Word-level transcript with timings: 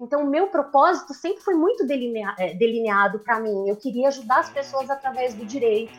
Então, 0.00 0.22
o 0.22 0.26
meu 0.26 0.46
propósito 0.46 1.12
sempre 1.12 1.42
foi 1.42 1.54
muito 1.54 1.84
é, 2.38 2.54
delineado 2.54 3.18
para 3.18 3.38
mim. 3.38 3.68
Eu 3.68 3.76
queria 3.76 4.08
ajudar 4.08 4.38
as 4.38 4.48
pessoas 4.48 4.88
através 4.88 5.34
do 5.34 5.44
direito. 5.44 5.92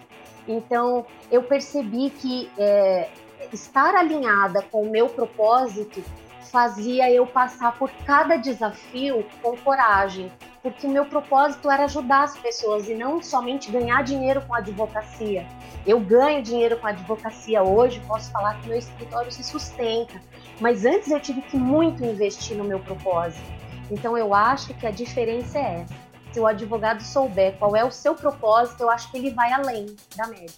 Então, 0.48 1.06
eu 1.30 1.44
percebi 1.44 2.10
que 2.10 2.50
é, 2.58 3.10
estar 3.54 3.94
alinhada 3.94 4.64
com 4.64 4.82
o 4.82 4.90
meu 4.90 5.08
propósito 5.08 6.04
fazia 6.52 7.10
eu 7.10 7.26
passar 7.26 7.78
por 7.78 7.90
cada 8.06 8.36
desafio 8.36 9.26
com 9.42 9.56
coragem, 9.58 10.30
porque 10.62 10.86
o 10.86 10.90
meu 10.90 11.06
propósito 11.06 11.72
era 11.72 11.86
ajudar 11.86 12.24
as 12.24 12.38
pessoas 12.38 12.90
e 12.90 12.94
não 12.94 13.22
somente 13.22 13.72
ganhar 13.72 14.04
dinheiro 14.04 14.42
com 14.42 14.54
a 14.54 14.58
advocacia. 14.58 15.46
Eu 15.88 16.00
ganho 16.00 16.44
dinheiro 16.44 16.78
com 16.78 16.88
a 16.88 16.90
advocacia 16.90 17.64
hoje, 17.64 18.02
posso 18.06 18.30
falar 18.32 18.60
que 18.60 18.68
meu 18.68 18.78
escritório 18.78 19.32
se 19.32 19.44
sustenta, 19.44 20.22
mas 20.60 20.84
antes 20.84 21.10
eu 21.10 21.22
tive 21.22 21.42
que 21.42 21.56
muito 21.56 22.04
investir 22.04 22.58
no 22.58 22.66
meu 22.66 22.80
propósito. 22.80 23.62
Então 23.92 24.18
eu 24.18 24.34
acho 24.34 24.74
que 24.76 24.88
a 24.88 24.92
diferença 24.92 25.60
é 25.60 25.82
essa. 25.82 25.94
Se 26.32 26.40
o 26.40 26.48
advogado 26.48 27.04
souber 27.04 27.58
qual 27.58 27.76
é 27.76 27.84
o 27.84 27.92
seu 27.92 28.16
propósito, 28.16 28.84
eu 28.84 28.90
acho 28.90 29.12
que 29.12 29.18
ele 29.18 29.32
vai 29.32 29.52
além 29.52 29.86
da 30.16 30.28
média. 30.28 30.56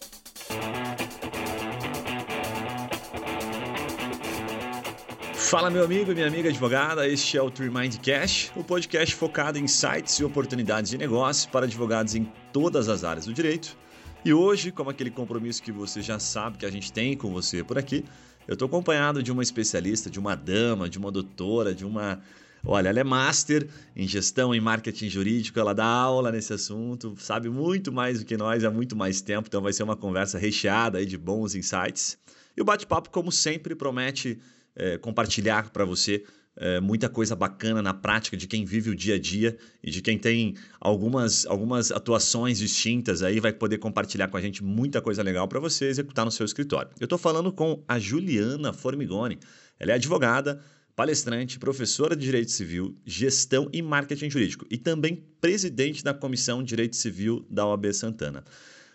Fala, 5.34 5.72
meu 5.72 5.84
amigo 5.84 6.12
e 6.12 6.16
minha 6.16 6.28
amiga 6.28 6.50
advogada. 6.50 7.08
Este 7.08 7.38
é 7.38 7.42
o 7.42 7.50
Tree 7.50 7.72
Mind 7.72 7.98
Cash, 7.98 8.52
o 8.56 8.64
podcast 8.64 9.16
focado 9.16 9.58
em 9.58 9.68
sites 9.68 10.20
e 10.20 10.24
oportunidades 10.24 10.92
de 10.92 10.98
negócio 10.98 11.50
para 11.50 11.66
advogados 11.66 12.14
em 12.14 12.32
todas 12.52 12.88
as 12.88 13.04
áreas 13.04 13.26
do 13.26 13.34
direito. 13.34 13.76
E 14.24 14.32
hoje, 14.32 14.72
como 14.72 14.92
aquele 14.92 15.10
compromisso 15.10 15.62
que 15.62 15.72
você 15.72 16.04
já 16.04 16.20
sabe 16.20 16.60
que 16.60 16.66
a 16.66 16.72
gente 16.72 16.94
tem 16.94 17.18
com 17.18 17.32
você 17.32 17.64
por 17.64 17.80
aqui, 17.80 18.06
eu 18.48 18.54
estou 18.54 18.68
acompanhado 18.68 19.24
de 19.24 19.32
uma 19.32 19.42
especialista, 19.42 20.10
de 20.10 20.20
uma 20.20 20.36
dama, 20.36 20.88
de 20.88 21.00
uma 21.00 21.12
doutora, 21.12 21.74
de 21.74 21.86
uma. 21.86 22.22
Olha, 22.66 22.88
ela 22.88 23.00
é 23.00 23.04
master 23.04 23.68
em 23.94 24.08
gestão, 24.08 24.56
em 24.56 24.62
marketing 24.62 25.10
jurídico, 25.10 25.60
ela 25.60 25.74
dá 25.74 25.86
aula 25.86 26.32
nesse 26.32 26.54
assunto, 26.54 27.14
sabe 27.18 27.50
muito 27.50 27.92
mais 27.92 28.20
do 28.20 28.26
que 28.26 28.38
nós 28.38 28.64
há 28.64 28.72
muito 28.72 28.96
mais 28.96 29.20
tempo, 29.20 29.50
então 29.50 29.62
vai 29.62 29.74
ser 29.74 29.84
uma 29.84 29.98
conversa 29.98 30.38
recheada 30.38 30.98
aí 30.98 31.06
de 31.06 31.18
bons 31.18 31.56
insights. 31.56 32.18
E 32.56 32.62
o 32.62 32.66
bate-papo, 32.66 33.10
como 33.10 33.34
sempre, 33.34 33.76
promete 33.76 34.40
é, 34.76 34.98
compartilhar 34.98 35.72
para 35.72 35.84
você 35.84 36.24
é, 36.56 36.80
muita 36.80 37.10
coisa 37.10 37.36
bacana 37.36 37.82
na 37.82 37.94
prática 37.94 38.38
de 38.38 38.48
quem 38.48 38.64
vive 38.64 38.90
o 38.90 38.96
dia 38.96 39.16
a 39.16 39.20
dia 39.20 39.58
e 39.84 39.92
de 39.92 40.02
quem 40.02 40.18
tem 40.18 40.56
algumas, 40.80 41.46
algumas 41.46 41.92
atuações 41.92 42.60
distintas 42.60 43.24
aí, 43.24 43.42
vai 43.42 43.52
poder 43.52 43.78
compartilhar 43.78 44.30
com 44.30 44.38
a 44.38 44.42
gente 44.42 44.64
muita 44.64 45.02
coisa 45.02 45.22
legal 45.22 45.50
para 45.50 45.60
você 45.60 45.86
executar 45.86 46.24
no 46.24 46.32
seu 46.32 46.46
escritório. 46.46 46.92
Eu 46.98 47.06
estou 47.06 47.18
falando 47.18 47.52
com 47.52 47.84
a 47.88 48.00
Juliana 48.00 48.72
Formigoni. 48.72 49.38
Ela 49.80 49.92
é 49.92 49.96
advogada, 49.96 50.62
palestrante, 50.96 51.60
professora 51.60 52.16
de 52.16 52.24
Direito 52.24 52.52
Civil, 52.52 52.96
Gestão 53.06 53.70
e 53.74 53.82
Marketing 53.82 54.30
Jurídico 54.30 54.66
e 54.70 54.78
também 54.78 55.16
presidente 55.42 56.04
da 56.04 56.14
Comissão 56.14 56.62
de 56.62 56.70
Direito 56.70 56.96
Civil 56.96 57.46
da 57.50 57.66
OAB 57.66 57.92
Santana. 57.94 58.44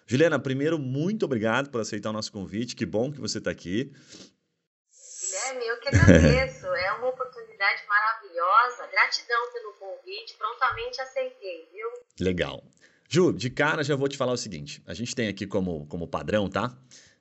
Juliana, 0.07 0.39
primeiro, 0.39 0.79
muito 0.79 1.27
obrigado 1.27 1.69
por 1.69 1.81
aceitar 1.81 2.09
o 2.09 2.13
nosso 2.15 2.33
convite. 2.33 2.75
Que 2.75 2.87
bom 2.87 3.13
que 3.13 3.21
você 3.21 3.39
está 3.39 3.51
aqui. 3.51 3.93
Guilherme, 5.21 5.67
eu 5.67 5.81
que 5.81 5.89
agradeço. 5.89 6.67
é 6.67 6.93
uma 6.93 7.09
oportunidade 7.09 7.83
maravilhosa. 7.87 8.87
Gratidão 8.91 9.53
pelo 9.53 9.73
convite. 9.75 10.35
Prontamente 10.39 11.01
aceitei, 11.03 11.69
viu? 11.73 11.89
Legal. 12.21 12.65
Ju, 13.07 13.33
de 13.33 13.51
cara 13.51 13.85
já 13.85 13.97
vou 13.97 14.09
te 14.09 14.17
falar 14.17 14.33
o 14.33 14.37
seguinte: 14.39 14.83
a 14.87 14.95
gente 14.95 15.15
tem 15.15 15.29
aqui 15.29 15.47
como, 15.47 15.87
como 15.87 16.09
padrão, 16.09 16.49
tá? 16.49 16.75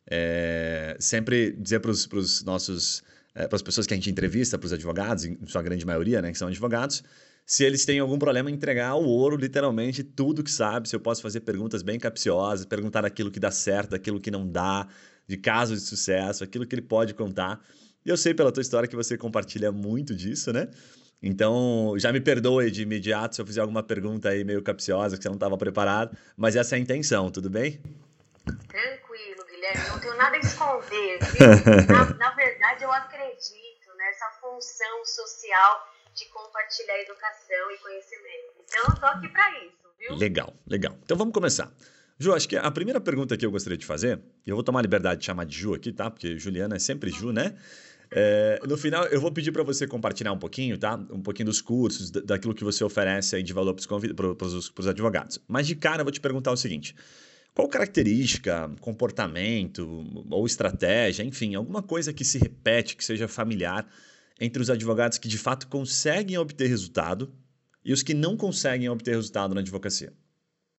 É, 0.10 0.96
sempre 1.00 1.52
dizer 1.52 1.82
para 1.82 1.92
os 1.92 2.44
nossos. 2.44 3.04
É, 3.38 3.48
para 3.48 3.56
as 3.56 3.62
pessoas 3.62 3.86
que 3.86 3.94
a 3.94 3.98
gente 3.98 4.10
entrevista, 4.10 4.58
para 4.58 4.66
os 4.66 4.74
advogados, 4.74 5.24
em 5.26 5.38
sua 5.46 5.62
grande 5.62 5.86
maioria, 5.86 6.24
né, 6.24 6.32
que 6.32 6.38
são 6.40 6.48
advogados, 6.48 7.04
se 7.46 7.64
eles 7.64 7.86
têm 7.86 8.00
algum 8.00 8.18
problema 8.18 8.50
em 8.50 8.56
entregar 8.56 8.96
o 8.96 9.06
ouro, 9.06 9.38
literalmente, 9.38 10.04
tudo 10.04 10.44
que 10.44 10.50
sabe, 10.50 10.90
se 10.90 10.96
eu 10.96 11.00
posso 11.00 11.22
fazer 11.22 11.42
perguntas 11.42 11.84
bem 11.84 12.00
capciosas, 12.00 12.66
perguntar 12.66 13.06
aquilo 13.06 13.30
que 13.30 13.40
dá 13.40 13.52
certo, 13.52 13.94
aquilo 13.94 14.20
que 14.20 14.32
não 14.32 14.46
dá, 14.46 14.88
de 15.28 15.38
casos 15.38 15.84
de 15.84 15.88
sucesso, 15.88 16.44
aquilo 16.44 16.66
que 16.66 16.74
ele 16.74 16.82
pode 16.82 17.14
contar. 17.14 17.64
E 18.04 18.10
eu 18.10 18.18
sei 18.18 18.34
pela 18.34 18.52
tua 18.52 18.62
história 18.62 18.90
que 18.90 18.96
você 18.96 19.16
compartilha 19.16 19.72
muito 19.72 20.16
disso, 20.16 20.52
né? 20.52 20.68
Então, 21.22 21.94
já 21.98 22.12
me 22.12 22.20
perdoe 22.20 22.72
de 22.72 22.82
imediato 22.82 23.36
se 23.36 23.42
eu 23.42 23.46
fizer 23.46 23.62
alguma 23.62 23.84
pergunta 23.84 24.30
aí 24.30 24.44
meio 24.44 24.64
capciosa 24.64 25.16
que 25.16 25.22
você 25.22 25.30
não 25.30 25.36
estava 25.36 25.56
preparado, 25.58 26.18
mas 26.36 26.56
essa 26.56 26.76
é 26.76 26.78
a 26.78 26.82
intenção, 26.82 27.30
tudo 27.30 27.52
bem? 27.52 27.80
Guilherme, 29.68 29.90
não 29.90 30.00
tenho 30.00 30.18
nada 30.18 30.36
a 30.36 30.40
esconder. 30.40 31.20
na, 31.88 32.06
na 32.16 32.30
verdade, 32.32 32.84
eu 32.84 32.92
acredito 32.92 33.94
nessa 33.98 34.26
função 34.40 35.06
social 35.06 35.94
de 36.14 36.26
compartilhar 36.26 37.00
educação 37.02 37.72
e 37.74 37.78
conhecimento. 37.78 38.54
Então, 38.64 38.84
eu 38.90 39.00
tô 39.00 39.06
aqui 39.06 39.28
para 39.30 39.64
isso, 39.64 39.88
viu? 40.00 40.16
Legal, 40.16 40.54
legal. 40.66 40.98
Então, 41.04 41.18
vamos 41.18 41.34
começar. 41.34 41.72
Ju, 42.20 42.34
acho 42.34 42.50
que 42.50 42.56
a 42.56 42.72
primeira 42.72 43.00
pergunta 43.00 43.38
que 43.38 43.46
eu 43.46 43.52
gostaria 43.52 43.78
de 43.78 43.86
fazer, 43.86 44.20
e 44.46 44.50
eu 44.50 44.56
vou 44.56 44.64
tomar 44.64 44.80
a 44.80 44.82
liberdade 44.82 45.20
de 45.20 45.26
chamar 45.26 45.46
de 45.46 45.56
Ju 45.56 45.76
aqui, 45.76 45.92
tá? 45.92 46.10
Porque 46.10 46.38
Juliana 46.38 46.76
é 46.76 46.80
sempre 46.80 47.12
Ju, 47.12 47.32
né? 47.32 47.56
É, 48.10 48.60
no 48.66 48.78
final, 48.78 49.06
eu 49.06 49.20
vou 49.20 49.32
pedir 49.32 49.52
para 49.52 49.64
você 49.64 49.86
compartilhar 49.86 50.32
um 50.32 50.40
pouquinho, 50.40 50.78
tá? 50.78 50.96
Um 51.12 51.22
pouquinho 51.22 51.48
dos 51.48 51.62
cursos, 51.62 52.10
daquilo 52.10 52.56
que 52.56 52.64
você 52.64 52.84
oferece 52.84 53.36
aí 53.36 53.44
de 53.44 53.54
valor 53.54 53.76
para 53.76 54.48
os 54.48 54.88
advogados. 54.88 55.40
Mas 55.48 55.68
de 55.68 55.76
cara, 55.76 56.02
eu 56.02 56.06
vou 56.06 56.12
te 56.12 56.22
perguntar 56.22 56.52
o 56.52 56.58
seguinte: 56.58 56.96
qual 57.58 57.68
característica, 57.68 58.70
comportamento 58.80 60.06
ou 60.30 60.46
estratégia, 60.46 61.24
enfim, 61.24 61.56
alguma 61.56 61.82
coisa 61.82 62.14
que 62.14 62.24
se 62.24 62.38
repete, 62.38 62.96
que 62.96 63.04
seja 63.04 63.28
familiar 63.28 63.84
entre 64.40 64.62
os 64.62 64.70
advogados 64.70 65.18
que 65.18 65.28
de 65.28 65.40
fato 65.40 65.68
conseguem 65.68 66.38
obter 66.38 66.68
resultado 66.68 67.34
e 67.84 67.92
os 67.92 68.04
que 68.04 68.14
não 68.14 68.38
conseguem 68.38 68.88
obter 68.90 69.16
resultado 69.16 69.56
na 69.56 69.62
advocacia? 69.62 70.14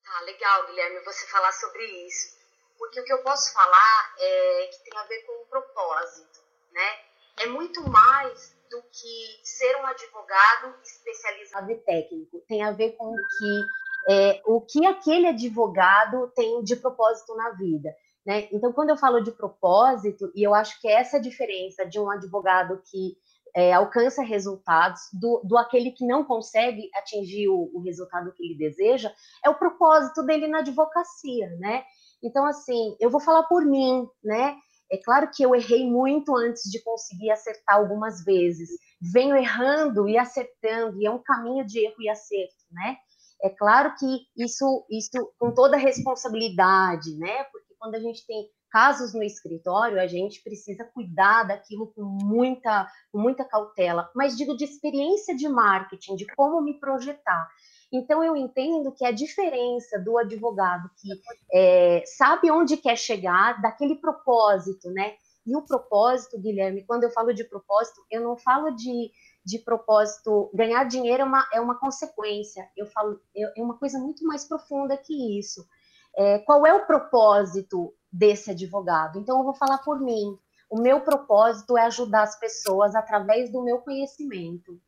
Ah, 0.06 0.22
legal, 0.22 0.68
Guilherme, 0.68 1.04
você 1.04 1.26
falar 1.26 1.50
sobre 1.50 1.84
isso. 2.06 2.38
Porque 2.78 3.00
o 3.00 3.04
que 3.04 3.12
eu 3.12 3.24
posso 3.24 3.52
falar 3.52 4.14
é 4.20 4.70
que 4.72 4.88
tem 4.88 4.96
a 5.00 5.02
ver 5.02 5.22
com 5.26 5.32
o 5.32 5.46
propósito, 5.46 6.38
né? 6.72 7.08
é 7.38 7.46
muito 7.46 7.82
mais 7.88 8.56
do 8.70 8.82
que 8.82 9.40
ser 9.42 9.76
um 9.76 9.86
advogado 9.86 10.74
especializado 10.82 11.70
e 11.70 11.76
técnico. 11.76 12.40
Tem 12.48 12.62
a 12.62 12.72
ver 12.72 12.92
com 12.92 13.12
o 13.12 13.16
que, 13.16 13.64
é, 14.08 14.40
o 14.46 14.60
que 14.60 14.86
aquele 14.86 15.26
advogado 15.26 16.32
tem 16.34 16.62
de 16.62 16.76
propósito 16.76 17.34
na 17.36 17.50
vida. 17.50 17.94
Né? 18.26 18.48
Então, 18.52 18.72
quando 18.72 18.90
eu 18.90 18.96
falo 18.96 19.20
de 19.20 19.30
propósito, 19.32 20.30
e 20.34 20.42
eu 20.42 20.54
acho 20.54 20.80
que 20.80 20.88
essa 20.88 21.16
é 21.16 21.20
a 21.20 21.22
diferença 21.22 21.84
de 21.84 22.00
um 22.00 22.10
advogado 22.10 22.80
que 22.90 23.16
é, 23.54 23.72
alcança 23.72 24.22
resultados 24.22 25.00
do, 25.12 25.42
do 25.44 25.56
aquele 25.56 25.90
que 25.90 26.06
não 26.06 26.24
consegue 26.24 26.90
atingir 26.94 27.48
o, 27.48 27.70
o 27.74 27.80
resultado 27.80 28.32
que 28.32 28.44
ele 28.44 28.56
deseja, 28.56 29.12
é 29.44 29.50
o 29.50 29.58
propósito 29.58 30.22
dele 30.22 30.46
na 30.46 30.58
advocacia, 30.58 31.48
né? 31.58 31.84
Então, 32.22 32.44
assim, 32.46 32.96
eu 33.00 33.10
vou 33.10 33.20
falar 33.20 33.44
por 33.44 33.64
mim, 33.64 34.06
né? 34.22 34.56
É 34.90 34.96
claro 34.96 35.30
que 35.30 35.42
eu 35.42 35.54
errei 35.54 35.88
muito 35.88 36.34
antes 36.36 36.62
de 36.70 36.82
conseguir 36.82 37.30
acertar 37.30 37.76
algumas 37.76 38.24
vezes. 38.24 38.70
Venho 39.00 39.36
errando 39.36 40.08
e 40.08 40.16
acertando, 40.16 41.00
e 41.00 41.06
é 41.06 41.10
um 41.10 41.22
caminho 41.22 41.64
de 41.64 41.84
erro 41.84 42.00
e 42.00 42.08
acerto, 42.08 42.64
né? 42.70 42.96
É 43.42 43.48
claro 43.50 43.94
que 43.98 44.06
isso, 44.36 44.86
isso 44.90 45.32
com 45.38 45.52
toda 45.52 45.76
responsabilidade, 45.76 47.16
né? 47.16 47.44
Porque 47.44 47.74
quando 47.78 47.94
a 47.94 48.00
gente 48.00 48.26
tem 48.26 48.48
casos 48.70 49.14
no 49.14 49.22
escritório, 49.22 50.00
a 50.00 50.06
gente 50.06 50.42
precisa 50.42 50.84
cuidar 50.84 51.44
daquilo 51.44 51.92
com 51.94 52.02
muita, 52.02 52.86
com 53.10 53.18
muita 53.18 53.44
cautela. 53.44 54.10
Mas 54.14 54.36
digo 54.36 54.56
de 54.56 54.64
experiência 54.64 55.34
de 55.34 55.48
marketing, 55.48 56.16
de 56.16 56.26
como 56.34 56.60
me 56.60 56.78
projetar. 56.78 57.48
Então, 57.92 58.22
eu 58.22 58.36
entendo 58.36 58.92
que 58.92 59.04
a 59.04 59.10
diferença 59.10 59.98
do 59.98 60.18
advogado 60.18 60.90
que 61.00 61.08
é, 61.52 62.02
sabe 62.04 62.50
onde 62.50 62.76
quer 62.76 62.96
chegar, 62.96 63.60
daquele 63.62 63.96
propósito, 63.96 64.90
né? 64.90 65.14
E 65.46 65.56
o 65.56 65.62
propósito, 65.62 66.38
Guilherme, 66.38 66.84
quando 66.84 67.04
eu 67.04 67.10
falo 67.10 67.32
de 67.32 67.42
propósito, 67.42 68.02
eu 68.10 68.20
não 68.22 68.36
falo 68.36 68.70
de, 68.72 69.10
de 69.48 69.58
propósito, 69.60 70.50
ganhar 70.52 70.84
dinheiro 70.84 71.22
é 71.22 71.24
uma, 71.24 71.48
é 71.54 71.60
uma 71.60 71.80
consequência, 71.80 72.68
eu 72.76 72.86
falo, 72.86 73.18
é, 73.34 73.58
é 73.58 73.62
uma 73.62 73.78
coisa 73.78 73.98
muito 73.98 74.22
mais 74.26 74.44
profunda 74.46 74.94
que 74.94 75.38
isso. 75.38 75.66
É, 76.14 76.38
qual 76.40 76.66
é 76.66 76.74
o 76.74 76.84
propósito 76.84 77.94
desse 78.12 78.50
advogado? 78.50 79.18
Então, 79.18 79.38
eu 79.38 79.44
vou 79.44 79.54
falar 79.54 79.78
por 79.78 80.00
mim. 80.00 80.38
O 80.70 80.82
meu 80.82 81.00
propósito 81.00 81.78
é 81.78 81.86
ajudar 81.86 82.24
as 82.24 82.38
pessoas 82.38 82.94
através 82.94 83.50
do 83.50 83.64
meu 83.64 83.78
conhecimento. 83.78 84.78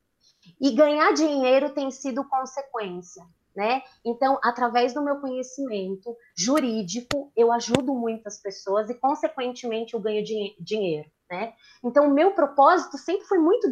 E 0.60 0.70
ganhar 0.72 1.12
dinheiro 1.14 1.72
tem 1.72 1.90
sido 1.90 2.28
consequência, 2.28 3.24
né? 3.54 3.82
Então, 4.04 4.38
através 4.42 4.94
do 4.94 5.02
meu 5.02 5.20
conhecimento 5.20 6.16
jurídico, 6.36 7.32
eu 7.36 7.52
ajudo 7.52 7.94
muitas 7.94 8.40
pessoas 8.40 8.88
e, 8.88 8.94
consequentemente, 8.94 9.94
eu 9.94 10.00
ganho 10.00 10.24
dinheiro, 10.58 11.10
né? 11.30 11.52
Então, 11.84 12.06
o 12.06 12.14
meu 12.14 12.32
propósito 12.32 12.96
sempre 12.98 13.26
foi 13.26 13.38
muito 13.38 13.68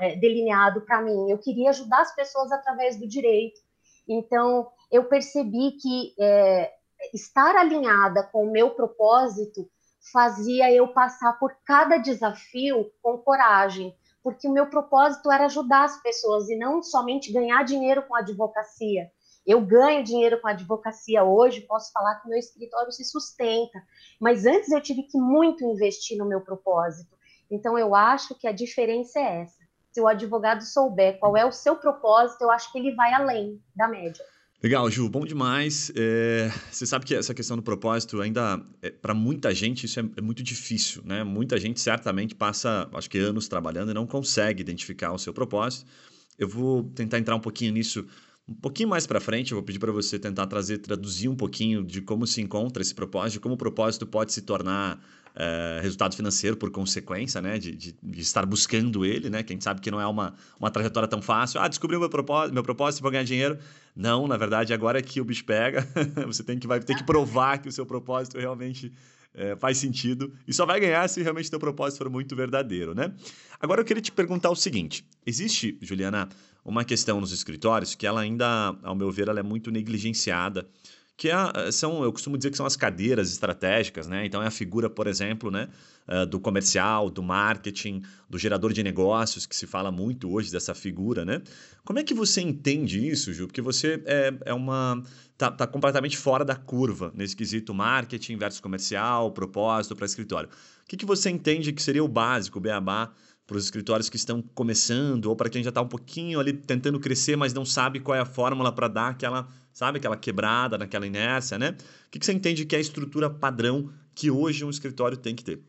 é, 0.00 0.16
delineado 0.16 0.80
para 0.82 1.02
mim. 1.02 1.30
Eu 1.30 1.38
queria 1.38 1.70
ajudar 1.70 2.00
as 2.00 2.14
pessoas 2.14 2.50
através 2.52 2.98
do 2.98 3.06
direito. 3.06 3.60
Então, 4.08 4.68
eu 4.90 5.04
percebi 5.04 5.72
que 5.72 6.14
é, 6.18 6.72
estar 7.12 7.54
alinhada 7.56 8.22
com 8.24 8.44
o 8.44 8.50
meu 8.50 8.70
propósito 8.70 9.68
fazia 10.12 10.72
eu 10.72 10.88
passar 10.88 11.38
por 11.38 11.54
cada 11.64 11.98
desafio 11.98 12.90
com 13.02 13.18
coragem, 13.18 13.94
porque 14.22 14.48
o 14.48 14.52
meu 14.52 14.68
propósito 14.68 15.30
era 15.30 15.46
ajudar 15.46 15.84
as 15.84 16.00
pessoas 16.02 16.48
e 16.48 16.56
não 16.56 16.82
somente 16.82 17.32
ganhar 17.32 17.62
dinheiro 17.64 18.02
com 18.02 18.14
a 18.14 18.20
advocacia. 18.20 19.10
Eu 19.48 19.62
ganho 19.62 20.04
dinheiro 20.04 20.38
com 20.42 20.46
a 20.46 20.50
advocacia 20.50 21.24
hoje, 21.24 21.62
posso 21.62 21.90
falar 21.90 22.16
que 22.16 22.28
meu 22.28 22.38
escritório 22.38 22.92
se 22.92 23.02
sustenta, 23.02 23.82
mas 24.20 24.44
antes 24.44 24.70
eu 24.70 24.78
tive 24.78 25.04
que 25.04 25.16
muito 25.16 25.64
investir 25.64 26.18
no 26.18 26.28
meu 26.28 26.42
propósito. 26.42 27.16
Então 27.50 27.78
eu 27.78 27.94
acho 27.94 28.34
que 28.34 28.46
a 28.46 28.52
diferença 28.52 29.18
é 29.18 29.40
essa. 29.40 29.56
Se 29.90 30.02
o 30.02 30.06
advogado 30.06 30.62
souber 30.62 31.18
qual 31.18 31.34
é 31.34 31.46
o 31.46 31.50
seu 31.50 31.76
propósito, 31.76 32.42
eu 32.42 32.50
acho 32.50 32.70
que 32.70 32.78
ele 32.78 32.94
vai 32.94 33.14
além 33.14 33.58
da 33.74 33.88
média. 33.88 34.22
Legal, 34.62 34.90
Ju, 34.90 35.08
bom 35.08 35.24
demais. 35.24 35.90
É, 35.96 36.50
você 36.70 36.84
sabe 36.84 37.06
que 37.06 37.14
essa 37.14 37.32
questão 37.32 37.56
do 37.56 37.62
propósito 37.62 38.20
ainda, 38.20 38.60
é, 38.82 38.90
para 38.90 39.14
muita 39.14 39.54
gente, 39.54 39.86
isso 39.86 39.98
é, 39.98 40.04
é, 40.18 40.20
muito 40.20 40.42
difícil, 40.42 41.00
né? 41.06 41.24
Muita 41.24 41.58
gente 41.58 41.80
certamente 41.80 42.34
passa, 42.34 42.86
acho 42.92 43.08
que 43.08 43.16
anos 43.18 43.48
trabalhando 43.48 43.92
e 43.92 43.94
não 43.94 44.06
consegue 44.06 44.60
identificar 44.60 45.10
o 45.12 45.18
seu 45.18 45.32
propósito. 45.32 45.90
Eu 46.38 46.48
vou 46.48 46.84
tentar 46.84 47.18
entrar 47.18 47.34
um 47.34 47.40
pouquinho 47.40 47.72
nisso 47.72 48.06
um 48.48 48.54
pouquinho 48.54 48.88
mais 48.88 49.06
para 49.06 49.20
frente. 49.20 49.52
Eu 49.52 49.56
vou 49.56 49.62
pedir 49.62 49.78
para 49.78 49.92
você 49.92 50.18
tentar 50.18 50.46
trazer, 50.46 50.78
traduzir 50.78 51.28
um 51.28 51.36
pouquinho 51.36 51.84
de 51.84 52.00
como 52.00 52.26
se 52.26 52.40
encontra 52.40 52.82
esse 52.82 52.94
propósito, 52.94 53.34
de 53.34 53.40
como 53.40 53.54
o 53.54 53.58
propósito 53.58 54.06
pode 54.06 54.32
se 54.32 54.40
tornar 54.42 54.98
é, 55.36 55.80
resultado 55.82 56.16
financeiro 56.16 56.56
por 56.56 56.70
consequência, 56.70 57.40
né? 57.42 57.58
De, 57.58 57.72
de, 57.72 57.96
de, 58.02 58.20
estar 58.20 58.46
buscando 58.46 59.04
ele, 59.04 59.28
né? 59.28 59.42
Quem 59.42 59.60
sabe 59.60 59.80
que 59.80 59.90
não 59.90 60.00
é 60.00 60.06
uma, 60.06 60.34
uma 60.58 60.70
trajetória 60.70 61.08
tão 61.08 61.20
fácil. 61.20 61.60
Ah, 61.60 61.68
descobri 61.68 61.96
o 61.96 62.00
meu 62.00 62.08
propósito, 62.08 62.54
meu 62.54 62.62
propósito, 62.62 63.02
vou 63.02 63.10
ganhar 63.10 63.24
dinheiro. 63.24 63.58
Não, 63.94 64.26
na 64.26 64.36
verdade, 64.36 64.72
agora 64.72 64.98
é 64.98 65.02
que 65.02 65.20
o 65.20 65.24
bicho 65.24 65.44
pega. 65.44 65.86
você 66.26 66.42
tem 66.42 66.58
que, 66.58 66.66
vai 66.66 66.80
ter 66.80 66.96
que 66.96 67.04
provar 67.04 67.58
que 67.58 67.68
o 67.68 67.72
seu 67.72 67.84
propósito 67.84 68.38
realmente 68.38 68.92
é, 69.34 69.54
faz 69.56 69.78
sentido 69.78 70.32
e 70.46 70.52
só 70.52 70.66
vai 70.66 70.80
ganhar 70.80 71.06
se 71.08 71.22
realmente 71.22 71.50
teu 71.50 71.60
propósito 71.60 71.98
for 71.98 72.10
muito 72.10 72.34
verdadeiro, 72.34 72.94
né? 72.94 73.12
Agora 73.60 73.80
eu 73.80 73.84
queria 73.84 74.02
te 74.02 74.10
perguntar 74.10 74.50
o 74.50 74.56
seguinte: 74.56 75.04
existe, 75.24 75.78
Juliana, 75.80 76.28
uma 76.70 76.84
questão 76.84 77.20
nos 77.20 77.32
escritórios 77.32 77.94
que 77.94 78.06
ela 78.06 78.20
ainda, 78.20 78.76
ao 78.82 78.94
meu 78.94 79.10
ver, 79.10 79.28
ela 79.28 79.40
é 79.40 79.42
muito 79.42 79.70
negligenciada 79.70 80.68
que 81.18 81.28
é, 81.28 81.72
são, 81.72 82.04
eu 82.04 82.12
costumo 82.12 82.38
dizer 82.38 82.52
que 82.52 82.56
são 82.56 82.64
as 82.64 82.76
cadeiras 82.76 83.32
estratégicas, 83.32 84.06
né? 84.06 84.24
Então 84.24 84.40
é 84.40 84.46
a 84.46 84.52
figura, 84.52 84.88
por 84.88 85.08
exemplo, 85.08 85.50
né, 85.50 85.68
uh, 86.06 86.24
do 86.24 86.38
comercial, 86.38 87.10
do 87.10 87.24
marketing, 87.24 88.02
do 88.30 88.38
gerador 88.38 88.72
de 88.72 88.84
negócios, 88.84 89.44
que 89.44 89.56
se 89.56 89.66
fala 89.66 89.90
muito 89.90 90.32
hoje 90.32 90.52
dessa 90.52 90.76
figura, 90.76 91.24
né? 91.24 91.42
Como 91.84 91.98
é 91.98 92.04
que 92.04 92.14
você 92.14 92.40
entende 92.40 93.04
isso, 93.04 93.34
Ju? 93.34 93.48
Porque 93.48 93.60
você 93.60 94.00
é, 94.06 94.32
é 94.44 94.54
uma 94.54 95.02
tá, 95.36 95.50
tá 95.50 95.66
completamente 95.66 96.16
fora 96.16 96.44
da 96.44 96.54
curva 96.54 97.12
nesse 97.12 97.34
quesito 97.34 97.74
marketing 97.74 98.36
versus 98.36 98.60
comercial, 98.60 99.32
propósito 99.32 99.96
para 99.96 100.06
escritório. 100.06 100.48
O 100.48 100.88
que, 100.88 100.96
que 100.96 101.04
você 101.04 101.30
entende 101.30 101.72
que 101.72 101.82
seria 101.82 102.04
o 102.04 102.08
básico, 102.08 102.58
o 102.58 102.60
beabá, 102.60 103.10
para 103.48 103.56
os 103.56 103.64
escritórios 103.64 104.10
que 104.10 104.16
estão 104.16 104.42
começando 104.54 105.24
ou 105.24 105.34
para 105.34 105.48
quem 105.48 105.62
já 105.62 105.70
está 105.70 105.80
um 105.80 105.88
pouquinho 105.88 106.38
ali 106.38 106.52
tentando 106.52 107.00
crescer, 107.00 107.34
mas 107.34 107.54
não 107.54 107.64
sabe 107.64 107.98
qual 107.98 108.14
é 108.14 108.20
a 108.20 108.26
fórmula 108.26 108.70
para 108.70 108.88
dar 108.88 109.08
aquela, 109.08 109.48
sabe, 109.72 109.96
aquela 109.96 110.18
quebrada 110.18 110.76
naquela 110.76 111.06
inércia, 111.06 111.58
né? 111.58 111.70
O 112.06 112.10
que, 112.10 112.18
que 112.18 112.26
você 112.26 112.34
entende 112.34 112.66
que 112.66 112.76
é 112.76 112.78
a 112.78 112.82
estrutura 112.82 113.30
padrão 113.30 113.90
que 114.14 114.30
hoje 114.30 114.66
um 114.66 114.70
escritório 114.70 115.16
tem 115.16 115.34
que 115.34 115.42
ter? 115.42 115.64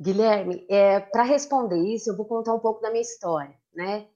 Guilherme, 0.00 0.66
é, 0.68 0.98
para 0.98 1.22
responder 1.22 1.78
isso, 1.78 2.10
eu 2.10 2.16
vou 2.16 2.26
contar 2.26 2.52
um 2.52 2.58
pouco 2.58 2.82
da 2.82 2.90
minha 2.90 3.02
história, 3.02 3.54
né? 3.72 4.08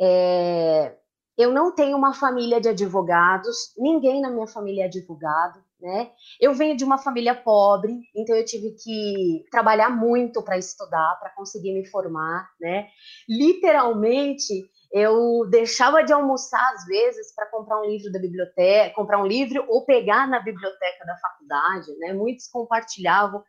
É, 0.00 0.96
eu 1.36 1.52
não 1.52 1.74
tenho 1.74 1.98
uma 1.98 2.14
família 2.14 2.62
de 2.62 2.70
advogados, 2.70 3.74
ninguém 3.76 4.22
na 4.22 4.30
minha 4.30 4.46
família 4.46 4.84
é 4.84 4.86
advogado 4.86 5.62
né? 5.80 6.10
Eu 6.40 6.52
venho 6.54 6.76
de 6.76 6.84
uma 6.84 6.98
família 6.98 7.34
pobre, 7.34 7.92
então 8.14 8.34
eu 8.34 8.44
tive 8.44 8.72
que 8.72 9.44
trabalhar 9.50 9.90
muito 9.90 10.42
para 10.42 10.58
estudar, 10.58 11.16
para 11.20 11.30
conseguir 11.30 11.72
me 11.72 11.86
formar, 11.86 12.48
né? 12.60 12.88
Literalmente, 13.28 14.70
eu 14.92 15.46
deixava 15.50 16.02
de 16.02 16.12
almoçar 16.12 16.72
às 16.74 16.86
vezes 16.86 17.34
para 17.34 17.46
comprar 17.46 17.80
um 17.80 17.84
livro 17.84 18.10
da 18.10 18.18
biblioteca, 18.18 18.94
comprar 18.94 19.20
um 19.20 19.26
livro 19.26 19.64
ou 19.68 19.84
pegar 19.84 20.26
na 20.26 20.40
biblioteca 20.40 21.04
da 21.04 21.16
faculdade, 21.16 21.96
né? 21.98 22.12
Muitos 22.12 22.48
compartilhavam 22.48 23.42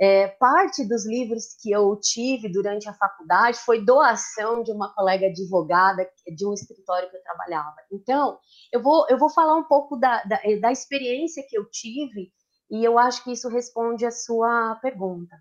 é, 0.00 0.28
parte 0.28 0.86
dos 0.86 1.06
livros 1.06 1.56
que 1.60 1.70
eu 1.72 1.98
tive 2.00 2.48
durante 2.48 2.88
a 2.88 2.94
faculdade 2.94 3.58
foi 3.58 3.84
doação 3.84 4.62
de 4.62 4.70
uma 4.70 4.94
colega 4.94 5.26
advogada 5.26 6.08
de 6.36 6.46
um 6.46 6.52
escritório 6.52 7.10
que 7.10 7.16
eu 7.16 7.22
trabalhava. 7.22 7.76
Então, 7.90 8.38
eu 8.72 8.80
vou, 8.80 9.06
eu 9.08 9.18
vou 9.18 9.28
falar 9.28 9.56
um 9.56 9.64
pouco 9.64 9.96
da, 9.96 10.22
da, 10.24 10.40
da 10.60 10.70
experiência 10.70 11.44
que 11.48 11.58
eu 11.58 11.68
tive 11.68 12.30
e 12.70 12.84
eu 12.84 12.98
acho 12.98 13.24
que 13.24 13.32
isso 13.32 13.48
responde 13.48 14.06
a 14.06 14.10
sua 14.10 14.76
pergunta. 14.76 15.34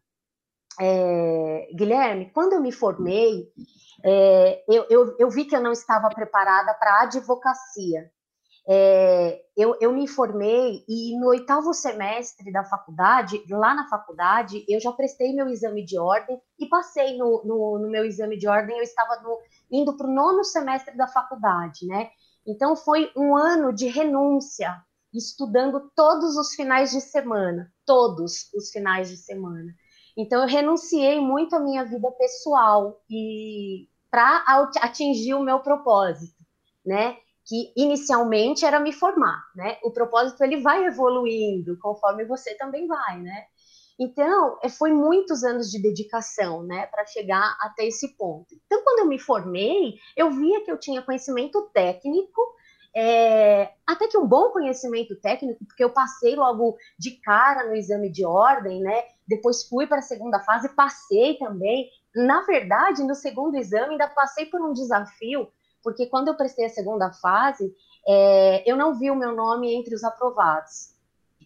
É, 0.79 1.69
Guilherme, 1.73 2.31
quando 2.31 2.53
eu 2.53 2.61
me 2.61 2.71
formei, 2.71 3.51
é, 4.03 4.63
eu, 4.67 4.85
eu, 4.89 5.15
eu, 5.17 5.29
vi 5.29 5.45
que 5.45 5.55
eu 5.55 5.61
não 5.61 5.71
estava 5.71 6.07
preparada 6.09 6.73
para 6.75 6.91
a 6.91 7.03
advocacia. 7.03 8.11
É, 8.69 9.41
eu, 9.55 9.77
eu, 9.79 9.93
me 9.93 10.05
formei 10.09 10.83
e 10.89 11.17
no 11.17 11.27
oitavo 11.27 11.73
semestre 11.73 12.51
da 12.51 12.65
faculdade, 12.65 13.41
lá 13.49 13.73
na 13.73 13.87
faculdade, 13.87 14.65
eu 14.67 14.77
já 14.81 14.91
prestei 14.91 15.33
meu 15.33 15.47
exame 15.47 15.85
de 15.85 15.97
ordem 15.97 16.37
e 16.59 16.67
passei 16.67 17.17
no, 17.17 17.43
no, 17.45 17.79
no 17.79 17.89
meu 17.89 18.03
exame 18.03 18.37
de 18.37 18.45
ordem. 18.45 18.75
Eu 18.75 18.83
estava 18.83 19.21
no, 19.21 19.39
indo 19.71 19.95
para 19.95 20.07
o 20.07 20.13
nono 20.13 20.43
semestre 20.43 20.97
da 20.97 21.07
faculdade, 21.07 21.87
né? 21.87 22.09
Então 22.45 22.75
foi 22.75 23.09
um 23.15 23.37
ano 23.37 23.73
de 23.73 23.87
renúncia, 23.87 24.75
estudando 25.13 25.89
todos 25.95 26.35
os 26.35 26.53
finais 26.53 26.91
de 26.91 26.99
semana, 26.99 27.71
todos 27.85 28.51
os 28.53 28.69
finais 28.69 29.09
de 29.09 29.15
semana. 29.15 29.73
Então 30.17 30.41
eu 30.41 30.47
renunciei 30.47 31.21
muito 31.21 31.55
à 31.55 31.59
minha 31.59 31.85
vida 31.85 32.11
pessoal 32.11 33.01
e 33.09 33.87
para 34.11 34.43
atingir 34.81 35.35
o 35.35 35.43
meu 35.43 35.59
propósito, 35.59 36.43
né? 36.85 37.17
Que 37.47 37.71
inicialmente 37.77 38.65
era 38.65 38.79
me 38.79 38.91
formar, 38.91 39.41
né? 39.55 39.77
O 39.81 39.91
propósito 39.91 40.43
ele 40.43 40.61
vai 40.61 40.85
evoluindo 40.85 41.77
conforme 41.79 42.25
você 42.25 42.55
também 42.55 42.85
vai, 42.87 43.19
né? 43.21 43.45
Então, 43.99 44.59
é, 44.61 44.69
foi 44.69 44.91
muitos 44.91 45.43
anos 45.43 45.71
de 45.71 45.81
dedicação, 45.81 46.61
né, 46.61 46.85
para 46.85 47.05
chegar 47.07 47.57
até 47.59 47.87
esse 47.87 48.15
ponto. 48.15 48.53
Então, 48.65 48.83
quando 48.83 48.99
eu 48.99 49.07
me 49.07 49.17
formei, 49.17 49.95
eu 50.15 50.29
via 50.29 50.63
que 50.63 50.71
eu 50.71 50.77
tinha 50.77 51.01
conhecimento 51.01 51.69
técnico, 51.73 52.39
é, 52.95 53.71
até 53.87 54.07
que 54.07 54.17
um 54.17 54.27
bom 54.27 54.51
conhecimento 54.51 55.15
técnico, 55.19 55.65
porque 55.65 55.83
eu 55.83 55.89
passei 55.89 56.35
logo 56.35 56.77
de 56.97 57.11
cara 57.21 57.67
no 57.67 57.75
exame 57.75 58.11
de 58.11 58.25
ordem, 58.25 58.81
né? 58.81 59.03
Depois 59.27 59.67
fui 59.67 59.87
para 59.87 59.99
a 59.99 60.03
segunda 60.03 60.39
fase, 60.41 60.69
passei 60.69 61.37
também. 61.37 61.89
Na 62.15 62.41
verdade, 62.41 63.03
no 63.03 63.15
segundo 63.15 63.55
exame, 63.55 63.91
ainda 63.91 64.07
passei 64.07 64.45
por 64.45 64.61
um 64.61 64.73
desafio 64.73 65.47
porque 65.87 66.05
quando 66.07 66.27
eu 66.27 66.35
prestei 66.35 66.65
a 66.65 66.69
segunda 66.69 67.13
fase, 67.13 67.73
é, 68.05 68.69
eu 68.69 68.75
não 68.75 68.99
vi 68.99 69.09
o 69.09 69.15
meu 69.15 69.33
nome 69.33 69.73
entre 69.73 69.95
os 69.95 70.03
aprovados. 70.03 70.93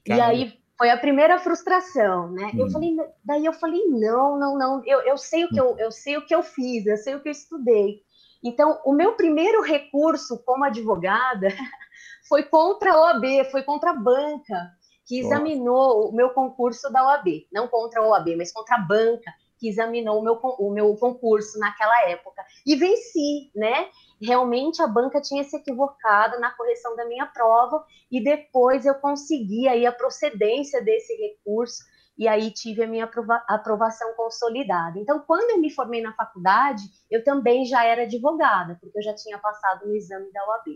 Caramba. 0.03 0.33
E 0.33 0.43
aí 0.43 0.59
foi 0.75 0.89
a 0.89 0.97
primeira 0.97 1.37
frustração, 1.37 2.31
né? 2.31 2.49
Hum. 2.55 2.61
Eu 2.61 2.71
falei, 2.71 2.97
daí 3.23 3.45
eu 3.45 3.53
falei, 3.53 3.85
não, 3.85 4.39
não, 4.39 4.57
não, 4.57 4.81
eu, 4.83 5.01
eu 5.01 5.15
sei 5.15 5.45
o 5.45 5.49
que 5.49 5.61
eu, 5.61 5.77
eu 5.77 5.91
sei 5.91 6.17
o 6.17 6.25
que 6.25 6.33
eu 6.33 6.41
fiz, 6.41 6.87
eu 6.87 6.97
sei 6.97 7.13
o 7.13 7.21
que 7.21 7.29
eu 7.29 7.31
estudei. 7.31 8.01
Então, 8.43 8.81
o 8.83 8.93
meu 8.93 9.13
primeiro 9.13 9.61
recurso 9.61 10.41
como 10.43 10.65
advogada 10.65 11.49
foi 12.27 12.41
contra 12.41 12.93
a 12.93 12.99
OAB, 12.99 13.45
foi 13.51 13.61
contra 13.61 13.91
a 13.91 13.95
banca, 13.95 14.71
que 15.05 15.19
examinou 15.19 16.09
o 16.09 16.15
meu 16.15 16.31
concurso 16.31 16.91
da 16.91 17.05
OAB, 17.05 17.45
não 17.53 17.67
contra 17.67 18.01
a 18.01 18.07
OAB, 18.07 18.35
mas 18.37 18.51
contra 18.51 18.77
a 18.77 18.81
banca, 18.81 19.31
que 19.61 19.69
examinou 19.69 20.19
o 20.19 20.23
meu, 20.23 20.33
o 20.33 20.71
meu 20.71 20.97
concurso 20.97 21.59
naquela 21.59 22.09
época. 22.09 22.43
E 22.65 22.75
venci, 22.75 23.51
né? 23.55 23.87
Realmente 24.21 24.81
a 24.81 24.87
banca 24.87 25.21
tinha 25.21 25.43
se 25.43 25.57
equivocado 25.57 26.39
na 26.39 26.51
correção 26.51 26.95
da 26.95 27.05
minha 27.05 27.25
prova 27.25 27.83
e 28.11 28.23
depois 28.23 28.85
eu 28.85 28.95
consegui 28.95 29.67
aí 29.67 29.85
a 29.85 29.91
procedência 29.91 30.83
desse 30.83 31.13
recurso 31.15 31.83
e 32.17 32.27
aí 32.27 32.51
tive 32.51 32.83
a 32.83 32.87
minha 32.87 33.05
aprova 33.05 33.43
aprovação 33.47 34.13
consolidada. 34.15 34.99
Então, 34.99 35.23
quando 35.25 35.49
eu 35.51 35.57
me 35.57 35.71
formei 35.71 36.01
na 36.01 36.13
faculdade, 36.13 36.83
eu 37.09 37.23
também 37.23 37.65
já 37.65 37.83
era 37.83 38.03
advogada, 38.03 38.77
porque 38.79 38.99
eu 38.99 39.01
já 39.01 39.15
tinha 39.15 39.39
passado 39.39 39.87
no 39.87 39.95
exame 39.95 40.31
da 40.31 40.45
OAB. 40.45 40.67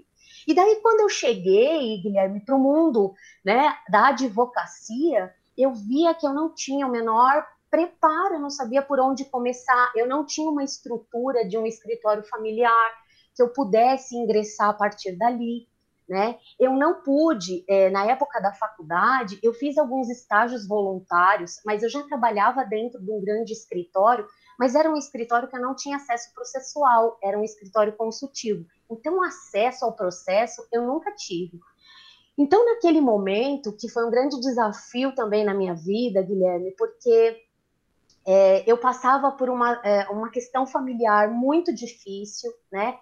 E 0.47 0.55
daí, 0.55 0.79
quando 0.81 1.01
eu 1.01 1.09
cheguei, 1.09 2.01
Guilherme, 2.01 2.43
para 2.43 2.55
o 2.55 2.59
mundo 2.59 3.13
né, 3.45 3.77
da 3.89 4.07
advocacia, 4.07 5.31
eu 5.57 5.71
via 5.73 6.15
que 6.15 6.25
eu 6.25 6.33
não 6.33 6.53
tinha 6.53 6.87
o 6.87 6.91
menor 6.91 7.45
preparo, 7.69 8.35
eu 8.35 8.39
não 8.39 8.49
sabia 8.49 8.81
por 8.81 8.99
onde 8.99 9.25
começar, 9.25 9.91
eu 9.95 10.07
não 10.07 10.25
tinha 10.25 10.49
uma 10.49 10.63
estrutura 10.63 11.47
de 11.47 11.57
um 11.57 11.65
escritório 11.65 12.23
familiar, 12.23 12.91
que 13.35 13.41
eu 13.41 13.49
pudesse 13.49 14.15
ingressar 14.15 14.69
a 14.69 14.73
partir 14.73 15.17
dali, 15.17 15.67
né? 16.07 16.37
Eu 16.59 16.73
não 16.73 17.01
pude, 17.01 17.65
é, 17.67 17.89
na 17.89 18.05
época 18.05 18.39
da 18.39 18.53
faculdade, 18.53 19.39
eu 19.41 19.53
fiz 19.53 19.77
alguns 19.77 20.09
estágios 20.09 20.67
voluntários, 20.67 21.59
mas 21.65 21.83
eu 21.83 21.89
já 21.89 22.03
trabalhava 22.03 22.63
dentro 22.63 23.01
de 23.01 23.11
um 23.11 23.19
grande 23.19 23.51
escritório, 23.53 24.25
mas 24.57 24.75
era 24.75 24.89
um 24.89 24.95
escritório 24.95 25.49
que 25.49 25.57
eu 25.57 25.61
não 25.61 25.75
tinha 25.75 25.97
acesso 25.97 26.33
processual, 26.33 27.17
era 27.21 27.37
um 27.37 27.43
escritório 27.43 27.93
consultivo. 27.93 28.65
Então, 28.89 29.21
acesso 29.23 29.83
ao 29.83 29.93
processo 29.93 30.65
eu 30.71 30.85
nunca 30.85 31.11
tive. 31.11 31.59
Então, 32.37 32.65
naquele 32.65 33.01
momento, 33.01 33.75
que 33.75 33.89
foi 33.89 34.05
um 34.05 34.11
grande 34.11 34.39
desafio 34.39 35.15
também 35.15 35.43
na 35.43 35.53
minha 35.53 35.73
vida, 35.73 36.21
Guilherme, 36.21 36.71
porque 36.77 37.41
é, 38.27 38.69
eu 38.69 38.77
passava 38.77 39.31
por 39.31 39.49
uma, 39.49 39.81
é, 39.83 40.07
uma 40.09 40.29
questão 40.29 40.67
familiar 40.67 41.29
muito 41.31 41.73
difícil, 41.73 42.51
né? 42.71 42.97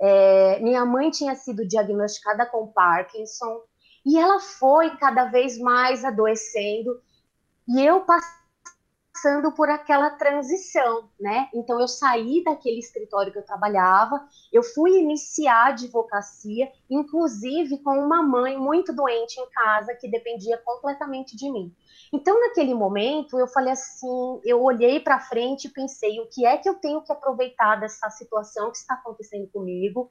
É, 0.00 0.60
minha 0.60 0.84
mãe 0.84 1.10
tinha 1.10 1.34
sido 1.34 1.66
diagnosticada 1.66 2.46
com 2.46 2.66
Parkinson 2.66 3.62
e 4.04 4.18
ela 4.18 4.40
foi 4.40 4.96
cada 4.96 5.26
vez 5.26 5.58
mais 5.58 6.04
adoecendo. 6.04 7.00
E 7.68 7.84
eu 7.84 8.04
passando 9.14 9.52
por 9.52 9.70
aquela 9.70 10.10
transição, 10.10 11.08
né? 11.20 11.48
Então 11.54 11.80
eu 11.80 11.86
saí 11.86 12.42
daquele 12.42 12.80
escritório 12.80 13.32
que 13.32 13.38
eu 13.38 13.44
trabalhava, 13.44 14.26
eu 14.52 14.62
fui 14.62 14.98
iniciar 14.98 15.66
a 15.66 15.68
advocacia, 15.68 16.70
inclusive 16.90 17.78
com 17.78 17.96
uma 17.96 18.22
mãe 18.22 18.58
muito 18.58 18.92
doente 18.92 19.40
em 19.40 19.48
casa 19.50 19.94
que 19.94 20.10
dependia 20.10 20.58
completamente 20.58 21.36
de 21.36 21.50
mim. 21.50 21.72
Então, 22.12 22.38
naquele 22.40 22.74
momento, 22.74 23.38
eu 23.38 23.46
falei 23.46 23.72
assim, 23.72 24.40
eu 24.44 24.62
olhei 24.62 24.98
para 24.98 25.20
frente 25.20 25.66
e 25.66 25.72
pensei, 25.72 26.20
o 26.20 26.26
que 26.26 26.44
é 26.44 26.56
que 26.56 26.68
eu 26.68 26.74
tenho 26.74 27.00
que 27.02 27.12
aproveitar 27.12 27.76
dessa 27.76 28.10
situação 28.10 28.70
que 28.70 28.78
está 28.78 28.94
acontecendo 28.94 29.48
comigo? 29.48 30.08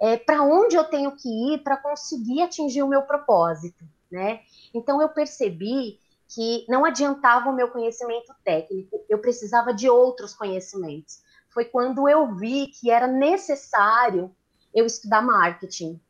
É, 0.00 0.16
para 0.16 0.42
onde 0.42 0.76
eu 0.76 0.84
tenho 0.84 1.14
que 1.16 1.28
ir 1.28 1.58
para 1.62 1.76
conseguir 1.76 2.42
atingir 2.42 2.82
o 2.82 2.88
meu 2.88 3.02
propósito, 3.02 3.84
né? 4.10 4.40
Então, 4.74 5.00
eu 5.00 5.08
percebi 5.08 5.99
que 6.34 6.64
não 6.68 6.84
adiantava 6.84 7.50
o 7.50 7.54
meu 7.54 7.68
conhecimento 7.68 8.32
técnico, 8.44 9.04
eu 9.08 9.18
precisava 9.18 9.74
de 9.74 9.88
outros 9.88 10.32
conhecimentos. 10.32 11.20
Foi 11.52 11.64
quando 11.64 12.08
eu 12.08 12.34
vi 12.36 12.68
que 12.68 12.90
era 12.90 13.06
necessário 13.06 14.34
eu 14.72 14.86
estudar 14.86 15.20
marketing, 15.20 16.00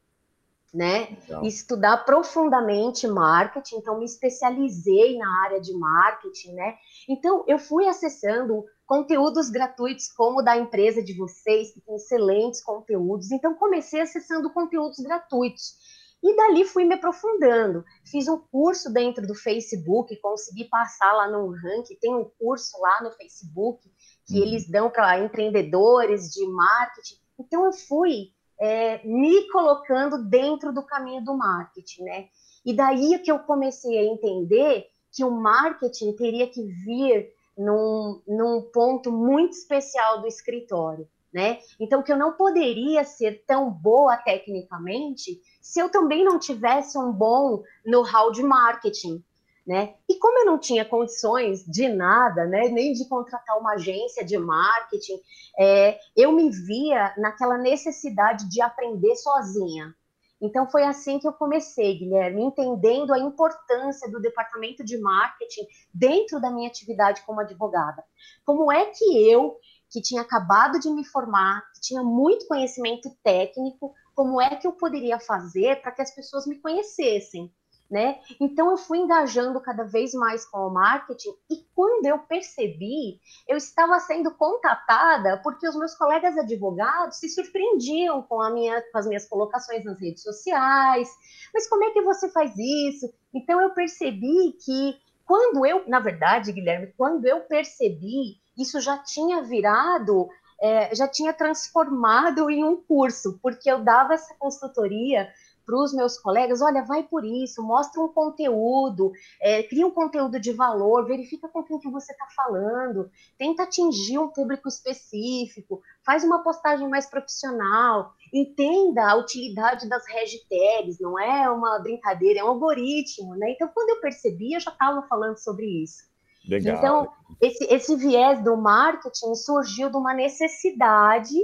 né? 0.72 1.16
Legal. 1.22 1.44
Estudar 1.44 2.04
profundamente 2.04 3.08
marketing, 3.08 3.76
então 3.76 3.98
me 3.98 4.04
especializei 4.04 5.16
na 5.16 5.44
área 5.44 5.60
de 5.60 5.72
marketing, 5.72 6.52
né? 6.52 6.76
Então 7.08 7.42
eu 7.48 7.58
fui 7.58 7.88
acessando 7.88 8.64
conteúdos 8.86 9.48
gratuitos 9.48 10.12
como 10.12 10.42
da 10.42 10.56
empresa 10.56 11.02
de 11.02 11.16
vocês, 11.16 11.72
que 11.72 11.80
tem 11.80 11.96
excelentes 11.96 12.62
conteúdos. 12.62 13.30
Então 13.30 13.54
comecei 13.54 14.00
acessando 14.00 14.52
conteúdos 14.52 14.98
gratuitos. 14.98 15.78
E 16.22 16.36
dali 16.36 16.64
fui 16.64 16.84
me 16.84 16.94
aprofundando. 16.94 17.84
Fiz 18.04 18.28
um 18.28 18.38
curso 18.38 18.92
dentro 18.92 19.26
do 19.26 19.34
Facebook, 19.34 20.14
consegui 20.16 20.64
passar 20.64 21.12
lá 21.12 21.28
no 21.28 21.50
ranking. 21.50 21.96
Tem 22.00 22.14
um 22.14 22.30
curso 22.38 22.78
lá 22.80 23.02
no 23.02 23.10
Facebook 23.12 23.90
que 24.26 24.38
uhum. 24.38 24.46
eles 24.46 24.68
dão 24.68 24.90
para 24.90 25.18
empreendedores 25.18 26.30
de 26.30 26.46
marketing. 26.46 27.16
Então 27.38 27.64
eu 27.64 27.72
fui 27.72 28.32
é, 28.60 29.02
me 29.06 29.50
colocando 29.50 30.22
dentro 30.28 30.72
do 30.72 30.82
caminho 30.82 31.24
do 31.24 31.34
marketing, 31.34 32.02
né? 32.04 32.28
E 32.64 32.74
daí 32.74 33.18
que 33.20 33.32
eu 33.32 33.38
comecei 33.38 33.98
a 33.98 34.04
entender 34.04 34.86
que 35.10 35.24
o 35.24 35.30
marketing 35.30 36.12
teria 36.12 36.46
que 36.46 36.62
vir 36.62 37.32
num, 37.56 38.22
num 38.26 38.62
ponto 38.72 39.10
muito 39.10 39.52
especial 39.52 40.20
do 40.20 40.26
escritório, 40.26 41.08
né? 41.32 41.58
Então, 41.78 42.02
que 42.02 42.12
eu 42.12 42.16
não 42.16 42.32
poderia 42.32 43.04
ser 43.04 43.44
tão 43.46 43.70
boa 43.70 44.16
tecnicamente 44.16 45.40
se 45.60 45.78
eu 45.78 45.88
também 45.88 46.24
não 46.24 46.38
tivesse 46.38 46.98
um 46.98 47.12
bom 47.12 47.62
know-how 47.84 48.32
de 48.32 48.42
marketing, 48.42 49.22
né? 49.66 49.94
E 50.08 50.16
como 50.18 50.38
eu 50.40 50.46
não 50.46 50.58
tinha 50.58 50.84
condições 50.84 51.64
de 51.64 51.88
nada, 51.88 52.46
né, 52.46 52.68
nem 52.68 52.92
de 52.92 53.08
contratar 53.08 53.58
uma 53.58 53.74
agência 53.74 54.24
de 54.24 54.36
marketing, 54.36 55.20
é, 55.58 55.98
eu 56.16 56.32
me 56.32 56.50
via 56.50 57.14
naquela 57.18 57.56
necessidade 57.58 58.48
de 58.48 58.60
aprender 58.60 59.14
sozinha. 59.16 59.94
Então 60.40 60.68
foi 60.70 60.84
assim 60.84 61.18
que 61.18 61.28
eu 61.28 61.32
comecei, 61.32 61.98
Guilherme, 61.98 62.42
entendendo 62.42 63.12
a 63.12 63.18
importância 63.18 64.10
do 64.10 64.20
departamento 64.20 64.82
de 64.82 64.96
marketing 64.98 65.66
dentro 65.92 66.40
da 66.40 66.50
minha 66.50 66.68
atividade 66.68 67.22
como 67.26 67.40
advogada. 67.40 68.02
Como 68.44 68.72
é 68.72 68.86
que 68.86 69.30
eu, 69.30 69.58
que 69.90 70.00
tinha 70.00 70.22
acabado 70.22 70.78
de 70.78 70.90
me 70.90 71.04
formar, 71.04 71.62
que 71.74 71.80
tinha 71.80 72.02
muito 72.02 72.46
conhecimento 72.46 73.10
técnico, 73.22 73.92
como 74.14 74.40
é 74.40 74.54
que 74.56 74.66
eu 74.66 74.72
poderia 74.72 75.18
fazer 75.18 75.80
para 75.82 75.92
que 75.92 76.02
as 76.02 76.14
pessoas 76.14 76.46
me 76.46 76.58
conhecessem? 76.58 77.52
né? 77.90 78.20
Então 78.40 78.70
eu 78.70 78.76
fui 78.76 78.98
engajando 78.98 79.60
cada 79.60 79.82
vez 79.82 80.14
mais 80.14 80.46
com 80.46 80.58
o 80.58 80.72
marketing 80.72 81.30
e 81.50 81.66
quando 81.74 82.06
eu 82.06 82.20
percebi, 82.20 83.18
eu 83.48 83.56
estava 83.56 83.98
sendo 83.98 84.30
contatada 84.36 85.40
porque 85.42 85.68
os 85.68 85.74
meus 85.74 85.94
colegas 85.96 86.38
advogados 86.38 87.18
se 87.18 87.28
surpreendiam 87.28 88.22
com, 88.22 88.48
minha, 88.52 88.80
com 88.92 88.98
as 88.98 89.06
minhas 89.06 89.28
colocações 89.28 89.84
nas 89.84 90.00
redes 90.00 90.22
sociais. 90.22 91.08
Mas 91.52 91.68
como 91.68 91.84
é 91.84 91.90
que 91.90 92.02
você 92.02 92.30
faz 92.30 92.52
isso? 92.56 93.12
Então 93.34 93.60
eu 93.60 93.70
percebi 93.70 94.52
que 94.64 94.96
quando 95.26 95.66
eu, 95.66 95.84
na 95.88 95.98
verdade, 95.98 96.52
Guilherme, 96.52 96.92
quando 96.96 97.24
eu 97.24 97.40
percebi, 97.40 98.36
isso 98.60 98.80
já 98.80 98.98
tinha 98.98 99.42
virado 99.42 100.28
é, 100.60 100.94
já 100.94 101.08
tinha 101.08 101.32
transformado 101.32 102.50
em 102.50 102.62
um 102.62 102.76
curso, 102.76 103.38
porque 103.42 103.70
eu 103.70 103.82
dava 103.82 104.12
essa 104.12 104.34
consultoria 104.38 105.32
para 105.64 105.84
os 105.84 105.94
meus 105.94 106.18
colegas, 106.18 106.60
olha, 106.60 106.82
vai 106.82 107.04
por 107.04 107.24
isso, 107.24 107.62
mostra 107.62 108.00
um 108.00 108.08
conteúdo, 108.08 109.12
é, 109.40 109.62
cria 109.62 109.86
um 109.86 109.90
conteúdo 109.90 110.40
de 110.40 110.52
valor, 110.52 111.06
verifica 111.06 111.48
com 111.48 111.62
quem 111.62 111.78
que 111.78 111.88
você 111.88 112.10
está 112.12 112.26
falando, 112.34 113.08
tenta 113.38 113.62
atingir 113.62 114.18
um 114.18 114.28
público 114.28 114.68
específico, 114.68 115.80
faz 116.04 116.24
uma 116.24 116.42
postagem 116.42 116.88
mais 116.88 117.06
profissional, 117.06 118.12
entenda 118.34 119.10
a 119.10 119.14
utilidade 119.14 119.88
das 119.88 120.04
hashtags, 120.08 120.98
não 120.98 121.16
é 121.16 121.48
uma 121.48 121.78
brincadeira, 121.78 122.40
é 122.40 122.44
um 122.44 122.48
algoritmo, 122.48 123.36
né? 123.36 123.52
Então, 123.52 123.68
quando 123.72 123.90
eu 123.90 124.00
percebi, 124.00 124.54
eu 124.54 124.60
já 124.60 124.72
estava 124.72 125.02
falando 125.02 125.36
sobre 125.36 125.66
isso. 125.66 126.09
Legal. 126.48 126.76
Então, 126.76 127.12
esse, 127.40 127.64
esse 127.64 127.96
viés 127.96 128.42
do 128.42 128.56
marketing 128.56 129.34
surgiu 129.34 129.90
de 129.90 129.96
uma 129.96 130.14
necessidade 130.14 131.36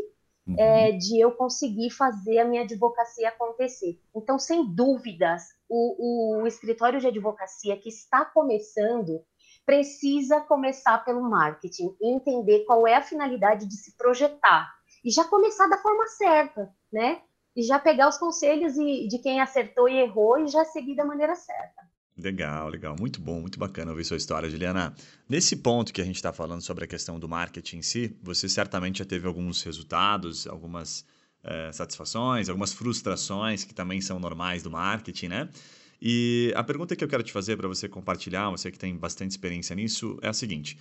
uhum. 0.47 0.57
é, 0.59 0.93
de 0.93 1.21
eu 1.21 1.33
conseguir 1.33 1.91
fazer 1.91 2.39
a 2.39 2.45
minha 2.45 2.63
advocacia 2.63 3.29
acontecer. 3.29 4.01
Então, 4.15 4.39
sem 4.39 4.65
dúvidas, 4.75 5.43
o, 5.69 6.43
o 6.43 6.47
escritório 6.47 7.01
de 7.01 7.07
advocacia 7.07 7.77
que 7.77 7.89
está 7.89 8.25
começando 8.25 9.23
precisa 9.65 10.41
começar 10.41 11.05
pelo 11.05 11.29
marketing 11.29 11.95
e 12.01 12.15
entender 12.15 12.65
qual 12.65 12.87
é 12.87 12.95
a 12.95 13.03
finalidade 13.03 13.67
de 13.67 13.75
se 13.75 13.97
projetar 13.97 14.73
e 15.05 15.11
já 15.11 15.25
começar 15.25 15.67
da 15.69 15.79
forma 15.79 16.07
certa, 16.07 16.73
né? 16.93 17.21
E 17.55 17.63
já 17.63 17.79
pegar 17.79 18.09
os 18.09 18.19
conselhos 18.19 18.77
e, 18.77 19.09
de 19.09 19.19
quem 19.19 19.41
acertou 19.41 19.89
e 19.89 19.99
errou 19.99 20.39
e 20.39 20.47
já 20.47 20.65
seguir 20.65 20.95
da 20.95 21.05
maneira 21.05 21.35
certa. 21.35 21.83
Legal, 22.19 22.71
legal. 22.71 22.97
Muito 22.99 23.21
bom, 23.21 23.43
muito 23.43 23.59
bacana 23.59 23.91
ouvir 23.91 24.05
sua 24.05 24.17
história, 24.17 24.49
Juliana. 24.49 24.95
Nesse 25.29 25.55
ponto 25.55 25.93
que 25.93 26.01
a 26.01 26.05
gente 26.05 26.17
está 26.17 26.33
falando 26.33 26.63
sobre 26.63 26.85
a 26.85 26.87
questão 26.87 27.21
do 27.21 27.29
marketing 27.29 27.79
em 27.79 27.83
si, 27.83 28.17
você 28.23 28.49
certamente 28.49 29.01
já 29.01 29.05
teve 29.05 29.27
alguns 29.27 29.63
resultados, 29.63 30.47
algumas 30.47 31.05
é, 31.45 31.71
satisfações, 31.73 32.49
algumas 32.49 32.73
frustrações 32.73 33.65
que 33.65 33.75
também 33.75 34.01
são 34.01 34.19
normais 34.19 34.63
do 34.63 34.71
marketing, 34.71 35.29
né? 35.29 35.49
E 36.01 36.55
a 36.57 36.65
pergunta 36.65 36.97
que 36.97 37.05
eu 37.05 37.09
quero 37.09 37.23
te 37.23 37.33
fazer 37.33 37.55
para 37.57 37.69
você 37.69 37.87
compartilhar, 37.87 38.49
você 38.49 38.71
que 38.71 38.79
tem 38.79 38.97
bastante 38.97 39.33
experiência 39.33 39.77
nisso, 39.77 40.19
é 40.23 40.29
a 40.29 40.33
seguinte. 40.33 40.79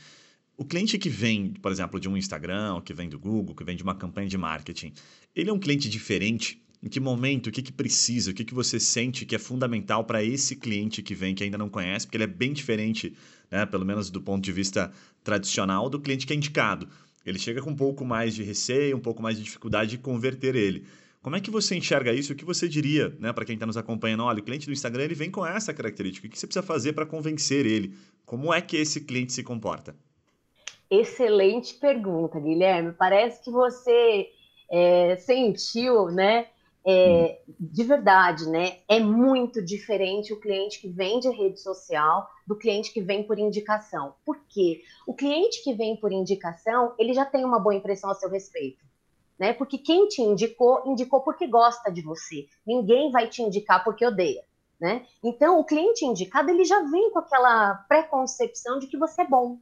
O 0.57 0.63
cliente 0.63 0.97
que 0.97 1.09
vem, 1.09 1.51
por 1.51 1.69
exemplo, 1.69 1.99
de 1.99 2.07
um 2.07 2.15
Instagram, 2.15 2.79
que 2.81 2.93
vem 2.93 3.09
do 3.09 3.19
Google, 3.19 3.53
que 3.53 3.63
vem 3.65 3.75
de 3.75 3.83
uma 3.83 3.95
campanha 3.95 4.29
de 4.29 4.37
marketing, 4.37 4.93
ele 5.35 5.49
é 5.49 5.53
um 5.53 5.59
cliente 5.59 5.89
diferente 5.89 6.64
em 6.85 6.89
que 6.89 6.99
momento, 6.99 7.47
o 7.47 7.51
que, 7.51 7.63
que 7.63 7.71
precisa, 7.73 8.29
o 8.29 8.33
que, 8.33 8.45
que 8.45 8.53
você 8.53 8.79
sente 8.79 9.25
que 9.25 9.35
é 9.35 9.39
fundamental 9.39 10.03
para 10.03 10.23
esse 10.23 10.55
cliente 10.55 11.01
que 11.01 11.15
vem, 11.15 11.33
que 11.33 11.43
ainda 11.43 11.57
não 11.57 11.67
conhece, 11.67 12.05
porque 12.05 12.15
ele 12.15 12.25
é 12.25 12.27
bem 12.27 12.53
diferente, 12.53 13.17
né, 13.49 13.65
pelo 13.65 13.83
menos 13.83 14.11
do 14.11 14.21
ponto 14.21 14.43
de 14.43 14.51
vista 14.51 14.91
tradicional, 15.23 15.89
do 15.89 15.99
cliente 15.99 16.27
que 16.27 16.33
é 16.33 16.35
indicado. 16.35 16.87
Ele 17.25 17.39
chega 17.39 17.59
com 17.59 17.71
um 17.71 17.75
pouco 17.75 18.05
mais 18.05 18.35
de 18.35 18.43
receio, 18.43 18.95
um 18.95 18.99
pouco 18.99 19.23
mais 19.23 19.35
de 19.35 19.43
dificuldade 19.43 19.89
de 19.89 19.97
converter 19.97 20.55
ele. 20.55 20.85
Como 21.23 21.35
é 21.35 21.41
que 21.41 21.49
você 21.49 21.75
enxerga 21.75 22.13
isso? 22.13 22.33
O 22.33 22.35
que 22.35 22.45
você 22.45 22.69
diria 22.69 23.11
né, 23.19 23.33
para 23.33 23.45
quem 23.45 23.55
está 23.55 23.65
nos 23.65 23.77
acompanhando? 23.77 24.21
Olha, 24.21 24.39
o 24.39 24.43
cliente 24.43 24.67
do 24.67 24.71
Instagram 24.71 25.05
ele 25.05 25.15
vem 25.15 25.31
com 25.31 25.43
essa 25.43 25.73
característica. 25.73 26.27
O 26.27 26.29
que 26.29 26.37
você 26.37 26.45
precisa 26.45 26.61
fazer 26.61 26.93
para 26.93 27.07
convencer 27.07 27.65
ele? 27.65 27.95
Como 28.27 28.53
é 28.53 28.61
que 28.61 28.77
esse 28.77 29.01
cliente 29.01 29.33
se 29.33 29.41
comporta? 29.41 29.95
Excelente 30.87 31.73
pergunta, 31.73 32.39
Guilherme. 32.39 32.93
Parece 32.93 33.43
que 33.43 33.49
você 33.49 34.27
é, 34.69 35.15
sentiu, 35.15 36.11
né, 36.11 36.45
é, 36.87 37.41
de 37.59 37.83
verdade, 37.83 38.47
né? 38.47 38.77
É 38.87 38.99
muito 38.99 39.63
diferente 39.63 40.31
o 40.31 40.39
cliente 40.39 40.79
que 40.79 40.87
vem 40.87 41.19
de 41.19 41.29
rede 41.29 41.59
social 41.59 42.29
do 42.45 42.55
cliente 42.55 42.93
que 42.93 43.01
vem 43.01 43.23
por 43.23 43.39
indicação. 43.39 44.13
Por 44.23 44.39
quê? 44.47 44.83
O 45.07 45.13
cliente 45.13 45.63
que 45.63 45.73
vem 45.73 45.97
por 45.97 46.11
indicação, 46.11 46.93
ele 46.99 47.13
já 47.13 47.25
tem 47.25 47.43
uma 47.43 47.59
boa 47.59 47.73
impressão 47.73 48.09
a 48.11 48.13
seu 48.13 48.29
respeito. 48.29 48.85
Né? 49.37 49.51
Porque 49.51 49.79
quem 49.79 50.07
te 50.07 50.21
indicou, 50.21 50.83
indicou 50.85 51.21
porque 51.21 51.47
gosta 51.47 51.91
de 51.91 52.01
você. 52.01 52.47
Ninguém 52.65 53.11
vai 53.11 53.27
te 53.27 53.41
indicar 53.41 53.83
porque 53.83 54.05
odeia. 54.05 54.43
Né? 54.79 55.05
Então, 55.23 55.59
o 55.59 55.65
cliente 55.65 56.05
indicado, 56.05 56.51
ele 56.51 56.63
já 56.63 56.81
vem 56.83 57.09
com 57.11 57.19
aquela 57.19 57.73
preconcepção 57.87 58.77
de 58.77 58.87
que 58.87 58.97
você 58.97 59.23
é 59.23 59.27
bom. 59.27 59.57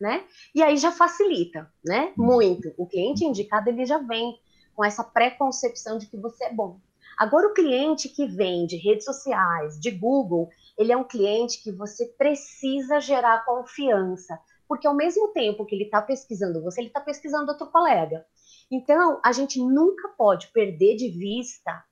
Né? 0.00 0.24
E 0.54 0.62
aí 0.62 0.76
já 0.76 0.92
facilita, 0.92 1.68
né? 1.84 2.12
Muito. 2.16 2.72
O 2.78 2.86
cliente 2.86 3.24
indicado, 3.24 3.68
ele 3.68 3.84
já 3.84 3.98
vem 3.98 4.38
com 4.78 4.84
essa 4.84 5.02
preconcepção 5.02 5.98
de 5.98 6.06
que 6.06 6.16
você 6.16 6.44
é 6.44 6.54
bom. 6.54 6.78
Agora, 7.18 7.48
o 7.48 7.52
cliente 7.52 8.08
que 8.08 8.28
vem 8.28 8.64
de 8.64 8.76
redes 8.76 9.04
sociais, 9.04 9.76
de 9.80 9.90
Google, 9.90 10.48
ele 10.78 10.92
é 10.92 10.96
um 10.96 11.02
cliente 11.02 11.60
que 11.64 11.72
você 11.72 12.06
precisa 12.16 13.00
gerar 13.00 13.44
confiança, 13.44 14.38
porque 14.68 14.86
ao 14.86 14.94
mesmo 14.94 15.32
tempo 15.32 15.66
que 15.66 15.74
ele 15.74 15.82
está 15.82 16.00
pesquisando 16.00 16.62
você, 16.62 16.80
ele 16.80 16.86
está 16.86 17.00
pesquisando 17.00 17.50
outro 17.50 17.66
colega. 17.66 18.24
Então, 18.70 19.20
a 19.24 19.32
gente 19.32 19.60
nunca 19.60 20.10
pode 20.10 20.46
perder 20.52 20.94
de 20.94 21.08
vista. 21.08 21.82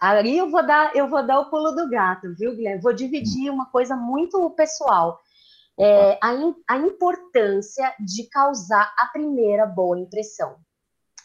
Aí 0.00 0.38
eu 0.38 0.48
vou 0.48 0.64
dar, 0.64 0.94
eu 0.94 1.08
vou 1.08 1.26
dar 1.26 1.40
o 1.40 1.50
pulo 1.50 1.72
do 1.72 1.90
gato, 1.90 2.32
viu, 2.36 2.54
Guilherme? 2.54 2.80
Vou 2.80 2.92
dividir 2.92 3.50
uma 3.50 3.66
coisa 3.66 3.96
muito 3.96 4.48
pessoal. 4.50 5.18
É, 5.76 6.16
a, 6.22 6.30
a 6.68 6.76
importância 6.76 7.92
de 7.98 8.28
causar 8.28 8.94
a 8.96 9.06
primeira 9.06 9.66
boa 9.66 9.98
impressão. 9.98 10.54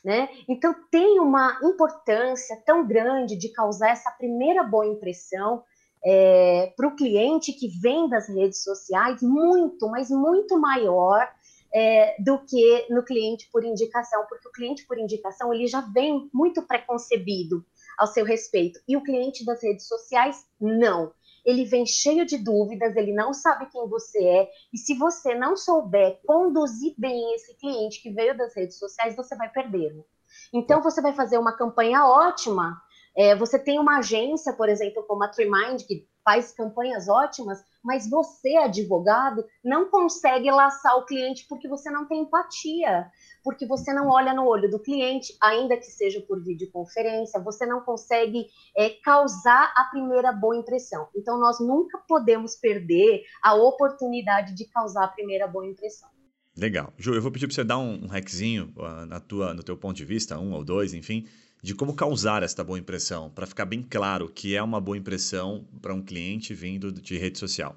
Né? 0.06 0.30
Então, 0.48 0.76
tem 0.92 1.20
uma 1.20 1.60
importância 1.64 2.62
tão 2.64 2.86
grande 2.86 3.36
de 3.36 3.50
causar 3.50 3.90
essa 3.90 4.12
primeira 4.12 4.64
boa 4.64 4.86
impressão 4.86 5.64
é, 6.06 6.72
para 6.78 6.88
o 6.88 6.96
cliente 6.96 7.52
que 7.52 7.68
vem 7.82 8.08
das 8.08 8.30
redes 8.30 8.62
sociais, 8.62 9.24
muito, 9.24 9.90
mas 9.90 10.12
muito 10.12 10.60
maior 10.60 11.28
é, 11.74 12.16
do 12.22 12.38
que 12.46 12.86
no 12.88 13.04
cliente 13.04 13.50
por 13.52 13.66
indicação, 13.66 14.28
porque 14.30 14.48
o 14.48 14.52
cliente 14.52 14.86
por 14.86 15.00
indicação 15.00 15.52
ele 15.52 15.66
já 15.66 15.82
vem 15.82 16.30
muito 16.32 16.62
preconcebido 16.62 17.66
ao 17.98 18.06
seu 18.06 18.24
respeito, 18.24 18.80
e 18.88 18.96
o 18.96 19.02
cliente 19.02 19.44
das 19.44 19.64
redes 19.64 19.88
sociais, 19.88 20.46
não 20.62 21.12
ele 21.46 21.64
vem 21.66 21.86
cheio 21.86 22.26
de 22.26 22.38
dúvidas, 22.38 22.96
ele 22.96 23.14
não 23.14 23.34
sabe 23.34 23.68
quem 23.68 23.88
você 23.88 24.24
é, 24.24 24.50
e 24.74 24.78
se 24.78 24.96
você 24.96 25.36
não 25.36 25.56
souber 25.56 26.20
conduzir 26.26 26.94
bem 26.98 27.36
esse 27.36 27.56
cliente 27.56 28.02
que 28.02 28.10
veio 28.10 28.36
das 28.36 28.56
redes 28.56 28.80
sociais, 28.80 29.16
você 29.16 29.36
vai 29.36 29.50
perdê-lo. 29.50 30.06
Então, 30.54 30.82
você 30.82 31.02
vai 31.02 31.14
fazer 31.14 31.38
uma 31.38 31.56
campanha 31.56 32.06
ótima. 32.06 32.82
É, 33.16 33.36
você 33.36 33.58
tem 33.58 33.80
uma 33.80 34.00
agência, 34.00 34.54
por 34.54 34.68
exemplo, 34.68 35.04
como 35.04 35.24
a 35.24 35.28
TreeMind, 35.28 35.84
que 35.84 36.08
faz 36.26 36.52
campanhas 36.52 37.08
ótimas, 37.08 37.64
mas 37.84 38.10
você, 38.10 38.56
advogado, 38.58 39.46
não 39.64 39.90
consegue 39.92 40.50
laçar 40.50 40.98
o 40.98 41.06
cliente 41.06 41.46
porque 41.48 41.68
você 41.68 41.92
não 41.92 42.08
tem 42.08 42.24
empatia, 42.24 43.06
porque 43.44 43.68
você 43.68 43.94
não 43.94 44.10
olha 44.10 44.34
no 44.34 44.48
olho 44.48 44.70
do 44.70 44.80
cliente, 44.80 45.38
ainda 45.40 45.78
que 45.78 45.86
seja 45.86 46.20
por 46.22 46.44
videoconferência, 46.44 47.40
você 47.40 47.68
não 47.68 47.82
consegue 47.82 48.48
é, 48.76 48.90
causar 48.90 49.72
a 49.78 49.84
primeira 49.92 50.34
boa 50.34 50.58
impressão. 50.58 51.08
Então, 51.16 51.40
nós 51.40 51.60
nunca 51.60 52.00
podemos 52.08 52.56
perder 52.56 53.22
a 53.44 53.54
oportunidade 53.54 54.56
de 54.56 54.66
causar 54.66 55.06
a 55.06 55.10
primeira 55.10 55.48
boa 55.48 55.68
impressão. 55.68 56.10
Legal. 56.58 56.92
Ju, 56.98 57.14
eu 57.14 57.22
vou 57.22 57.32
pedir 57.32 57.48
para 57.48 57.56
você 57.56 57.64
dar 57.64 57.78
um, 57.78 58.06
um 58.06 58.08
hackzinho 58.08 58.74
uh, 58.78 59.06
na 59.06 59.20
tua, 59.20 59.54
no 59.54 59.62
teu 59.62 59.78
ponto 59.78 59.96
de 59.96 60.06
vista, 60.06 60.40
um 60.40 60.54
ou 60.54 60.64
dois, 60.64 60.94
enfim, 60.94 61.28
de 61.62 61.74
como 61.74 61.96
causar 61.96 62.44
esta 62.44 62.64
boa 62.64 62.78
impressão, 62.78 63.30
para 63.30 63.48
ficar 63.48 63.66
bem 63.66 63.82
claro 63.82 64.30
que 64.30 64.56
é 64.56 64.62
uma 64.62 64.80
boa 64.80 64.98
impressão 64.98 65.66
para 65.82 65.94
um 65.94 66.02
cliente 66.02 66.54
vindo 66.54 66.92
de 66.92 67.18
rede 67.18 67.40
social. 67.40 67.76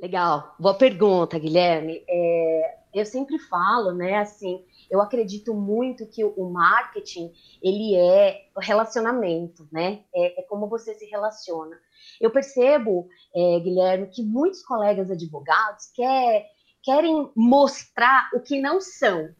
Legal, 0.00 0.54
boa 0.58 0.74
pergunta, 0.74 1.38
Guilherme. 1.38 2.02
É, 2.08 2.78
eu 2.92 3.06
sempre 3.06 3.38
falo, 3.38 3.92
né, 3.92 4.18
assim, 4.18 4.64
eu 4.90 5.00
acredito 5.00 5.54
muito 5.54 6.06
que 6.06 6.24
o 6.24 6.50
marketing, 6.50 7.32
ele 7.62 7.94
é 7.96 8.46
relacionamento, 8.58 9.66
né, 9.72 10.00
é, 10.14 10.40
é 10.40 10.42
como 10.42 10.68
você 10.68 10.94
se 10.94 11.06
relaciona. 11.06 11.76
Eu 12.20 12.30
percebo, 12.30 13.08
é, 13.34 13.60
Guilherme, 13.60 14.08
que 14.08 14.22
muitos 14.22 14.62
colegas 14.62 15.10
advogados 15.10 15.86
quer, 15.94 16.46
querem 16.82 17.30
mostrar 17.34 18.28
o 18.34 18.40
que 18.40 18.60
não 18.60 18.80
são, 18.80 19.34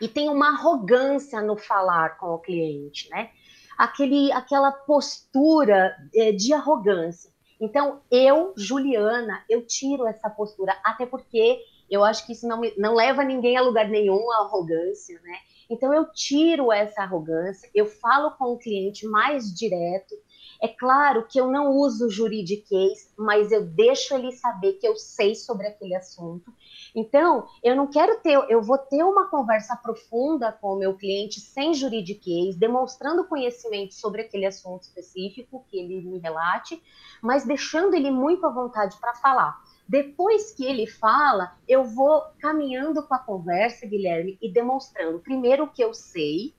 e 0.00 0.08
tem 0.08 0.28
uma 0.28 0.48
arrogância 0.48 1.40
no 1.40 1.56
falar 1.56 2.16
com 2.18 2.26
o 2.34 2.38
cliente, 2.38 3.08
né? 3.10 3.30
Aquele, 3.76 4.32
aquela 4.32 4.72
postura 4.72 5.96
é, 6.14 6.32
de 6.32 6.52
arrogância. 6.52 7.30
Então, 7.60 8.00
eu, 8.10 8.52
Juliana, 8.56 9.44
eu 9.48 9.66
tiro 9.66 10.06
essa 10.06 10.30
postura, 10.30 10.76
até 10.84 11.06
porque 11.06 11.60
eu 11.90 12.04
acho 12.04 12.24
que 12.26 12.32
isso 12.32 12.46
não, 12.46 12.60
não 12.76 12.94
leva 12.94 13.24
ninguém 13.24 13.56
a 13.56 13.62
lugar 13.62 13.88
nenhum, 13.88 14.30
a 14.32 14.42
arrogância, 14.42 15.20
né? 15.20 15.38
Então, 15.70 15.92
eu 15.92 16.10
tiro 16.12 16.72
essa 16.72 17.02
arrogância, 17.02 17.68
eu 17.74 17.86
falo 17.86 18.30
com 18.32 18.52
o 18.52 18.58
cliente 18.58 19.06
mais 19.06 19.52
direto. 19.52 20.14
É 20.60 20.68
claro 20.68 21.26
que 21.26 21.40
eu 21.40 21.50
não 21.50 21.70
uso 21.70 22.10
juridiquês, 22.10 23.12
mas 23.16 23.52
eu 23.52 23.64
deixo 23.64 24.14
ele 24.14 24.32
saber 24.32 24.74
que 24.74 24.86
eu 24.86 24.96
sei 24.96 25.34
sobre 25.34 25.66
aquele 25.66 25.94
assunto 25.94 26.52
então, 26.94 27.46
eu 27.62 27.76
não 27.76 27.86
quero 27.86 28.20
ter, 28.20 28.44
eu 28.48 28.62
vou 28.62 28.78
ter 28.78 29.02
uma 29.02 29.26
conversa 29.26 29.76
profunda 29.76 30.52
com 30.52 30.74
o 30.74 30.78
meu 30.78 30.96
cliente 30.96 31.40
sem 31.40 31.74
juridiquês, 31.74 32.56
demonstrando 32.56 33.26
conhecimento 33.26 33.94
sobre 33.94 34.22
aquele 34.22 34.46
assunto 34.46 34.82
específico 34.82 35.64
que 35.68 35.78
ele 35.78 36.00
me 36.00 36.18
relate, 36.18 36.82
mas 37.22 37.44
deixando 37.44 37.94
ele 37.94 38.10
muito 38.10 38.46
à 38.46 38.50
vontade 38.50 38.96
para 38.98 39.14
falar. 39.14 39.62
Depois 39.88 40.52
que 40.52 40.64
ele 40.64 40.86
fala, 40.86 41.56
eu 41.66 41.84
vou 41.84 42.22
caminhando 42.38 43.02
com 43.02 43.14
a 43.14 43.18
conversa, 43.18 43.86
Guilherme, 43.86 44.38
e 44.40 44.50
demonstrando 44.50 45.18
primeiro 45.18 45.64
o 45.64 45.68
que 45.68 45.82
eu 45.82 45.94
sei, 45.94 46.54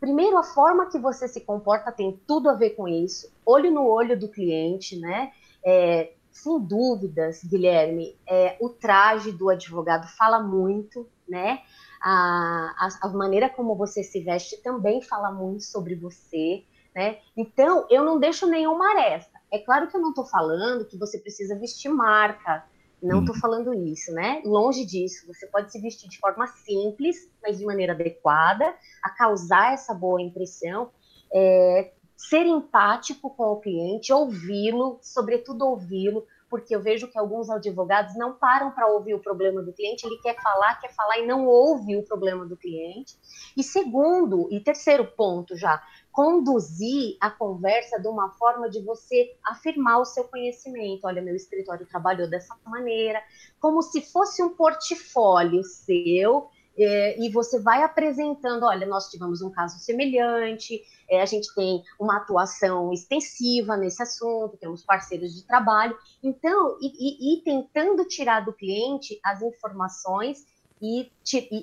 Primeiro, 0.00 0.38
a 0.38 0.42
forma 0.42 0.86
que 0.86 0.98
você 0.98 1.28
se 1.28 1.42
comporta 1.42 1.92
tem 1.92 2.18
tudo 2.26 2.48
a 2.48 2.54
ver 2.54 2.70
com 2.70 2.88
isso. 2.88 3.30
Olho 3.44 3.70
no 3.70 3.86
olho 3.86 4.18
do 4.18 4.30
cliente, 4.30 4.98
né? 4.98 5.30
É, 5.62 6.14
sem 6.32 6.58
dúvidas, 6.60 7.44
Guilherme, 7.44 8.16
é, 8.26 8.56
o 8.60 8.70
traje 8.70 9.30
do 9.30 9.50
advogado 9.50 10.08
fala 10.16 10.40
muito, 10.42 11.06
né? 11.28 11.60
A, 12.00 12.74
a, 12.78 13.06
a, 13.06 13.08
maneira 13.10 13.50
como 13.50 13.76
você 13.76 14.02
se 14.02 14.20
veste 14.20 14.56
também 14.62 15.02
fala 15.02 15.30
muito 15.30 15.64
sobre 15.64 15.94
você, 15.94 16.64
né? 16.94 17.18
Então, 17.36 17.86
eu 17.90 18.02
não 18.02 18.18
deixo 18.18 18.46
nenhuma 18.46 18.90
aresta. 18.92 19.38
É 19.52 19.58
claro 19.58 19.88
que 19.88 19.96
eu 19.96 20.00
não 20.00 20.10
estou 20.10 20.24
falando 20.24 20.86
que 20.86 20.96
você 20.96 21.18
precisa 21.18 21.58
vestir 21.58 21.90
marca, 21.90 22.64
não 23.02 23.20
estou 23.20 23.34
uhum. 23.34 23.40
falando 23.40 23.74
isso, 23.74 24.12
né? 24.12 24.42
Longe 24.44 24.84
disso, 24.84 25.26
você 25.26 25.46
pode 25.46 25.72
se 25.72 25.80
vestir 25.80 26.08
de 26.08 26.18
forma 26.18 26.46
simples, 26.46 27.30
mas 27.42 27.58
de 27.58 27.64
maneira 27.64 27.92
adequada, 27.92 28.74
a 29.02 29.10
causar 29.10 29.72
essa 29.72 29.94
boa 29.94 30.20
impressão. 30.20 30.90
É, 31.32 31.92
ser 32.16 32.44
empático 32.44 33.30
com 33.30 33.44
o 33.44 33.60
cliente, 33.60 34.12
ouvi-lo, 34.12 34.98
sobretudo 35.00 35.66
ouvi-lo, 35.66 36.26
porque 36.50 36.74
eu 36.74 36.82
vejo 36.82 37.08
que 37.08 37.16
alguns 37.16 37.48
advogados 37.48 38.16
não 38.16 38.34
param 38.34 38.72
para 38.72 38.88
ouvir 38.88 39.14
o 39.14 39.20
problema 39.20 39.62
do 39.62 39.72
cliente, 39.72 40.04
ele 40.04 40.18
quer 40.18 40.34
falar, 40.42 40.80
quer 40.80 40.92
falar 40.92 41.18
e 41.18 41.26
não 41.26 41.46
ouve 41.46 41.96
o 41.96 42.02
problema 42.02 42.44
do 42.44 42.56
cliente. 42.56 43.16
E 43.56 43.62
segundo, 43.62 44.48
e 44.50 44.60
terceiro 44.60 45.06
ponto 45.06 45.56
já, 45.56 45.80
conduzir 46.12 47.16
a 47.20 47.30
conversa 47.30 48.00
de 48.00 48.08
uma 48.08 48.30
forma 48.30 48.68
de 48.68 48.80
você 48.80 49.36
afirmar 49.44 50.00
o 50.00 50.04
seu 50.04 50.24
conhecimento. 50.24 51.06
Olha, 51.06 51.22
meu 51.22 51.36
escritório 51.36 51.86
trabalhou 51.86 52.28
dessa 52.28 52.56
maneira, 52.66 53.22
como 53.60 53.82
se 53.82 54.00
fosse 54.00 54.42
um 54.42 54.50
portfólio 54.50 55.62
seu 55.62 56.48
é, 56.78 57.20
e 57.20 57.28
você 57.30 57.60
vai 57.60 57.82
apresentando, 57.82 58.64
olha, 58.64 58.86
nós 58.86 59.10
tivemos 59.10 59.42
um 59.42 59.50
caso 59.50 59.78
semelhante, 59.78 60.82
é, 61.08 61.20
a 61.20 61.26
gente 61.26 61.54
tem 61.54 61.82
uma 61.98 62.16
atuação 62.16 62.92
extensiva 62.92 63.76
nesse 63.76 64.02
assunto, 64.02 64.56
temos 64.56 64.82
parceiros 64.82 65.34
de 65.34 65.44
trabalho, 65.46 65.96
então, 66.22 66.78
e, 66.80 66.86
e, 66.86 67.34
e 67.34 67.42
tentando 67.42 68.04
tirar 68.06 68.40
do 68.40 68.52
cliente 68.52 69.20
as 69.22 69.42
informações 69.42 70.46
e, 70.80 71.10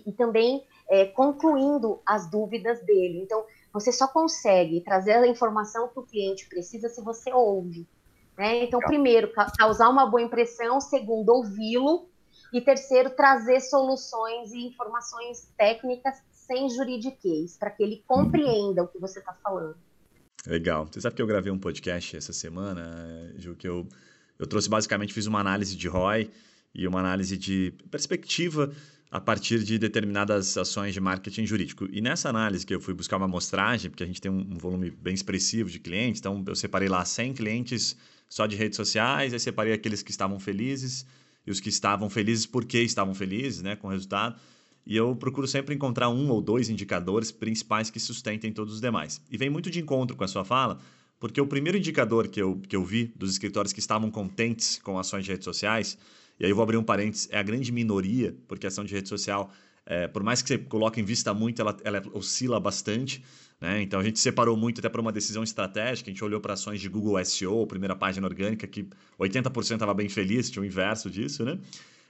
e, 0.06 0.12
também 0.12 0.64
é, 0.90 1.06
concluindo 1.06 2.00
as 2.06 2.30
dúvidas 2.30 2.86
dele. 2.86 3.20
Então, 3.20 3.44
você 3.80 3.92
só 3.92 4.08
consegue 4.08 4.82
trazer 4.82 5.14
a 5.14 5.28
informação 5.28 5.88
que 5.90 6.00
o 6.00 6.04
cliente 6.04 6.48
precisa 6.48 6.90
se 6.90 7.02
você 7.02 7.32
ouve. 7.32 7.88
Né? 8.38 8.64
Então, 8.64 8.80
primeiro, 8.80 9.32
causar 9.58 9.90
uma 9.90 10.06
boa 10.06 10.22
impressão, 10.22 10.80
segundo, 10.80 11.30
ouvi-lo, 11.30 12.10
e 12.54 12.62
terceiro, 12.62 13.10
trazer 13.10 13.60
soluções 13.60 14.52
e 14.52 14.66
informações 14.66 15.52
técnicas 15.58 16.16
sem 16.32 16.70
juridiquês, 16.70 17.58
para 17.58 17.70
que 17.70 17.84
ele 17.84 18.04
compreenda 18.08 18.84
o 18.84 18.88
que 18.88 19.00
você 19.00 19.20
está 19.20 19.34
falando. 19.34 19.76
Legal. 20.46 20.88
Você 20.90 21.02
sabe 21.02 21.16
que 21.16 21.22
eu 21.22 21.28
gravei 21.28 21.52
um 21.52 21.60
podcast 21.60 22.16
essa 22.16 22.32
semana, 22.32 23.34
Ju, 23.38 23.56
que 23.56 23.68
eu, 23.68 23.86
eu 24.40 24.48
trouxe 24.48 24.70
basicamente, 24.70 25.14
fiz 25.14 25.26
uma 25.26 25.40
análise 25.40 25.76
de 25.76 25.88
ROI 25.90 26.32
e 26.74 26.88
uma 26.88 27.00
análise 27.00 27.38
de 27.38 27.74
perspectiva 27.92 28.72
a 29.10 29.20
partir 29.22 29.64
de 29.64 29.78
determinadas 29.78 30.58
ações 30.58 30.94
de 30.94 31.00
marketing 31.00 31.46
jurídico. 31.46 31.88
E 31.92 32.02
nessa 32.02 32.30
análise 32.30 32.66
que 32.66 32.76
eu 32.76 32.82
fui 32.82 32.94
buscar 32.94 33.18
uma 33.18 33.26
amostragem, 33.26 33.90
porque 33.90 34.04
a 34.04 34.08
gente 34.08 34.20
tem 34.20 34.32
um, 34.32 34.40
um 34.40 34.58
volume 34.58 34.92
bem 34.92 35.14
expressivo 35.14 35.70
de 35.70 35.80
clientes, 35.80 36.20
então 36.20 36.44
eu 36.46 36.56
separei 36.56 36.90
lá 36.90 37.06
100 37.06 37.34
clientes 37.34 37.96
só 38.28 38.46
de 38.46 38.56
redes 38.56 38.76
sociais, 38.76 39.34
aí 39.34 39.40
separei 39.40 39.74
aqueles 39.74 40.04
que 40.04 40.12
estavam 40.12 40.40
felizes, 40.40 41.06
e 41.46 41.52
os 41.52 41.62
que 41.62 41.70
estavam 41.70 42.10
felizes 42.10 42.46
porque 42.46 42.80
estavam 42.82 43.14
felizes 43.14 43.62
né, 43.62 43.78
com 43.78 43.88
o 43.88 43.92
resultado. 43.92 44.38
E 44.86 44.96
eu 44.96 45.16
procuro 45.16 45.48
sempre 45.48 45.74
encontrar 45.74 46.10
um 46.10 46.30
ou 46.30 46.42
dois 46.42 46.70
indicadores 46.70 47.32
principais 47.32 47.90
que 47.90 48.00
sustentem 48.00 48.52
todos 48.52 48.76
os 48.76 48.82
demais. 48.82 49.22
E 49.32 49.38
vem 49.38 49.50
muito 49.50 49.72
de 49.72 49.80
encontro 49.80 50.16
com 50.16 50.24
a 50.26 50.28
sua 50.28 50.44
fala, 50.44 50.80
porque 51.20 51.40
o 51.40 51.48
primeiro 51.48 51.78
indicador 51.78 52.28
que 52.28 52.42
eu, 52.42 52.60
que 52.68 52.76
eu 52.76 52.84
vi 52.84 53.12
dos 53.16 53.32
escritórios 53.32 53.74
que 53.74 53.80
estavam 53.80 54.12
contentes 54.12 54.80
com 54.84 55.00
ações 55.00 55.24
de 55.26 55.32
redes 55.32 55.46
sociais, 55.46 55.98
e 56.40 56.46
aí 56.46 56.52
eu 56.52 56.56
vou 56.56 56.64
abrir 56.64 56.78
um 56.78 56.84
parênteses, 56.84 57.28
é 57.32 57.38
a 57.38 57.44
grande 57.44 57.72
minoria, 57.72 58.36
porque 58.48 58.68
ação 58.68 58.84
de 58.84 58.94
rede 58.94 59.10
social, 59.10 59.52
é, 59.86 60.08
por 60.08 60.22
mais 60.24 60.42
que 60.42 60.50
você 60.50 60.58
coloque 60.58 61.00
em 61.00 61.04
vista 61.04 61.34
muito, 61.34 61.62
ela, 61.62 61.76
ela 61.84 62.04
oscila 62.14 62.60
bastante. 62.60 63.24
Né? 63.60 63.82
Então 63.82 64.00
a 64.00 64.04
gente 64.04 64.20
separou 64.20 64.56
muito 64.56 64.80
até 64.80 64.90
para 64.90 65.02
uma 65.02 65.12
decisão 65.12 65.44
estratégica, 65.44 66.10
a 66.10 66.14
gente 66.14 66.24
olhou 66.24 66.40
para 66.40 66.54
ações 66.54 66.80
de 66.80 66.88
Google 66.90 67.24
SEO, 67.26 67.66
primeira 67.66 67.96
página 67.96 68.28
orgânica, 68.28 68.68
que 68.68 68.88
80% 69.20 69.74
estava 69.74 69.94
bem 69.94 70.10
feliz, 70.10 70.50
tinha 70.50 70.62
o 70.62 70.66
inverso 70.66 71.10
disso, 71.10 71.44
né? 71.44 71.58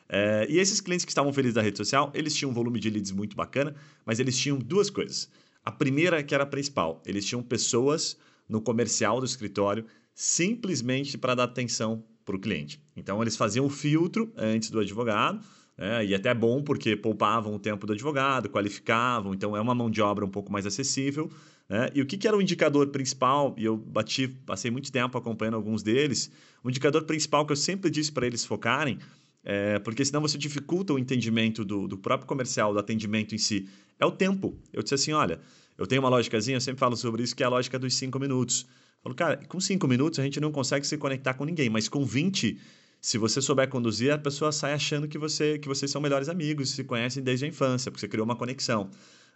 É, 0.09 0.47
e 0.49 0.57
esses 0.57 0.79
clientes 0.79 1.05
que 1.05 1.11
estavam 1.11 1.33
felizes 1.33 1.55
da 1.55 1.61
rede 1.61 1.77
social, 1.77 2.11
eles 2.13 2.33
tinham 2.33 2.51
um 2.51 2.53
volume 2.53 2.79
de 2.79 2.89
leads 2.89 3.11
muito 3.11 3.35
bacana, 3.35 3.75
mas 4.05 4.19
eles 4.19 4.37
tinham 4.37 4.57
duas 4.57 4.89
coisas. 4.89 5.29
A 5.63 5.71
primeira, 5.71 6.23
que 6.23 6.33
era 6.33 6.43
a 6.43 6.47
principal, 6.47 7.01
eles 7.05 7.25
tinham 7.25 7.43
pessoas 7.43 8.17
no 8.47 8.61
comercial 8.61 9.19
do 9.19 9.25
escritório 9.25 9.85
simplesmente 10.13 11.17
para 11.17 11.35
dar 11.35 11.43
atenção 11.43 12.03
para 12.27 12.35
o 12.35 12.39
cliente. 12.39 12.79
Então, 12.95 13.21
eles 13.21 13.37
faziam 13.37 13.65
o 13.65 13.69
filtro 13.69 14.31
antes 14.35 14.69
do 14.69 14.79
advogado, 14.79 15.39
é, 15.77 16.05
e 16.05 16.13
até 16.13 16.33
bom 16.33 16.61
porque 16.61 16.95
poupavam 16.95 17.55
o 17.55 17.59
tempo 17.59 17.87
do 17.87 17.93
advogado, 17.93 18.49
qualificavam, 18.49 19.33
então 19.33 19.55
é 19.55 19.61
uma 19.61 19.73
mão 19.73 19.89
de 19.89 20.01
obra 20.01 20.25
um 20.25 20.29
pouco 20.29 20.51
mais 20.51 20.65
acessível. 20.65 21.31
Né? 21.69 21.89
E 21.93 22.01
o 22.01 22.05
que, 22.05 22.17
que, 22.17 22.27
era 22.27 22.35
o 22.35 22.41
indicador 22.41 22.87
principal? 22.87 23.55
E 23.57 23.63
eu 23.63 23.77
bati, 23.77 24.27
passei 24.27 24.69
muito 24.71 24.91
tempo 24.91 25.17
acompanhando 25.17 25.55
alguns 25.55 25.83
deles. 25.83 26.31
O 26.63 26.69
indicador 26.69 27.03
principal 27.03 27.45
que 27.45 27.51
eu 27.51 27.55
sempre 27.55 27.89
disse 27.89 28.11
para 28.11 28.25
eles 28.25 28.43
focarem, 28.43 28.97
é, 29.43 29.79
porque 29.79 30.03
senão 30.03 30.19
você 30.19 30.37
dificulta 30.37 30.93
o 30.93 30.99
entendimento 30.99 31.63
do, 31.63 31.87
do 31.87 31.97
próprio 31.97 32.27
comercial, 32.27 32.73
do 32.73 32.79
atendimento 32.79 33.35
em 33.35 33.37
si, 33.37 33.69
é 33.99 34.05
o 34.05 34.11
tempo. 34.11 34.57
Eu 34.73 34.81
disse 34.81 34.95
assim: 34.95 35.13
olha, 35.13 35.39
eu 35.77 35.85
tenho 35.85 36.01
uma 36.01 36.09
lógicazinha, 36.09 36.57
eu 36.57 36.61
sempre 36.61 36.79
falo 36.79 36.97
sobre 36.97 37.21
isso, 37.21 37.35
que 37.35 37.43
é 37.43 37.45
a 37.45 37.49
lógica 37.49 37.77
dos 37.77 37.93
cinco 37.93 38.19
minutos. 38.19 38.65
Falo, 39.07 39.15
cara, 39.15 39.37
com 39.47 39.59
cinco 39.59 39.87
minutos 39.87 40.19
a 40.19 40.23
gente 40.23 40.39
não 40.39 40.51
consegue 40.51 40.85
se 40.85 40.97
conectar 40.97 41.33
com 41.33 41.45
ninguém, 41.45 41.69
mas 41.69 41.87
com 41.87 42.03
20 42.03 42.59
se 42.99 43.17
você 43.17 43.41
souber 43.41 43.69
conduzir, 43.69 44.11
a 44.11 44.17
pessoa 44.17 44.51
sai 44.51 44.73
achando 44.73 45.07
que, 45.07 45.17
você, 45.17 45.57
que 45.59 45.67
vocês 45.67 45.89
são 45.89 46.01
melhores 46.01 46.27
amigos, 46.27 46.71
se 46.71 46.83
conhecem 46.83 47.23
desde 47.23 47.45
a 47.45 47.47
infância, 47.47 47.91
porque 47.91 48.01
você 48.01 48.07
criou 48.07 48.25
uma 48.25 48.35
conexão. 48.35 48.89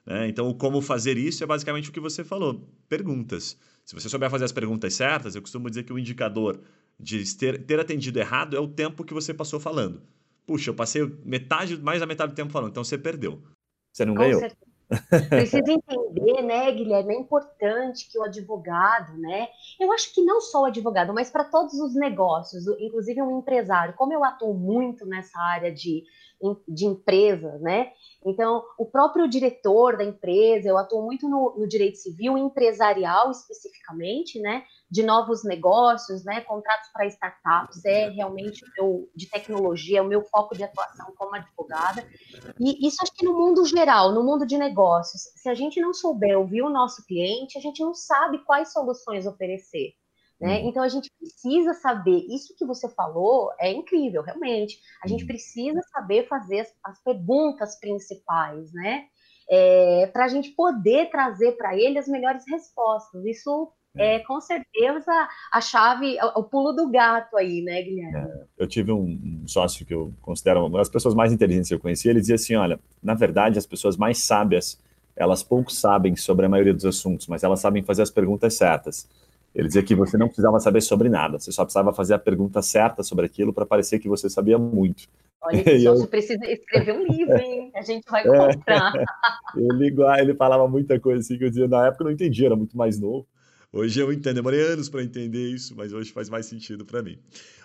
Né? 0.06 0.28
Então, 0.28 0.52
como 0.56 0.82
fazer 0.82 1.16
isso 1.18 1.44
é 1.44 1.48
basicamente 1.48 1.90
o 1.90 1.94
que 1.94 2.00
você 2.00 2.24
falou: 2.24 2.68
perguntas. 2.90 3.58
Se 3.86 3.94
você 3.94 4.10
souber 4.10 4.30
fazer 4.30 4.46
as 4.46 4.52
perguntas 4.52 4.94
certas, 4.94 5.36
eu 5.36 5.42
costumo 5.42 5.70
dizer 5.70 5.84
que 5.84 5.94
o 5.94 6.00
indicador 6.00 6.60
de 7.00 7.24
ter, 7.38 7.64
ter 7.64 7.80
atendido 7.80 8.20
errado 8.20 8.58
é 8.58 8.60
o 8.60 8.68
tempo 8.68 9.06
que 9.06 9.14
você 9.14 9.34
passou 9.34 9.60
falando. 9.60 10.02
Puxa, 10.46 10.72
eu 10.72 10.74
passei 10.74 11.10
metade, 11.24 11.78
mais 11.78 12.00
da 12.00 12.06
metade 12.06 12.34
do 12.34 12.36
tempo 12.36 12.52
falando, 12.52 12.72
então 12.72 12.84
você 12.84 12.98
perdeu. 12.98 13.42
Você 13.94 14.06
não 14.06 14.16
Com 14.16 14.22
ganhou. 14.22 14.40
Certeza. 14.40 14.71
Precisa 15.30 15.72
entender, 15.72 16.42
né, 16.42 16.72
Guilherme? 16.72 17.16
É 17.16 17.20
importante 17.20 18.10
que 18.10 18.20
o 18.20 18.24
advogado, 18.24 19.18
né? 19.18 19.48
Eu 19.80 19.92
acho 19.92 20.14
que 20.14 20.24
não 20.24 20.42
só 20.42 20.64
o 20.64 20.66
advogado, 20.66 21.14
mas 21.14 21.30
para 21.30 21.46
todos 21.46 21.74
os 21.76 21.96
negócios, 21.96 22.68
inclusive 22.80 23.22
um 23.22 23.40
empresário, 23.40 23.94
como 23.96 24.14
eu 24.14 24.24
atuo 24.24 24.54
muito 24.54 25.06
nessa 25.06 25.40
área 25.40 25.74
de, 25.74 26.04
de 26.68 26.86
empresa, 26.86 27.58
né? 27.60 27.92
Então, 28.26 28.64
o 28.78 28.86
próprio 28.86 29.28
diretor 29.28 29.98
da 29.98 30.04
empresa, 30.04 30.68
eu 30.68 30.78
atuo 30.78 31.04
muito 31.04 31.28
no, 31.30 31.56
no 31.58 31.68
direito 31.68 31.98
civil, 31.98 32.38
empresarial 32.38 33.32
especificamente, 33.32 34.40
né? 34.40 34.64
de 34.92 35.04
novos 35.04 35.46
negócios, 35.46 36.26
né, 36.26 36.42
contratos 36.42 36.90
para 36.92 37.08
startups, 37.08 37.86
é 37.86 38.10
realmente 38.10 38.62
meu, 38.78 39.10
de 39.16 39.30
tecnologia, 39.30 40.04
o 40.04 40.08
meu 40.08 40.22
foco 40.26 40.54
de 40.54 40.64
atuação 40.66 41.14
como 41.18 41.34
advogada. 41.34 42.06
E 42.60 42.86
isso 42.86 42.98
acho 43.02 43.14
que 43.14 43.24
no 43.24 43.34
mundo 43.34 43.64
geral, 43.66 44.12
no 44.12 44.22
mundo 44.22 44.46
de 44.46 44.58
negócios, 44.58 45.22
se 45.34 45.48
a 45.48 45.54
gente 45.54 45.80
não 45.80 45.94
souber 45.94 46.38
ouvir 46.38 46.62
o 46.62 46.70
nosso 46.70 47.06
cliente, 47.06 47.58
a 47.58 47.62
gente 47.62 47.82
não 47.82 47.94
sabe 47.94 48.40
quais 48.40 48.74
soluções 48.74 49.26
oferecer. 49.26 49.94
Né? 50.42 50.60
Uhum. 50.60 50.70
Então 50.70 50.82
a 50.82 50.90
gente 50.90 51.12
precisa 51.20 51.74
saber, 51.76 52.26
isso 52.28 52.56
que 52.58 52.66
você 52.66 52.90
falou 52.90 53.52
é 53.60 53.72
incrível, 53.72 54.24
realmente. 54.24 54.80
A 55.04 55.08
gente 55.08 55.22
uhum. 55.22 55.28
precisa 55.28 55.80
saber 55.94 56.28
fazer 56.28 56.62
as, 56.62 56.74
as 56.84 57.04
perguntas 57.04 57.80
principais, 57.80 58.74
né? 58.74 59.06
É, 59.48 60.08
para 60.08 60.26
a 60.26 60.28
gente 60.28 60.52
poder 60.52 61.10
trazer 61.12 61.52
para 61.54 61.78
ele 61.78 62.00
as 62.00 62.08
melhores 62.08 62.44
respostas. 62.48 63.24
Isso 63.26 63.72
é, 63.96 64.20
com 64.20 64.40
certeza 64.40 65.12
a 65.52 65.62
chave, 65.62 66.18
o 66.36 66.44
pulo 66.44 66.72
do 66.72 66.90
gato 66.90 67.36
aí, 67.36 67.62
né, 67.62 67.82
Guilherme? 67.82 68.18
É, 68.18 68.44
eu 68.58 68.68
tive 68.68 68.92
um, 68.92 69.44
sócio 69.46 69.86
que 69.86 69.94
eu 69.94 70.14
considero 70.22 70.66
uma 70.66 70.78
das 70.78 70.90
pessoas 70.90 71.14
mais 71.14 71.34
inteligentes 71.34 71.68
que 71.68 71.76
eu 71.76 71.80
conheci, 71.80 72.08
ele 72.08 72.22
dizia 72.22 72.36
assim, 72.36 72.56
olha, 72.56 72.80
na 73.04 73.14
verdade 73.14 73.60
as 73.60 73.66
pessoas 73.66 73.98
mais 73.98 74.20
sábias, 74.20 74.80
elas 75.14 75.44
pouco 75.44 75.72
sabem 75.72 76.16
sobre 76.16 76.46
a 76.46 76.50
maioria 76.50 76.74
dos 76.74 76.86
assuntos, 76.86 77.28
mas 77.28 77.44
elas 77.44 77.60
sabem 77.60 77.84
fazer 77.84 78.02
as 78.02 78.10
perguntas 78.10 78.54
certas. 78.54 79.10
Ele 79.54 79.68
dizia 79.68 79.84
que 79.84 79.94
você 79.96 80.18
não 80.18 80.28
precisava 80.28 80.60
saber 80.60 80.82
sobre 80.82 81.10
nada, 81.10 81.40
você 81.40 81.52
só 81.52 81.64
precisava 81.64 81.94
fazer 81.94 82.14
a 82.14 82.20
pergunta 82.20 82.62
certa 82.62 83.04
sobre 83.04 83.26
aquilo 83.26 83.54
para 83.54 83.66
parecer 83.66 84.00
que 84.00 84.08
você 84.08 84.30
sabia 84.30 84.58
muito. 84.58 85.08
Olha, 85.42 85.62
que 85.64 85.84
eu... 85.84 85.96
você 85.98 86.08
precisa 86.08 86.46
escrever 86.46 86.94
um 86.94 87.06
livro, 87.06 87.38
hein? 87.38 87.72
A 87.76 87.82
gente 87.82 88.06
vai 88.10 88.22
é. 88.28 88.54
comprar. 88.54 88.94
ele, 89.56 89.96
ele 90.20 90.36
falava 90.36 90.68
muita 90.68 91.00
coisa 91.00 91.20
assim 91.20 91.38
que 91.38 91.44
eu 91.44 91.50
dizia, 91.50 91.68
na 91.68 91.88
época 91.88 92.04
eu 92.04 92.06
não 92.06 92.14
entendia, 92.14 92.48
era 92.48 92.56
muito 92.56 92.78
mais 92.78 93.00
novo. 93.00 93.28
Hoje 93.74 94.02
eu 94.02 94.12
entendo, 94.12 94.36
demorei 94.36 94.62
anos 94.62 94.90
para 94.90 95.02
entender 95.02 95.48
isso, 95.48 95.74
mas 95.78 95.94
hoje 95.94 96.12
faz 96.12 96.30
mais 96.30 96.46
sentido 96.46 96.86
para 96.86 97.02
mim. 97.02 97.18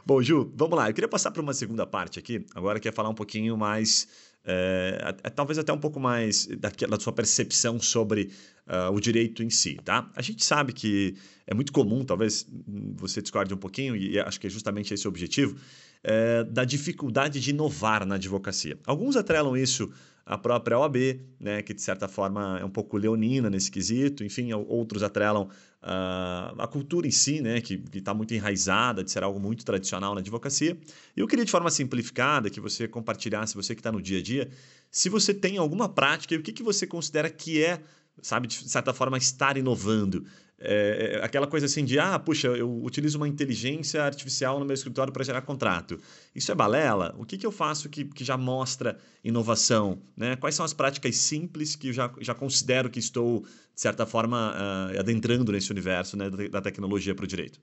Bom, 0.04 0.22
Ju, 0.22 0.52
vamos 0.54 0.78
lá. 0.78 0.88
Eu 0.88 0.94
queria 0.94 1.08
passar 1.08 1.32
para 1.32 1.42
uma 1.42 1.52
segunda 1.52 1.84
parte 1.84 2.16
aqui. 2.16 2.46
Agora 2.54 2.78
quer 2.78 2.92
falar 2.92 3.08
um 3.08 3.14
pouquinho 3.14 3.56
mais, 3.56 4.06
é, 4.46 5.12
talvez 5.34 5.58
até 5.58 5.72
um 5.72 5.78
pouco 5.78 5.98
mais 5.98 6.46
da, 6.46 6.70
da 6.88 7.00
sua 7.00 7.12
percepção 7.12 7.80
sobre 7.80 8.30
uh, 8.66 8.94
o 8.94 9.00
direito 9.00 9.42
em 9.42 9.50
si, 9.50 9.76
tá? 9.84 10.08
A 10.14 10.22
gente 10.22 10.44
sabe 10.44 10.72
que 10.72 11.16
é 11.46 11.52
muito 11.54 11.72
comum, 11.72 12.04
talvez 12.04 12.46
você 12.94 13.20
discorde 13.20 13.52
um 13.52 13.56
pouquinho, 13.56 13.96
e 13.96 14.18
acho 14.20 14.38
que 14.38 14.46
é 14.46 14.50
justamente 14.50 14.94
esse 14.94 15.06
o 15.06 15.10
objetivo, 15.10 15.56
é, 16.02 16.44
da 16.44 16.64
dificuldade 16.64 17.40
de 17.40 17.50
inovar 17.50 18.06
na 18.06 18.14
advocacia. 18.14 18.78
Alguns 18.86 19.16
atrelam 19.16 19.56
isso 19.56 19.90
à 20.26 20.36
própria 20.36 20.76
OAB, 20.76 20.96
né, 21.38 21.62
que 21.62 21.72
de 21.72 21.80
certa 21.80 22.08
forma 22.08 22.58
é 22.60 22.64
um 22.64 22.70
pouco 22.70 22.96
leonina 22.96 23.48
nesse 23.48 23.70
quesito, 23.70 24.24
enfim, 24.24 24.52
outros 24.52 25.04
atrelam 25.04 25.44
uh, 25.44 26.60
a 26.60 26.68
cultura 26.68 27.06
em 27.06 27.12
si, 27.12 27.40
né, 27.40 27.60
que 27.60 27.80
está 27.94 28.12
muito 28.12 28.34
enraizada 28.34 29.04
de 29.04 29.10
ser 29.12 29.22
algo 29.22 29.38
muito 29.38 29.64
tradicional 29.64 30.14
na 30.14 30.20
advocacia. 30.20 30.76
E 31.16 31.20
eu 31.20 31.28
queria, 31.28 31.44
de 31.44 31.50
forma 31.50 31.70
simplificada, 31.70 32.50
que 32.50 32.60
você 32.60 32.88
compartilhasse, 32.88 33.54
você 33.54 33.72
que 33.72 33.80
está 33.80 33.92
no 33.92 34.02
dia 34.02 34.18
a 34.18 34.22
dia, 34.22 34.50
se 34.90 35.08
você 35.08 35.32
tem 35.32 35.58
alguma 35.58 35.88
prática 35.88 36.34
e 36.34 36.38
o 36.38 36.42
que, 36.42 36.52
que 36.52 36.62
você 36.62 36.88
considera 36.88 37.30
que 37.30 37.62
é, 37.62 37.80
sabe, 38.20 38.48
de 38.48 38.68
certa 38.68 38.92
forma, 38.92 39.16
estar 39.16 39.56
inovando. 39.56 40.26
É, 40.58 41.18
é, 41.20 41.24
aquela 41.24 41.46
coisa 41.46 41.66
assim 41.66 41.84
de, 41.84 41.98
ah, 41.98 42.18
puxa, 42.18 42.48
eu 42.48 42.82
utilizo 42.82 43.18
uma 43.18 43.28
inteligência 43.28 44.02
artificial 44.02 44.58
no 44.58 44.64
meu 44.64 44.74
escritório 44.74 45.12
para 45.12 45.24
gerar 45.24 45.42
contrato. 45.42 46.00
Isso 46.34 46.50
é 46.50 46.54
balela? 46.54 47.14
O 47.18 47.26
que, 47.26 47.36
que 47.36 47.46
eu 47.46 47.52
faço 47.52 47.90
que, 47.90 48.04
que 48.04 48.24
já 48.24 48.36
mostra 48.36 48.98
inovação? 49.22 50.00
Né? 50.16 50.34
Quais 50.36 50.54
são 50.54 50.64
as 50.64 50.72
práticas 50.72 51.16
simples 51.16 51.76
que 51.76 51.88
eu 51.88 51.92
já, 51.92 52.10
já 52.20 52.34
considero 52.34 52.88
que 52.88 52.98
estou, 52.98 53.40
de 53.40 53.80
certa 53.80 54.06
forma, 54.06 54.54
uh, 54.54 54.98
adentrando 54.98 55.52
nesse 55.52 55.70
universo 55.70 56.16
né, 56.16 56.30
da, 56.30 56.62
tecnologia 56.62 57.14
para 57.14 57.24
o 57.24 57.28
direito? 57.28 57.60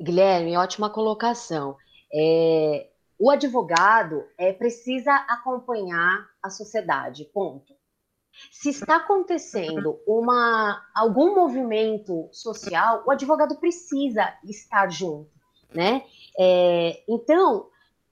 Guilherme, 0.00 0.56
ótima 0.56 0.88
colocação. 0.88 1.76
É, 2.14 2.90
o 3.18 3.28
advogado 3.28 4.24
é, 4.38 4.52
precisa 4.52 5.12
acompanhar 5.28 6.28
a 6.40 6.48
sociedade, 6.48 7.24
ponto. 7.34 7.74
Se 8.50 8.70
está 8.70 8.96
acontecendo 8.96 10.00
uma, 10.06 10.82
algum 10.94 11.34
movimento 11.34 12.28
social, 12.32 13.02
o 13.06 13.10
advogado 13.10 13.56
precisa 13.56 14.32
estar 14.44 14.90
junto, 14.90 15.30
né? 15.74 16.04
É, 16.38 17.02
então, 17.08 17.68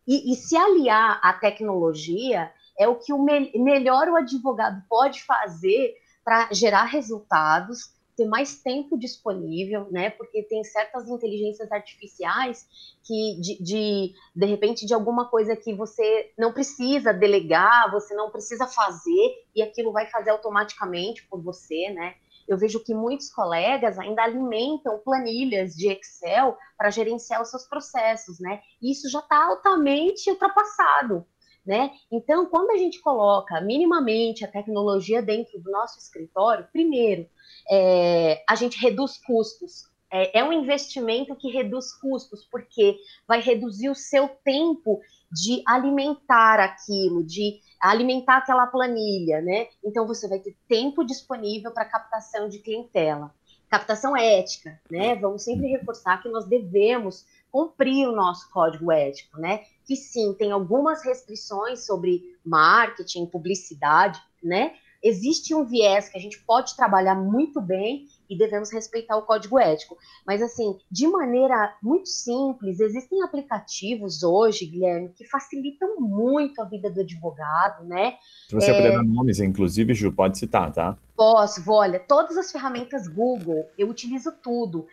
e, 0.06 0.32
e, 0.32 0.36
se 0.36 0.56
aliar 0.56 1.20
à 1.22 1.32
tecnologia 1.32 2.52
é 2.78 2.88
o 2.88 2.96
que 2.96 3.12
o 3.12 3.22
me, 3.22 3.52
melhor 3.56 4.08
o 4.08 4.16
advogado 4.16 4.82
pode 4.88 5.22
fazer 5.22 5.94
para 6.24 6.52
gerar 6.52 6.84
resultados 6.84 7.94
ter 8.20 8.26
mais 8.26 8.60
tempo 8.60 8.98
disponível, 8.98 9.88
né? 9.90 10.10
Porque 10.10 10.42
tem 10.42 10.62
certas 10.62 11.08
inteligências 11.08 11.72
artificiais 11.72 12.66
que, 13.02 13.40
de, 13.40 13.62
de, 13.62 14.12
de 14.36 14.46
repente, 14.46 14.84
de 14.84 14.92
alguma 14.92 15.30
coisa 15.30 15.56
que 15.56 15.72
você 15.72 16.30
não 16.38 16.52
precisa 16.52 17.14
delegar, 17.14 17.90
você 17.90 18.14
não 18.14 18.30
precisa 18.30 18.66
fazer, 18.66 19.46
e 19.56 19.62
aquilo 19.62 19.90
vai 19.90 20.06
fazer 20.10 20.28
automaticamente 20.30 21.26
por 21.28 21.42
você, 21.42 21.88
né? 21.94 22.14
Eu 22.46 22.58
vejo 22.58 22.84
que 22.84 22.92
muitos 22.92 23.32
colegas 23.32 23.98
ainda 23.98 24.22
alimentam 24.22 24.98
planilhas 24.98 25.74
de 25.74 25.88
Excel 25.88 26.58
para 26.76 26.90
gerenciar 26.90 27.40
os 27.40 27.48
seus 27.48 27.66
processos, 27.66 28.38
né? 28.38 28.60
E 28.82 28.92
isso 28.92 29.08
já 29.08 29.20
está 29.20 29.46
altamente 29.46 30.28
ultrapassado. 30.28 31.24
Né? 31.64 31.90
Então, 32.10 32.46
quando 32.46 32.70
a 32.70 32.78
gente 32.78 33.00
coloca 33.00 33.60
minimamente 33.60 34.44
a 34.44 34.48
tecnologia 34.48 35.20
dentro 35.20 35.60
do 35.60 35.70
nosso 35.70 35.98
escritório, 35.98 36.66
primeiro, 36.72 37.28
é, 37.70 38.42
a 38.48 38.54
gente 38.54 38.80
reduz 38.80 39.18
custos. 39.18 39.88
É, 40.10 40.40
é 40.40 40.44
um 40.44 40.52
investimento 40.52 41.36
que 41.36 41.50
reduz 41.50 41.92
custos, 41.92 42.44
porque 42.50 42.96
vai 43.28 43.40
reduzir 43.40 43.90
o 43.90 43.94
seu 43.94 44.28
tempo 44.42 45.00
de 45.30 45.62
alimentar 45.66 46.58
aquilo, 46.58 47.22
de 47.22 47.60
alimentar 47.80 48.38
aquela 48.38 48.66
planilha, 48.66 49.40
né? 49.40 49.68
Então 49.84 50.06
você 50.06 50.28
vai 50.28 50.40
ter 50.40 50.56
tempo 50.66 51.04
disponível 51.04 51.72
para 51.72 51.84
captação 51.84 52.48
de 52.48 52.58
clientela. 52.58 53.32
Captação 53.68 54.16
ética, 54.16 54.80
né? 54.90 55.14
Vamos 55.14 55.44
sempre 55.44 55.68
reforçar 55.68 56.20
que 56.20 56.28
nós 56.28 56.46
devemos 56.46 57.24
cumprir 57.50 58.08
o 58.08 58.14
nosso 58.14 58.50
código 58.50 58.90
ético, 58.90 59.38
né? 59.38 59.62
Que 59.84 59.96
sim, 59.96 60.34
tem 60.38 60.52
algumas 60.52 61.04
restrições 61.04 61.84
sobre 61.86 62.22
marketing, 62.44 63.26
publicidade, 63.26 64.20
né? 64.42 64.74
existe 65.02 65.54
um 65.54 65.64
viés 65.64 66.08
que 66.08 66.18
a 66.18 66.20
gente 66.20 66.38
pode 66.40 66.76
trabalhar 66.76 67.14
muito 67.14 67.60
bem, 67.60 68.06
e 68.30 68.38
devemos 68.38 68.72
respeitar 68.72 69.16
o 69.16 69.22
código 69.22 69.58
ético. 69.58 69.98
Mas, 70.24 70.40
assim, 70.40 70.78
de 70.88 71.08
maneira 71.08 71.74
muito 71.82 72.08
simples, 72.08 72.78
existem 72.78 73.20
aplicativos 73.24 74.22
hoje, 74.22 74.66
Guilherme, 74.66 75.08
que 75.08 75.26
facilitam 75.26 75.98
muito 75.98 76.62
a 76.62 76.64
vida 76.64 76.88
do 76.88 77.00
advogado, 77.00 77.84
né? 77.84 78.14
Se 78.48 78.54
você 78.54 78.70
é... 78.70 78.76
puder 78.76 78.92
dar 78.92 79.02
nomes, 79.02 79.40
inclusive, 79.40 79.94
Ju, 79.94 80.12
pode 80.12 80.38
citar, 80.38 80.72
tá? 80.72 80.96
Posso, 81.16 81.62
vou, 81.64 81.78
olha, 81.78 81.98
todas 81.98 82.36
as 82.36 82.52
ferramentas 82.52 83.08
Google, 83.08 83.68
eu 83.76 83.88
utilizo 83.88 84.30
tudo. 84.40 84.86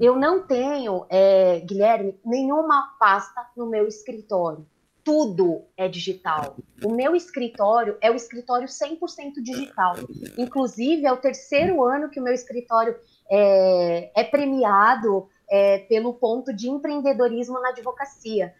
Eu 0.00 0.16
não 0.16 0.46
tenho, 0.46 1.04
é, 1.10 1.60
Guilherme, 1.60 2.18
nenhuma 2.24 2.96
pasta 2.98 3.46
no 3.54 3.66
meu 3.66 3.86
escritório. 3.86 4.66
Tudo 5.04 5.66
é 5.76 5.88
digital. 5.88 6.56
O 6.82 6.90
meu 6.94 7.14
escritório 7.14 7.98
é 8.00 8.10
o 8.10 8.14
escritório 8.14 8.66
100% 8.66 9.42
digital. 9.42 9.96
Inclusive, 10.38 11.04
é 11.04 11.12
o 11.12 11.18
terceiro 11.18 11.84
ano 11.84 12.08
que 12.08 12.18
o 12.18 12.22
meu 12.22 12.32
escritório 12.32 12.96
é, 13.30 14.10
é 14.18 14.24
premiado 14.24 15.28
é, 15.50 15.80
pelo 15.80 16.14
ponto 16.14 16.50
de 16.50 16.70
empreendedorismo 16.70 17.60
na 17.60 17.68
advocacia. 17.68 18.54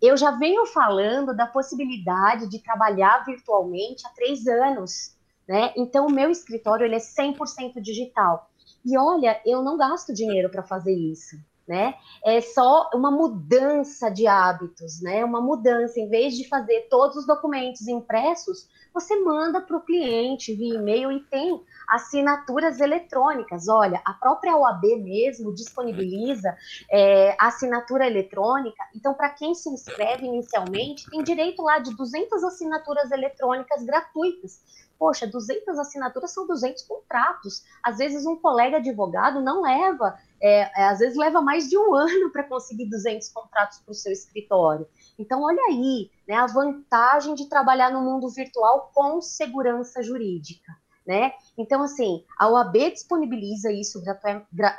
Eu 0.00 0.16
já 0.16 0.30
venho 0.30 0.64
falando 0.64 1.36
da 1.36 1.46
possibilidade 1.46 2.48
de 2.48 2.62
trabalhar 2.62 3.22
virtualmente 3.26 4.06
há 4.06 4.10
três 4.10 4.46
anos. 4.46 5.14
Né? 5.46 5.74
Então, 5.76 6.06
o 6.06 6.12
meu 6.12 6.30
escritório 6.30 6.86
ele 6.86 6.96
é 6.96 6.98
100% 6.98 7.82
digital. 7.82 8.50
E 8.86 8.96
olha, 8.96 9.40
eu 9.44 9.62
não 9.62 9.76
gasto 9.76 10.14
dinheiro 10.14 10.48
para 10.48 10.62
fazer 10.62 10.94
isso, 10.94 11.34
né? 11.66 11.96
É 12.24 12.40
só 12.40 12.88
uma 12.94 13.10
mudança 13.10 14.08
de 14.08 14.28
hábitos, 14.28 15.02
né? 15.02 15.24
Uma 15.24 15.40
mudança, 15.40 15.98
em 15.98 16.08
vez 16.08 16.36
de 16.36 16.48
fazer 16.48 16.86
todos 16.88 17.16
os 17.16 17.26
documentos 17.26 17.88
impressos, 17.88 18.68
você 18.94 19.16
manda 19.16 19.60
para 19.60 19.76
o 19.76 19.84
cliente 19.84 20.54
via 20.54 20.76
e-mail 20.76 21.10
e 21.10 21.20
tem 21.24 21.60
assinaturas 21.88 22.80
eletrônicas. 22.80 23.68
Olha, 23.68 24.00
a 24.04 24.12
própria 24.12 24.56
OAB 24.56 24.84
mesmo 25.02 25.54
disponibiliza 25.54 26.56
é, 26.90 27.36
assinatura 27.38 28.06
eletrônica. 28.06 28.82
Então, 28.94 29.14
para 29.14 29.30
quem 29.30 29.54
se 29.54 29.68
inscreve 29.68 30.26
inicialmente, 30.26 31.08
tem 31.10 31.22
direito 31.22 31.62
lá 31.62 31.78
de 31.78 31.94
200 31.96 32.42
assinaturas 32.44 33.10
eletrônicas 33.10 33.84
gratuitas 33.84 34.60
Poxa, 34.98 35.26
200 35.26 35.78
assinaturas 35.78 36.32
são 36.32 36.46
200 36.46 36.82
contratos. 36.84 37.64
Às 37.82 37.98
vezes 37.98 38.24
um 38.24 38.36
colega 38.36 38.78
advogado 38.78 39.42
não 39.42 39.62
leva, 39.62 40.18
é, 40.40 40.60
é, 40.80 40.88
às 40.88 40.98
vezes 40.98 41.16
leva 41.16 41.40
mais 41.42 41.68
de 41.68 41.76
um 41.76 41.92
ano 41.94 42.30
para 42.30 42.44
conseguir 42.44 42.88
200 42.88 43.28
contratos 43.28 43.78
para 43.80 43.92
o 43.92 43.94
seu 43.94 44.12
escritório. 44.12 44.88
Então, 45.18 45.42
olha 45.42 45.62
aí, 45.68 46.10
né, 46.26 46.36
a 46.36 46.46
vantagem 46.46 47.34
de 47.34 47.48
trabalhar 47.48 47.90
no 47.90 48.00
mundo 48.00 48.28
virtual 48.30 48.90
com 48.94 49.20
segurança 49.20 50.02
jurídica. 50.02 50.72
Né? 51.06 51.32
Então, 51.56 51.82
assim, 51.82 52.24
a 52.38 52.48
OAB 52.48 52.90
disponibiliza 52.92 53.70
isso 53.70 54.02
gratu 54.02 54.26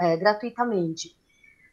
é, 0.02 0.18
gratuitamente. 0.18 1.16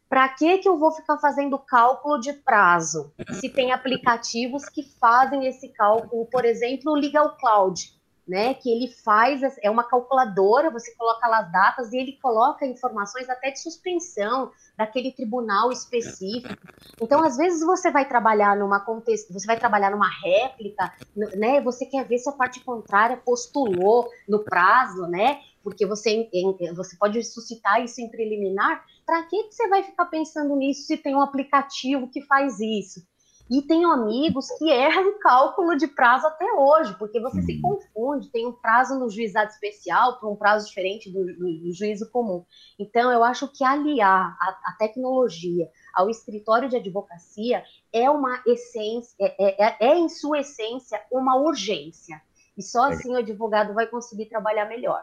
Para 0.08 0.28
que, 0.28 0.58
que 0.58 0.68
eu 0.68 0.78
vou 0.78 0.92
ficar 0.92 1.18
fazendo 1.18 1.58
cálculo 1.58 2.20
de 2.20 2.32
prazo? 2.32 3.12
Se 3.40 3.48
tem 3.48 3.72
aplicativos 3.72 4.68
que 4.68 4.82
fazem 5.00 5.46
esse 5.46 5.70
cálculo, 5.70 6.26
por 6.26 6.44
exemplo, 6.44 6.92
o 6.92 6.94
Legal 6.94 7.36
Cloud 7.36 7.93
né? 8.26 8.54
Que 8.54 8.70
ele 8.70 8.88
faz, 9.04 9.42
é 9.62 9.70
uma 9.70 9.84
calculadora, 9.84 10.70
você 10.70 10.94
coloca 10.94 11.26
lá 11.28 11.40
as 11.40 11.52
datas 11.52 11.92
e 11.92 11.98
ele 11.98 12.18
coloca 12.20 12.66
informações 12.66 13.28
até 13.28 13.50
de 13.50 13.60
suspensão 13.60 14.50
daquele 14.76 15.12
tribunal 15.12 15.70
específico. 15.70 16.54
Então, 17.00 17.22
às 17.22 17.36
vezes 17.36 17.64
você 17.64 17.90
vai 17.90 18.08
trabalhar 18.08 18.56
numa 18.56 18.80
contexto, 18.80 19.32
você 19.32 19.46
vai 19.46 19.58
trabalhar 19.58 19.90
numa 19.90 20.08
réplica, 20.08 20.92
né? 21.36 21.60
Você 21.60 21.86
quer 21.86 22.06
ver 22.06 22.18
se 22.18 22.28
a 22.28 22.32
parte 22.32 22.60
contrária 22.60 23.16
postulou 23.16 24.08
no 24.28 24.42
prazo, 24.42 25.06
né? 25.06 25.40
Porque 25.62 25.86
você, 25.86 26.28
você 26.74 26.96
pode 26.96 27.22
suscitar 27.24 27.82
isso 27.82 28.00
em 28.00 28.10
preliminar. 28.10 28.84
Para 29.06 29.22
que, 29.24 29.44
que 29.44 29.54
você 29.54 29.68
vai 29.68 29.82
ficar 29.82 30.06
pensando 30.06 30.54
nisso 30.56 30.86
se 30.86 30.96
tem 30.96 31.14
um 31.14 31.20
aplicativo 31.20 32.08
que 32.08 32.22
faz 32.22 32.58
isso? 32.60 33.02
E 33.50 33.60
tenho 33.60 33.90
amigos 33.90 34.48
que 34.58 34.70
erram 34.70 35.10
o 35.10 35.18
cálculo 35.18 35.76
de 35.76 35.86
prazo 35.86 36.26
até 36.26 36.50
hoje, 36.52 36.96
porque 36.98 37.20
você 37.20 37.42
se 37.42 37.56
uhum. 37.56 37.60
confunde, 37.60 38.30
tem 38.30 38.46
um 38.46 38.52
prazo 38.52 38.98
no 38.98 39.10
juizado 39.10 39.50
especial 39.50 40.18
para 40.18 40.28
um 40.28 40.36
prazo 40.36 40.66
diferente 40.66 41.10
do, 41.10 41.26
do, 41.26 41.60
do, 41.60 41.72
juízo 41.72 42.10
comum. 42.10 42.44
Então, 42.78 43.12
eu 43.12 43.22
acho 43.22 43.46
que 43.48 43.62
aliar 43.62 44.34
a, 44.40 44.48
a, 44.48 44.76
tecnologia 44.78 45.68
ao 45.94 46.08
escritório 46.08 46.70
de 46.70 46.76
advocacia 46.76 47.62
é 47.92 48.08
uma 48.08 48.42
essência, 48.46 49.14
é, 49.20 49.34
é, 49.38 49.66
é, 49.66 49.76
é 49.90 49.98
em 49.98 50.08
sua 50.08 50.40
essência 50.40 50.98
uma 51.12 51.36
urgência. 51.36 52.22
E 52.56 52.62
só 52.62 52.84
assim 52.84 53.12
o 53.12 53.18
advogado 53.18 53.74
vai 53.74 53.86
conseguir 53.86 54.26
trabalhar 54.26 54.66
melhor. 54.66 55.02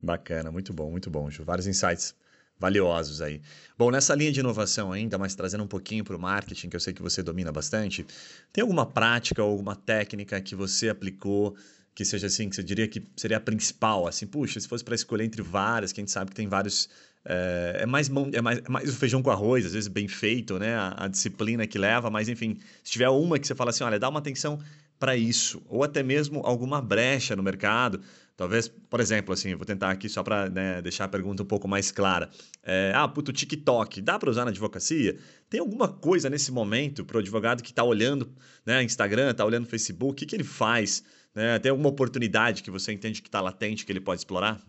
Bacana, 0.00 0.50
muito 0.50 0.74
bom, 0.74 0.90
muito 0.90 1.10
bom, 1.10 1.30
Ju. 1.30 1.42
Vários 1.42 1.66
insights 1.66 2.14
valiosos 2.58 3.22
aí. 3.22 3.40
Bom, 3.76 3.90
nessa 3.90 4.14
linha 4.14 4.32
de 4.32 4.40
inovação 4.40 4.92
ainda, 4.92 5.16
mas 5.16 5.34
trazendo 5.34 5.64
um 5.64 5.68
pouquinho 5.68 6.04
para 6.04 6.16
o 6.16 6.18
marketing, 6.18 6.68
que 6.68 6.76
eu 6.76 6.80
sei 6.80 6.92
que 6.92 7.02
você 7.02 7.22
domina 7.22 7.52
bastante, 7.52 8.04
tem 8.52 8.62
alguma 8.62 8.84
prática 8.84 9.42
ou 9.42 9.50
alguma 9.50 9.76
técnica 9.76 10.40
que 10.40 10.54
você 10.54 10.88
aplicou 10.88 11.56
que 11.98 12.04
seja 12.04 12.28
assim, 12.28 12.48
que 12.48 12.54
você 12.54 12.62
diria 12.62 12.86
que 12.86 13.02
seria 13.16 13.38
a 13.38 13.40
principal, 13.40 14.06
assim, 14.06 14.24
puxa, 14.24 14.60
se 14.60 14.68
fosse 14.68 14.84
para 14.84 14.94
escolher 14.94 15.24
entre 15.24 15.42
várias, 15.42 15.92
que 15.92 16.00
a 16.00 16.02
gente 16.02 16.12
sabe 16.12 16.30
que 16.30 16.36
tem 16.36 16.46
vários, 16.46 16.88
é, 17.24 17.78
é 17.80 17.86
mais, 17.86 18.08
é, 18.08 18.40
mais, 18.40 18.58
é 18.58 18.68
mais 18.68 18.88
o 18.88 18.92
feijão 18.92 19.20
com 19.20 19.32
arroz, 19.32 19.66
às 19.66 19.72
vezes 19.72 19.88
bem 19.88 20.06
feito, 20.06 20.60
né, 20.60 20.76
a, 20.76 20.94
a 20.96 21.08
disciplina 21.08 21.66
que 21.66 21.76
leva, 21.76 22.08
mas 22.08 22.28
enfim, 22.28 22.56
se 22.84 22.92
tiver 22.92 23.08
uma 23.08 23.36
que 23.36 23.48
você 23.48 23.52
fala 23.52 23.70
assim, 23.70 23.82
olha, 23.82 23.98
dá 23.98 24.08
uma 24.08 24.20
atenção 24.20 24.60
para 24.96 25.16
isso, 25.16 25.60
ou 25.68 25.82
até 25.82 26.00
mesmo 26.00 26.40
alguma 26.44 26.80
brecha 26.80 27.34
no 27.34 27.42
mercado, 27.42 28.00
Talvez, 28.38 28.68
por 28.68 29.00
exemplo, 29.00 29.34
assim, 29.34 29.52
vou 29.56 29.66
tentar 29.66 29.90
aqui 29.90 30.08
só 30.08 30.22
para 30.22 30.48
né, 30.48 30.80
deixar 30.80 31.06
a 31.06 31.08
pergunta 31.08 31.42
um 31.42 31.46
pouco 31.46 31.66
mais 31.66 31.90
clara. 31.90 32.30
É, 32.62 32.92
ah, 32.94 33.08
puto, 33.08 33.32
TikTok, 33.32 34.00
dá 34.00 34.16
para 34.16 34.30
usar 34.30 34.44
na 34.44 34.52
advocacia? 34.52 35.18
Tem 35.50 35.58
alguma 35.58 35.88
coisa 35.88 36.30
nesse 36.30 36.52
momento 36.52 37.04
para 37.04 37.16
o 37.16 37.18
advogado 37.18 37.64
que 37.64 37.70
está 37.70 37.82
olhando 37.82 38.32
né, 38.64 38.80
Instagram, 38.84 39.32
está 39.32 39.44
olhando 39.44 39.66
Facebook, 39.66 40.12
o 40.12 40.14
que, 40.14 40.24
que 40.24 40.36
ele 40.36 40.44
faz? 40.44 41.02
Né? 41.34 41.58
Tem 41.58 41.70
alguma 41.70 41.88
oportunidade 41.88 42.62
que 42.62 42.70
você 42.70 42.92
entende 42.92 43.20
que 43.20 43.26
está 43.26 43.40
latente, 43.40 43.84
que 43.84 43.90
ele 43.90 44.00
pode 44.00 44.20
explorar? 44.20 44.62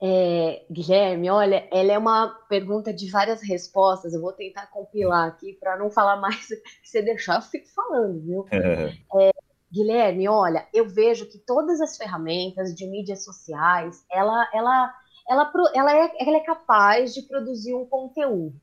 É, 0.00 0.64
Guilherme, 0.70 1.28
olha, 1.28 1.68
ela 1.70 1.92
é 1.92 1.98
uma 1.98 2.28
pergunta 2.48 2.94
de 2.94 3.10
várias 3.10 3.42
respostas. 3.42 4.14
Eu 4.14 4.22
vou 4.22 4.32
tentar 4.32 4.68
compilar 4.68 5.28
aqui 5.28 5.52
para 5.60 5.76
não 5.76 5.90
falar 5.90 6.16
mais. 6.16 6.46
Se 6.46 6.62
você 6.82 7.02
deixar, 7.02 7.36
eu 7.36 7.42
fico 7.42 7.68
falando, 7.68 8.22
viu? 8.22 8.46
É. 8.50 9.28
É, 9.28 9.30
Guilherme, 9.74 10.28
olha, 10.28 10.68
eu 10.72 10.88
vejo 10.88 11.26
que 11.26 11.36
todas 11.36 11.80
as 11.80 11.96
ferramentas 11.96 12.72
de 12.72 12.86
mídias 12.86 13.24
sociais, 13.24 14.06
ela, 14.08 14.48
ela, 14.54 14.94
ela, 15.28 15.52
ela, 15.74 15.92
é, 15.92 16.12
ela 16.20 16.36
é 16.36 16.40
capaz 16.40 17.12
de 17.12 17.22
produzir 17.22 17.74
um 17.74 17.84
conteúdo. 17.84 18.54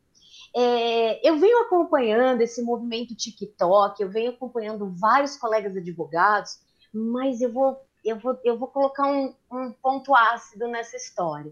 É, 0.56 1.28
eu 1.28 1.38
venho 1.38 1.66
acompanhando 1.66 2.40
esse 2.40 2.62
movimento 2.62 3.14
TikTok, 3.14 4.02
eu 4.02 4.10
venho 4.10 4.32
acompanhando 4.32 4.90
vários 4.90 5.36
colegas 5.36 5.76
advogados, 5.76 6.60
mas 6.94 7.42
eu 7.42 7.52
vou, 7.52 7.78
eu 8.06 8.18
vou, 8.18 8.40
eu 8.46 8.58
vou 8.58 8.70
colocar 8.70 9.06
um, 9.06 9.34
um 9.52 9.74
ponto 9.82 10.16
ácido 10.16 10.66
nessa 10.70 10.96
história. 10.96 11.52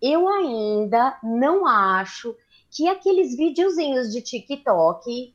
Eu 0.00 0.28
ainda 0.28 1.18
não 1.20 1.66
acho 1.66 2.36
que 2.70 2.88
aqueles 2.88 3.36
videozinhos 3.36 4.12
de 4.12 4.22
TikTok 4.22 5.34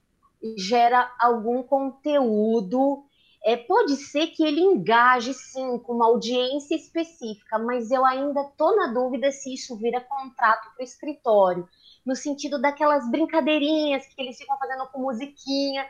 gera 0.55 1.11
algum 1.19 1.61
conteúdo 1.61 3.03
é, 3.43 3.55
pode 3.55 3.95
ser 3.95 4.27
que 4.27 4.43
ele 4.43 4.59
engaje 4.59 5.33
sim 5.33 5.77
com 5.79 5.93
uma 5.93 6.07
audiência 6.07 6.75
específica, 6.75 7.57
mas 7.57 7.89
eu 7.89 8.05
ainda 8.05 8.41
estou 8.41 8.75
na 8.75 8.87
dúvida 8.87 9.31
se 9.31 9.53
isso 9.53 9.77
vira 9.77 10.01
contrato 10.01 10.73
para 10.73 10.81
o 10.81 10.83
escritório, 10.83 11.67
no 12.05 12.15
sentido 12.15 12.61
daquelas 12.61 13.09
brincadeirinhas 13.09 14.05
que 14.07 14.21
eles 14.21 14.37
ficam 14.37 14.57
fazendo 14.57 14.87
com 14.87 15.01
musiquinha. 15.01 15.87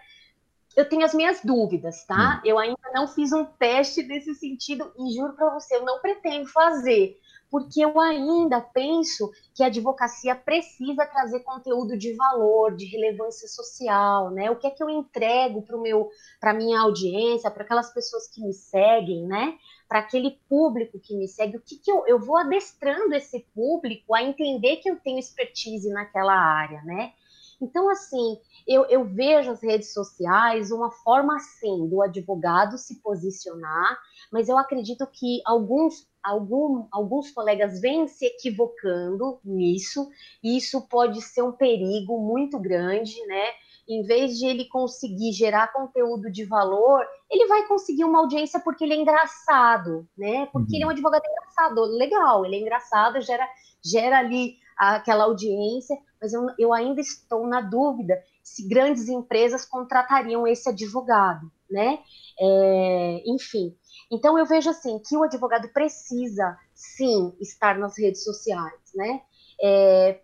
Eu 0.75 0.87
tenho 0.87 1.03
as 1.03 1.13
minhas 1.13 1.41
dúvidas, 1.43 2.05
tá? 2.05 2.37
Hum. 2.37 2.47
Eu 2.47 2.59
ainda 2.59 2.91
não 2.93 3.07
fiz 3.07 3.33
um 3.33 3.43
teste 3.43 4.03
nesse 4.03 4.35
sentido 4.35 4.91
e 4.97 5.15
juro 5.15 5.33
para 5.33 5.53
você, 5.53 5.75
eu 5.75 5.85
não 5.85 5.99
pretendo 5.99 6.47
fazer 6.47 7.19
porque 7.49 7.83
eu 7.83 7.99
ainda 7.99 8.61
penso 8.61 9.31
que 9.55 9.63
a 9.63 9.67
advocacia 9.67 10.35
precisa 10.35 11.05
trazer 11.05 11.39
conteúdo 11.41 11.97
de 11.97 12.13
valor, 12.13 12.75
de 12.75 12.85
relevância 12.85 13.47
social, 13.47 14.29
né? 14.29 14.51
O 14.51 14.55
que 14.55 14.67
é 14.67 14.71
que 14.71 14.83
eu 14.83 14.89
entrego 14.89 15.61
para 15.63 15.75
o 15.75 15.81
meu, 15.81 16.09
para 16.39 16.53
minha 16.53 16.79
audiência, 16.79 17.49
para 17.49 17.63
aquelas 17.63 17.91
pessoas 17.93 18.27
que 18.27 18.41
me 18.41 18.53
seguem, 18.53 19.25
né? 19.25 19.57
Para 19.87 19.99
aquele 19.99 20.39
público 20.47 20.99
que 20.99 21.15
me 21.15 21.27
segue, 21.27 21.57
o 21.57 21.61
que, 21.61 21.77
que 21.77 21.91
eu, 21.91 22.05
eu 22.05 22.19
vou 22.19 22.37
adestrando 22.37 23.13
esse 23.15 23.39
público 23.55 24.13
a 24.13 24.21
entender 24.21 24.77
que 24.77 24.89
eu 24.89 24.99
tenho 24.99 25.17
expertise 25.17 25.89
naquela 25.89 26.35
área, 26.35 26.81
né? 26.83 27.13
Então, 27.61 27.89
assim, 27.89 28.39
eu, 28.65 28.85
eu 28.85 29.03
vejo 29.03 29.51
as 29.51 29.61
redes 29.61 29.93
sociais 29.93 30.71
uma 30.71 30.91
forma, 30.91 31.35
assim, 31.35 31.87
do 31.89 32.01
advogado 32.01 32.77
se 32.77 33.01
posicionar, 33.01 33.99
mas 34.31 34.47
eu 34.47 34.57
acredito 34.57 35.05
que 35.07 35.41
alguns 35.45 36.07
algum, 36.23 36.87
alguns 36.91 37.31
colegas 37.31 37.79
vêm 37.79 38.07
se 38.07 38.25
equivocando 38.25 39.39
nisso, 39.43 40.09
e 40.43 40.57
isso 40.57 40.87
pode 40.87 41.21
ser 41.21 41.41
um 41.41 41.51
perigo 41.51 42.19
muito 42.19 42.59
grande, 42.59 43.15
né? 43.25 43.45
em 43.89 44.03
vez 44.03 44.37
de 44.37 44.45
ele 44.45 44.65
conseguir 44.65 45.33
gerar 45.33 45.73
conteúdo 45.73 46.31
de 46.31 46.45
valor, 46.45 47.03
ele 47.29 47.47
vai 47.47 47.67
conseguir 47.67 48.03
uma 48.03 48.19
audiência 48.19 48.59
porque 48.59 48.83
ele 48.83 48.93
é 48.93 48.97
engraçado, 48.97 50.07
né? 50.15 50.45
Porque 50.53 50.73
uhum. 50.73 50.75
ele 50.75 50.83
é 50.83 50.85
um 50.85 50.89
uhum. 50.89 50.93
advogado 50.93 51.23
engraçado, 51.25 51.81
legal, 51.97 52.45
ele 52.45 52.57
é 52.57 52.59
engraçado, 52.59 53.19
gera, 53.19 53.47
gera 53.83 54.19
ali 54.19 54.57
aquela 54.77 55.23
audiência, 55.23 55.97
mas 56.21 56.33
eu, 56.33 56.45
eu 56.59 56.71
ainda 56.71 57.01
estou 57.01 57.47
na 57.47 57.61
dúvida 57.61 58.21
se 58.43 58.67
grandes 58.67 59.09
empresas 59.09 59.65
contratariam 59.65 60.45
esse 60.45 60.69
advogado, 60.69 61.51
né? 61.69 61.99
É, 62.39 63.23
enfim, 63.25 63.75
então 64.11 64.37
eu 64.37 64.45
vejo 64.45 64.69
assim 64.69 64.99
que 64.99 65.15
o 65.15 65.23
advogado 65.23 65.69
precisa 65.69 66.57
sim 66.73 67.33
estar 67.39 67.77
nas 67.77 67.97
redes 67.97 68.23
sociais, 68.23 68.79
né? 68.95 69.21
É, 69.61 70.19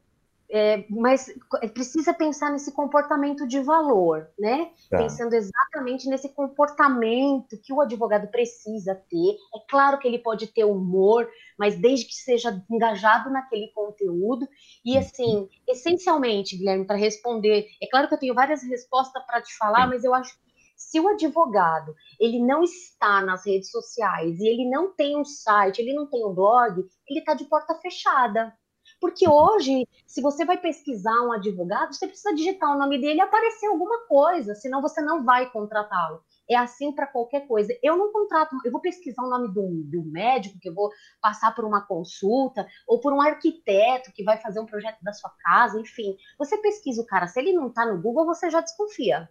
é, 0.50 0.86
mas 0.89 1.34
precisa 1.74 2.13
pensar 2.13 2.52
nesse 2.52 2.71
comportamento 2.71 3.48
de 3.48 3.60
valor, 3.62 4.30
né? 4.38 4.71
Tá. 4.89 5.00
Pensando 5.00 5.34
exatamente 5.34 6.08
nesse 6.08 6.30
comportamento 6.30 7.60
que 7.62 7.74
o 7.74 7.82
advogado 7.82 8.28
precisa 8.28 8.95
ter. 8.95 9.38
É 9.56 9.60
claro 9.67 9.98
que 9.98 10.08
ele 10.08 10.19
pode 10.19 10.48
ter 10.48 10.63
humor, 10.63 11.28
mas 11.58 11.76
desde 11.76 12.06
que 12.06 12.13
seja 12.13 12.63
engajado 12.69 13.30
naquele 13.32 13.67
conteúdo. 13.74 14.48
E 14.84 14.93
uhum. 14.93 15.00
assim, 15.00 15.50
essencialmente, 15.67 16.58
Guilherme, 16.58 16.86
para 16.86 16.95
responder, 16.95 17.67
é 17.82 17.88
claro 17.89 18.08
que 18.08 18.13
eu 18.13 18.19
tenho 18.19 18.36
várias 18.36 18.62
respostas 18.63 19.26
para 19.26 19.41
te 19.41 19.56
falar, 19.58 19.88
mas 19.88 20.04
eu 20.04 20.13
acho 20.13 20.34
que 20.38 20.44
se 20.89 21.00
o 21.00 21.08
advogado 21.08 21.95
ele 22.19 22.39
não 22.39 22.63
está 22.63 23.21
nas 23.21 23.45
redes 23.45 23.71
sociais 23.71 24.39
e 24.39 24.48
ele 24.48 24.69
não 24.69 24.93
tem 24.93 25.17
um 25.17 25.26
site, 25.26 25.82
ele 25.82 25.93
não 25.93 26.08
tem 26.08 26.24
um 26.24 26.34
blog, 26.34 26.80
ele 27.08 27.19
está 27.19 27.34
de 27.34 27.45
porta 27.45 27.74
fechada. 27.76 28.54
Porque 29.02 29.28
hoje, 29.28 29.88
se 30.06 30.21
você 30.21 30.45
vai 30.45 30.58
pesquisar 30.60 31.21
um 31.24 31.32
advogado, 31.32 31.93
você 31.93 32.08
precisa 32.08 32.36
digitar 32.36 32.71
o 32.71 32.78
nome 32.78 33.02
dele 33.02 33.17
e 33.17 33.21
aparecer 33.21 33.65
alguma 33.65 34.06
coisa, 34.08 34.54
senão 34.54 34.80
você 34.82 35.02
não 35.02 35.26
vai 35.26 35.50
contratá-lo. 35.50 36.21
É 36.50 36.56
assim 36.56 36.93
para 36.93 37.08
qualquer 37.08 37.48
coisa. 37.48 37.76
Eu 37.82 37.98
não 37.98 38.12
contrato, 38.12 38.56
eu 38.63 38.71
vou 38.71 38.80
pesquisar 38.80 39.24
o 39.24 39.30
nome 39.30 39.48
do, 39.48 39.84
do 39.86 40.04
médico, 40.06 40.60
que 40.60 40.69
eu 40.69 40.74
vou 40.74 40.91
passar 41.19 41.54
por 41.56 41.65
uma 41.65 41.86
consulta, 41.86 42.65
ou 42.88 43.00
por 43.00 43.12
um 43.12 43.21
arquiteto 43.21 44.13
que 44.13 44.24
vai 44.24 44.38
fazer 44.39 44.60
um 44.60 44.67
projeto 44.67 45.02
da 45.02 45.13
sua 45.13 45.32
casa, 45.43 45.80
enfim. 45.80 46.15
Você 46.38 46.58
pesquisa 46.60 47.02
o 47.02 47.06
cara, 47.06 47.28
se 47.28 47.39
ele 47.39 47.54
não 47.54 47.67
está 47.67 47.86
no 47.86 48.00
Google, 48.00 48.26
você 48.26 48.52
já 48.52 48.62
desconfia. 48.62 49.28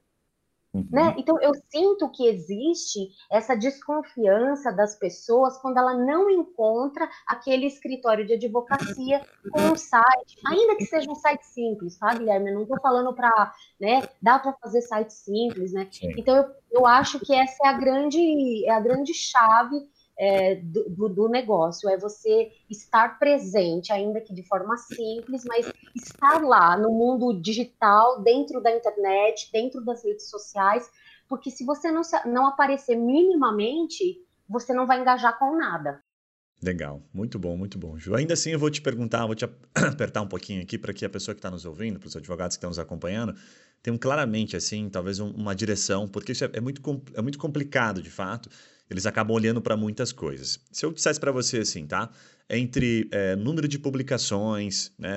Uhum. 0.74 0.88
Né? 0.90 1.14
Então, 1.16 1.40
eu 1.40 1.52
sinto 1.70 2.10
que 2.10 2.26
existe 2.26 3.08
essa 3.30 3.54
desconfiança 3.54 4.72
das 4.72 4.98
pessoas 4.98 5.56
quando 5.58 5.78
ela 5.78 5.94
não 5.94 6.28
encontra 6.28 7.08
aquele 7.26 7.66
escritório 7.66 8.26
de 8.26 8.34
advocacia 8.34 9.24
com 9.52 9.60
um 9.60 9.76
site, 9.76 10.36
ainda 10.44 10.74
que 10.76 10.84
seja 10.84 11.08
um 11.08 11.14
site 11.14 11.46
simples, 11.46 11.96
tá, 11.96 12.12
Guilherme? 12.14 12.50
Eu 12.50 12.54
não 12.54 12.62
estou 12.62 12.80
falando 12.80 13.14
para, 13.14 13.54
né, 13.80 14.02
dá 14.20 14.38
para 14.38 14.52
fazer 14.54 14.82
site 14.82 15.12
simples, 15.12 15.72
né? 15.72 15.86
Sim. 15.92 16.12
Então, 16.18 16.36
eu, 16.36 16.44
eu 16.72 16.86
acho 16.86 17.20
que 17.20 17.32
essa 17.32 17.66
é 17.66 17.68
a 17.68 17.72
grande, 17.74 18.66
é 18.66 18.70
a 18.72 18.80
grande 18.80 19.14
chave 19.14 19.76
é, 20.18 20.56
do, 20.56 21.08
do, 21.08 21.28
negócio, 21.28 21.88
é 21.88 21.98
você 21.98 22.50
estar 22.70 23.18
presente, 23.18 23.92
ainda 23.92 24.20
que 24.20 24.32
de 24.32 24.42
forma 24.42 24.76
simples, 24.76 25.44
mas 25.44 25.72
estar 25.94 26.42
lá 26.42 26.76
no 26.76 26.90
mundo 26.90 27.40
digital, 27.40 28.22
dentro 28.22 28.60
da 28.60 28.74
internet, 28.74 29.50
dentro 29.52 29.84
das 29.84 30.04
redes 30.04 30.28
sociais, 30.30 30.88
porque 31.28 31.50
se 31.50 31.64
você 31.64 31.90
não, 31.90 32.02
não 32.26 32.46
aparecer 32.46 32.96
minimamente, 32.96 34.22
você 34.48 34.72
não 34.72 34.86
vai 34.86 35.00
engajar 35.00 35.38
com 35.38 35.56
nada. 35.56 36.00
Legal, 36.62 37.02
muito 37.12 37.38
bom, 37.38 37.56
muito 37.56 37.78
bom. 37.78 37.98
Ju, 37.98 38.14
ainda 38.14 38.34
assim 38.34 38.50
eu 38.50 38.58
vou 38.58 38.70
te 38.70 38.80
perguntar, 38.80 39.26
vou 39.26 39.34
te 39.34 39.44
apertar 39.74 40.22
um 40.22 40.28
pouquinho 40.28 40.62
aqui 40.62 40.78
para 40.78 40.94
que 40.94 41.04
a 41.04 41.10
pessoa 41.10 41.34
que 41.34 41.40
está 41.40 41.50
nos 41.50 41.66
ouvindo, 41.66 41.98
para 41.98 42.06
os 42.06 42.16
advogados 42.16 42.56
que 42.56 42.58
estão 42.58 42.70
nos 42.70 42.78
acompanhando, 42.78 43.34
tenham 43.82 43.98
claramente, 43.98 44.56
assim, 44.56 44.88
talvez 44.88 45.20
um, 45.20 45.30
uma 45.30 45.54
direção, 45.54 46.08
porque 46.08 46.32
isso 46.32 46.44
é, 46.44 46.50
é, 46.54 46.60
muito, 46.60 46.80
é 47.14 47.20
muito 47.20 47.38
complicado, 47.38 48.00
de 48.00 48.10
fato, 48.10 48.48
eles 48.90 49.06
acabam 49.06 49.34
olhando 49.34 49.60
para 49.60 49.76
muitas 49.76 50.12
coisas. 50.12 50.60
Se 50.70 50.84
eu 50.84 50.92
dissesse 50.92 51.18
para 51.18 51.32
você 51.32 51.58
assim, 51.58 51.86
tá? 51.86 52.10
Entre 52.48 53.08
é, 53.10 53.34
número 53.34 53.66
de 53.66 53.78
publicações, 53.78 54.92
né, 54.98 55.10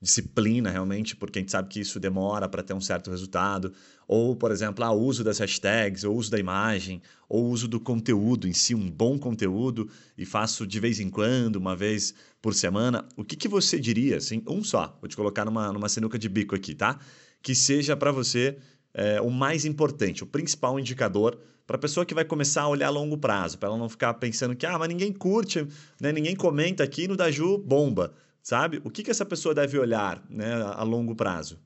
disciplina 0.00 0.70
realmente, 0.70 1.14
porque 1.14 1.38
a 1.38 1.42
gente 1.42 1.52
sabe 1.52 1.68
que 1.68 1.80
isso 1.80 2.00
demora 2.00 2.48
para 2.48 2.64
ter 2.64 2.74
um 2.74 2.80
certo 2.80 3.10
resultado, 3.10 3.72
ou, 4.08 4.34
por 4.34 4.50
exemplo, 4.50 4.84
o 4.84 4.92
uso 4.92 5.22
das 5.22 5.38
hashtags, 5.38 6.02
o 6.02 6.12
uso 6.12 6.30
da 6.30 6.38
imagem, 6.38 7.00
ou 7.28 7.48
uso 7.48 7.68
do 7.68 7.78
conteúdo 7.78 8.48
em 8.48 8.52
si, 8.52 8.74
um 8.74 8.90
bom 8.90 9.16
conteúdo, 9.18 9.88
e 10.16 10.24
faço 10.24 10.66
de 10.66 10.80
vez 10.80 10.98
em 10.98 11.08
quando, 11.08 11.56
uma 11.56 11.76
vez 11.76 12.12
por 12.42 12.54
semana. 12.54 13.06
O 13.16 13.24
que, 13.24 13.36
que 13.36 13.46
você 13.46 13.78
diria, 13.78 14.16
assim, 14.16 14.42
um 14.48 14.64
só, 14.64 14.98
vou 15.00 15.08
te 15.08 15.14
colocar 15.14 15.44
numa, 15.44 15.72
numa 15.72 15.88
sinuca 15.88 16.18
de 16.18 16.28
bico 16.28 16.56
aqui, 16.56 16.74
tá? 16.74 16.98
Que 17.40 17.54
seja 17.54 17.96
para 17.96 18.10
você 18.10 18.58
é, 18.98 19.20
o 19.20 19.30
mais 19.30 19.64
importante, 19.64 20.24
o 20.24 20.26
principal 20.26 20.78
indicador 20.78 21.38
para 21.64 21.76
a 21.76 21.78
pessoa 21.78 22.04
que 22.04 22.14
vai 22.14 22.24
começar 22.24 22.62
a 22.62 22.68
olhar 22.68 22.88
a 22.88 22.90
longo 22.90 23.16
prazo, 23.16 23.56
para 23.56 23.68
ela 23.68 23.78
não 23.78 23.88
ficar 23.88 24.12
pensando 24.14 24.56
que, 24.56 24.66
ah, 24.66 24.76
mas 24.76 24.88
ninguém 24.88 25.12
curte, 25.12 25.68
né, 26.00 26.10
ninguém 26.10 26.34
comenta 26.34 26.82
aqui 26.82 27.06
no 27.06 27.16
Daju, 27.16 27.58
bomba, 27.58 28.12
sabe? 28.42 28.82
O 28.84 28.90
que, 28.90 29.04
que 29.04 29.10
essa 29.10 29.24
pessoa 29.24 29.54
deve 29.54 29.78
olhar 29.78 30.20
né, 30.28 30.52
a 30.74 30.82
longo 30.82 31.14
prazo? 31.14 31.60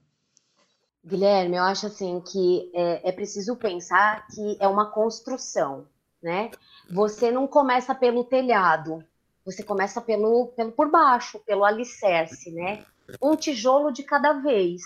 Guilherme, 1.03 1.57
eu 1.57 1.62
acho 1.62 1.87
assim 1.87 2.21
que 2.21 2.71
é, 2.75 3.09
é 3.09 3.12
preciso 3.12 3.57
pensar 3.57 4.27
que 4.29 4.57
é 4.61 4.68
uma 4.68 4.90
construção, 4.90 5.87
né? 6.23 6.51
Você 6.90 7.31
não 7.31 7.47
começa 7.47 7.95
pelo 7.95 8.25
telhado, 8.25 9.03
você 9.45 9.62
começa 9.62 10.01
pelo, 10.01 10.49
pelo 10.49 10.71
por 10.71 10.90
baixo, 10.90 11.40
pelo 11.47 11.64
alicerce, 11.64 12.51
né? 12.53 12.85
Um 13.23 13.35
tijolo 13.35 13.90
de 13.90 14.03
cada 14.03 14.35
vez. 14.35 14.83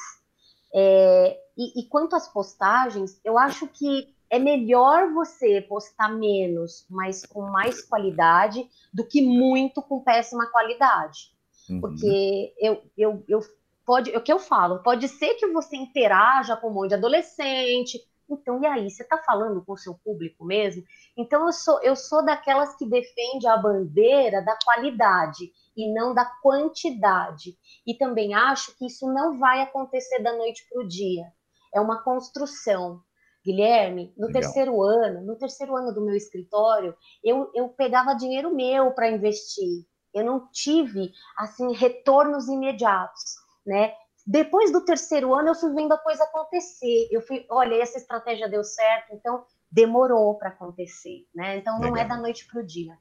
É, 0.75 1.39
e, 1.57 1.81
e, 1.81 1.89
quanto 1.89 2.15
às 2.15 2.29
postagens, 2.29 3.21
eu 3.25 3.39
acho 3.39 3.67
que 3.69 4.15
é 4.29 4.39
melhor 4.39 5.13
você 5.13 5.61
postar 5.61 6.09
menos, 6.09 6.85
mas 6.91 7.25
com 7.25 7.43
mais 7.43 7.83
qualidade, 7.83 8.69
do 8.93 9.07
que 9.07 9.23
muito 9.23 9.81
com 9.81 10.03
péssima 10.03 10.47
qualidade. 10.51 11.33
Uhum. 11.71 11.81
Porque 11.81 12.55
eu, 12.59 12.83
eu, 12.97 13.25
eu 13.29 13.41
pode, 13.85 14.13
é 14.13 14.19
o 14.19 14.23
que 14.23 14.33
eu 14.33 14.39
falo, 14.39 14.83
pode 14.83 15.09
ser 15.09 15.35
que 15.35 15.47
você 15.49 15.77
interaja 15.77 16.57
com 16.57 16.69
um 16.69 16.75
monte 16.75 16.89
de 16.89 16.95
adolescente. 16.97 18.01
Então, 18.29 18.61
e 18.61 18.67
aí, 18.67 18.91
você 18.91 19.03
está 19.03 19.19
falando 19.19 19.65
com 19.65 19.73
o 19.73 19.79
seu 19.79 19.95
público 19.95 20.45
mesmo? 20.45 20.83
Então, 21.17 21.47
eu 21.47 21.53
sou, 21.53 21.81
eu 21.83 21.95
sou 21.95 22.25
daquelas 22.25 22.75
que 22.77 22.85
defende 22.85 23.47
a 23.47 23.57
bandeira 23.57 24.43
da 24.43 24.59
qualidade 24.65 25.53
e 25.77 25.93
não 25.93 26.13
da 26.13 26.25
quantidade. 26.43 27.57
E 27.87 27.95
também 27.95 28.35
acho 28.35 28.77
que 28.77 28.87
isso 28.87 29.07
não 29.13 29.39
vai 29.39 29.63
acontecer 29.63 30.21
da 30.21 30.33
noite 30.33 30.67
para 30.69 30.83
o 30.83 30.89
dia. 30.89 31.25
É 31.73 31.81
uma 31.81 32.03
construção. 32.03 33.01
Guilherme, 33.45 34.13
no 34.17 34.27
Legal. 34.27 34.43
terceiro 34.43 34.83
ano, 34.83 35.25
no 35.25 35.37
terceiro 35.37 35.77
ano 35.77 35.95
do 35.95 36.01
meu 36.01 36.17
escritório, 36.17 36.97
eu, 37.23 37.49
eu 37.55 37.69
pegava 37.69 38.13
dinheiro 38.13 38.53
meu 38.53 38.91
para 38.91 39.09
investir. 39.09 39.87
Eu 40.13 40.25
não 40.25 40.49
tive 40.51 41.13
assim 41.39 41.73
retornos 41.73 42.49
imediatos, 42.49 43.37
né? 43.65 43.95
Depois 44.27 44.73
do 44.73 44.85
terceiro 44.85 45.33
ano, 45.35 45.51
eu 45.51 45.55
fui 45.55 45.73
vendo 45.73 45.93
a 45.93 45.99
coisa 45.99 46.25
acontecer. 46.25 47.09
Eu 47.13 47.21
fui, 47.21 47.47
olha, 47.49 47.81
essa 47.81 47.97
estratégia 47.97 48.49
deu 48.49 48.65
certo, 48.65 49.15
então 49.15 49.45
demorou 49.71 50.37
para 50.37 50.49
acontecer, 50.49 51.27
né? 51.35 51.59
Então 51.59 51.79
não 51.79 51.89
é 51.89 51.91
legal. 51.91 52.05
é 52.05 52.09
da 52.09 52.17
noite 52.17 52.47
para 52.47 52.61
o 52.61 52.67
dia. 52.67 52.99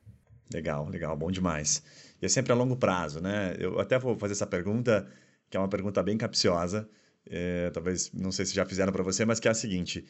Legal, 0.54 0.88
legal, 0.88 1.18
bom 1.18 1.32
demais. 1.32 1.82
E 2.22 2.26
é 2.26 2.30
sempre 2.30 2.52
a 2.52 2.56
longo 2.56 2.76
prazo, 2.76 3.22
né? 3.22 3.56
Eu 3.58 3.80
até 3.80 3.98
vou 3.98 4.16
fazer 4.18 4.34
essa 4.34 4.46
pergunta, 4.46 5.12
que 5.50 5.58
é 5.58 5.60
uma 5.60 5.70
pergunta 5.70 6.04
bem 6.04 6.18
capciosa. 6.18 6.88
É, 7.28 7.72
talvez, 7.72 8.12
não 8.14 8.32
sei 8.32 8.46
se 8.46 8.54
já 8.54 8.64
fizeram 8.64 8.94
para 8.94 9.02
você, 9.02 9.26
mas 9.26 9.40
que 9.40 9.48
é 9.48 9.52
a 9.52 9.56
seguinte: 9.56 10.06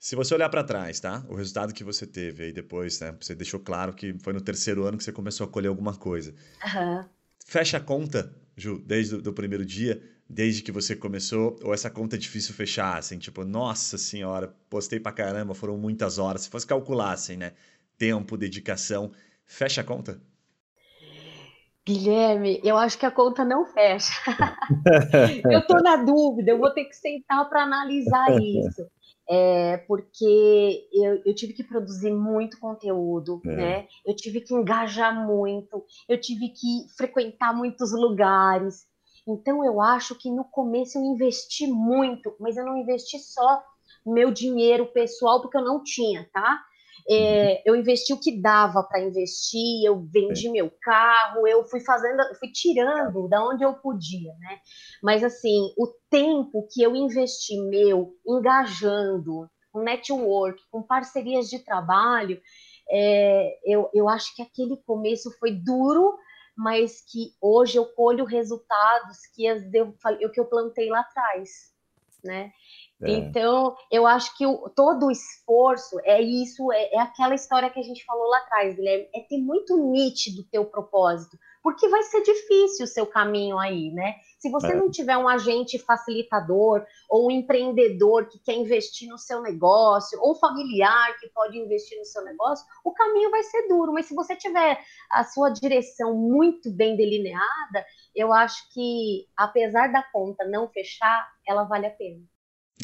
se 0.00 0.16
você 0.16 0.34
olhar 0.34 0.48
para 0.48 0.64
trás, 0.64 0.98
tá? 0.98 1.24
O 1.28 1.36
resultado 1.36 1.72
que 1.72 1.84
você 1.84 2.06
teve 2.06 2.44
aí 2.44 2.52
depois, 2.52 2.98
né? 2.98 3.16
Você 3.20 3.34
deixou 3.34 3.60
claro 3.60 3.94
que 3.94 4.16
foi 4.18 4.32
no 4.32 4.40
terceiro 4.40 4.84
ano 4.84 4.98
que 4.98 5.04
você 5.04 5.12
começou 5.12 5.46
a 5.46 5.50
colher 5.50 5.68
alguma 5.68 5.94
coisa. 5.94 6.34
Uhum. 6.64 7.04
Fecha 7.44 7.76
a 7.76 7.80
conta, 7.80 8.34
Ju, 8.56 8.82
desde 8.84 9.14
o 9.14 9.32
primeiro 9.32 9.64
dia, 9.64 10.02
desde 10.28 10.62
que 10.62 10.72
você 10.72 10.96
começou, 10.96 11.56
ou 11.62 11.72
essa 11.72 11.90
conta 11.90 12.16
é 12.16 12.18
difícil 12.18 12.54
fechar, 12.54 12.98
assim, 12.98 13.18
tipo, 13.18 13.44
nossa 13.44 13.96
senhora, 13.96 14.54
postei 14.68 14.98
pra 14.98 15.12
caramba, 15.12 15.54
foram 15.54 15.76
muitas 15.76 16.18
horas. 16.18 16.42
Se 16.42 16.50
fosse 16.50 16.66
calcular, 16.66 17.12
assim, 17.12 17.36
né? 17.36 17.52
Tempo, 17.96 18.36
dedicação, 18.36 19.12
fecha 19.44 19.80
a 19.80 19.84
conta? 19.84 20.20
Guilherme, 21.86 22.60
eu 22.64 22.76
acho 22.76 22.98
que 22.98 23.06
a 23.06 23.10
conta 23.12 23.44
não 23.44 23.64
fecha. 23.64 24.12
eu 25.50 25.64
tô 25.66 25.74
na 25.74 25.96
dúvida, 25.96 26.50
eu 26.50 26.58
vou 26.58 26.70
ter 26.70 26.84
que 26.84 26.96
sentar 26.96 27.48
para 27.48 27.62
analisar 27.62 28.26
isso 28.40 28.84
é, 29.28 29.76
porque 29.88 30.88
eu, 30.92 31.22
eu, 31.24 31.34
tive 31.34 31.52
que 31.52 31.64
produzir 31.64 32.12
muito 32.12 32.58
conteúdo, 32.60 33.40
é. 33.44 33.56
né? 33.56 33.88
Eu 34.04 34.14
tive 34.14 34.40
que 34.40 34.54
engajar 34.54 35.14
muito, 35.26 35.84
eu 36.08 36.20
tive 36.20 36.48
que 36.48 36.86
frequentar 36.96 37.54
muitos 37.54 37.92
lugares. 37.92 38.86
Então 39.26 39.64
eu 39.64 39.80
acho 39.80 40.14
que 40.14 40.30
no 40.30 40.44
começo 40.44 40.98
eu 40.98 41.02
investi 41.02 41.66
muito, 41.66 42.34
mas 42.38 42.56
eu 42.56 42.64
não 42.64 42.76
investi 42.76 43.18
só 43.18 43.62
meu 44.04 44.30
dinheiro 44.30 44.86
pessoal 44.92 45.40
porque 45.40 45.56
eu 45.56 45.64
não 45.64 45.82
tinha, 45.82 46.28
tá? 46.32 46.60
é, 47.08 47.62
eu 47.64 47.76
investi 47.76 48.12
o 48.12 48.18
que 48.18 48.40
dava 48.40 48.82
para 48.82 49.02
investir, 49.02 49.84
eu 49.84 50.00
vendi 50.12 50.48
meu 50.48 50.70
carro, 50.82 51.46
eu 51.46 51.64
fui 51.64 51.80
fazendo, 51.80 52.22
fui 52.38 52.50
tirando 52.50 53.28
da 53.28 53.44
onde 53.44 53.64
eu 53.64 53.74
podia, 53.74 54.34
né? 54.40 54.58
Mas 55.02 55.22
assim, 55.22 55.72
o 55.78 55.86
tempo 56.10 56.66
que 56.72 56.82
eu 56.82 56.96
investi 56.96 57.60
meu 57.68 58.12
engajando, 58.26 59.48
com 59.72 59.82
network, 59.82 60.60
com 60.70 60.82
parcerias 60.82 61.48
de 61.48 61.60
trabalho, 61.60 62.40
é, 62.90 63.58
eu, 63.64 63.88
eu 63.94 64.08
acho 64.08 64.34
que 64.34 64.42
aquele 64.42 64.76
começo 64.84 65.30
foi 65.38 65.52
duro, 65.52 66.16
mas 66.56 67.02
que 67.02 67.34
hoje 67.40 67.78
eu 67.78 67.86
colho 67.86 68.24
resultados 68.24 69.18
que, 69.34 69.46
as, 69.46 69.62
eu, 70.20 70.30
que 70.30 70.40
eu 70.40 70.46
plantei 70.46 70.88
lá 70.88 71.00
atrás, 71.00 71.72
né? 72.24 72.52
É. 73.02 73.10
Então, 73.10 73.76
eu 73.90 74.06
acho 74.06 74.34
que 74.38 74.46
o, 74.46 74.70
todo 74.70 75.06
o 75.06 75.10
esforço 75.10 76.00
é 76.02 76.20
isso, 76.20 76.72
é, 76.72 76.94
é, 76.94 76.98
aquela 76.98 77.34
história 77.34 77.68
que 77.68 77.78
a 77.78 77.82
gente 77.82 78.04
falou 78.04 78.26
lá 78.28 78.38
atrás, 78.38 78.74
Guilherme, 78.74 79.08
é 79.14 79.20
ter 79.20 79.38
muito 79.38 79.76
nítido 79.76 80.40
o 80.40 80.50
teu 80.50 80.64
propósito, 80.64 81.38
porque 81.66 81.88
vai 81.88 82.04
ser 82.04 82.22
difícil 82.22 82.84
o 82.84 82.88
seu 82.88 83.04
caminho 83.04 83.58
aí, 83.58 83.90
né? 83.90 84.14
Se 84.38 84.48
você 84.48 84.68
é. 84.68 84.74
não 84.76 84.88
tiver 84.88 85.16
um 85.16 85.26
agente 85.26 85.80
facilitador 85.80 86.86
ou 87.10 87.26
um 87.26 87.30
empreendedor 87.32 88.28
que 88.28 88.38
quer 88.38 88.52
investir 88.52 89.08
no 89.08 89.18
seu 89.18 89.42
negócio, 89.42 90.16
ou 90.22 90.36
familiar 90.36 91.18
que 91.18 91.28
pode 91.30 91.58
investir 91.58 91.98
no 91.98 92.04
seu 92.04 92.22
negócio, 92.22 92.64
o 92.84 92.92
caminho 92.92 93.32
vai 93.32 93.42
ser 93.42 93.66
duro. 93.66 93.92
Mas 93.92 94.06
se 94.06 94.14
você 94.14 94.36
tiver 94.36 94.80
a 95.10 95.24
sua 95.24 95.50
direção 95.50 96.14
muito 96.14 96.70
bem 96.70 96.96
delineada, 96.96 97.84
eu 98.14 98.32
acho 98.32 98.72
que, 98.72 99.26
apesar 99.36 99.90
da 99.90 100.04
conta 100.12 100.44
não 100.44 100.68
fechar, 100.68 101.28
ela 101.44 101.64
vale 101.64 101.86
a 101.88 101.90
pena. 101.90 102.22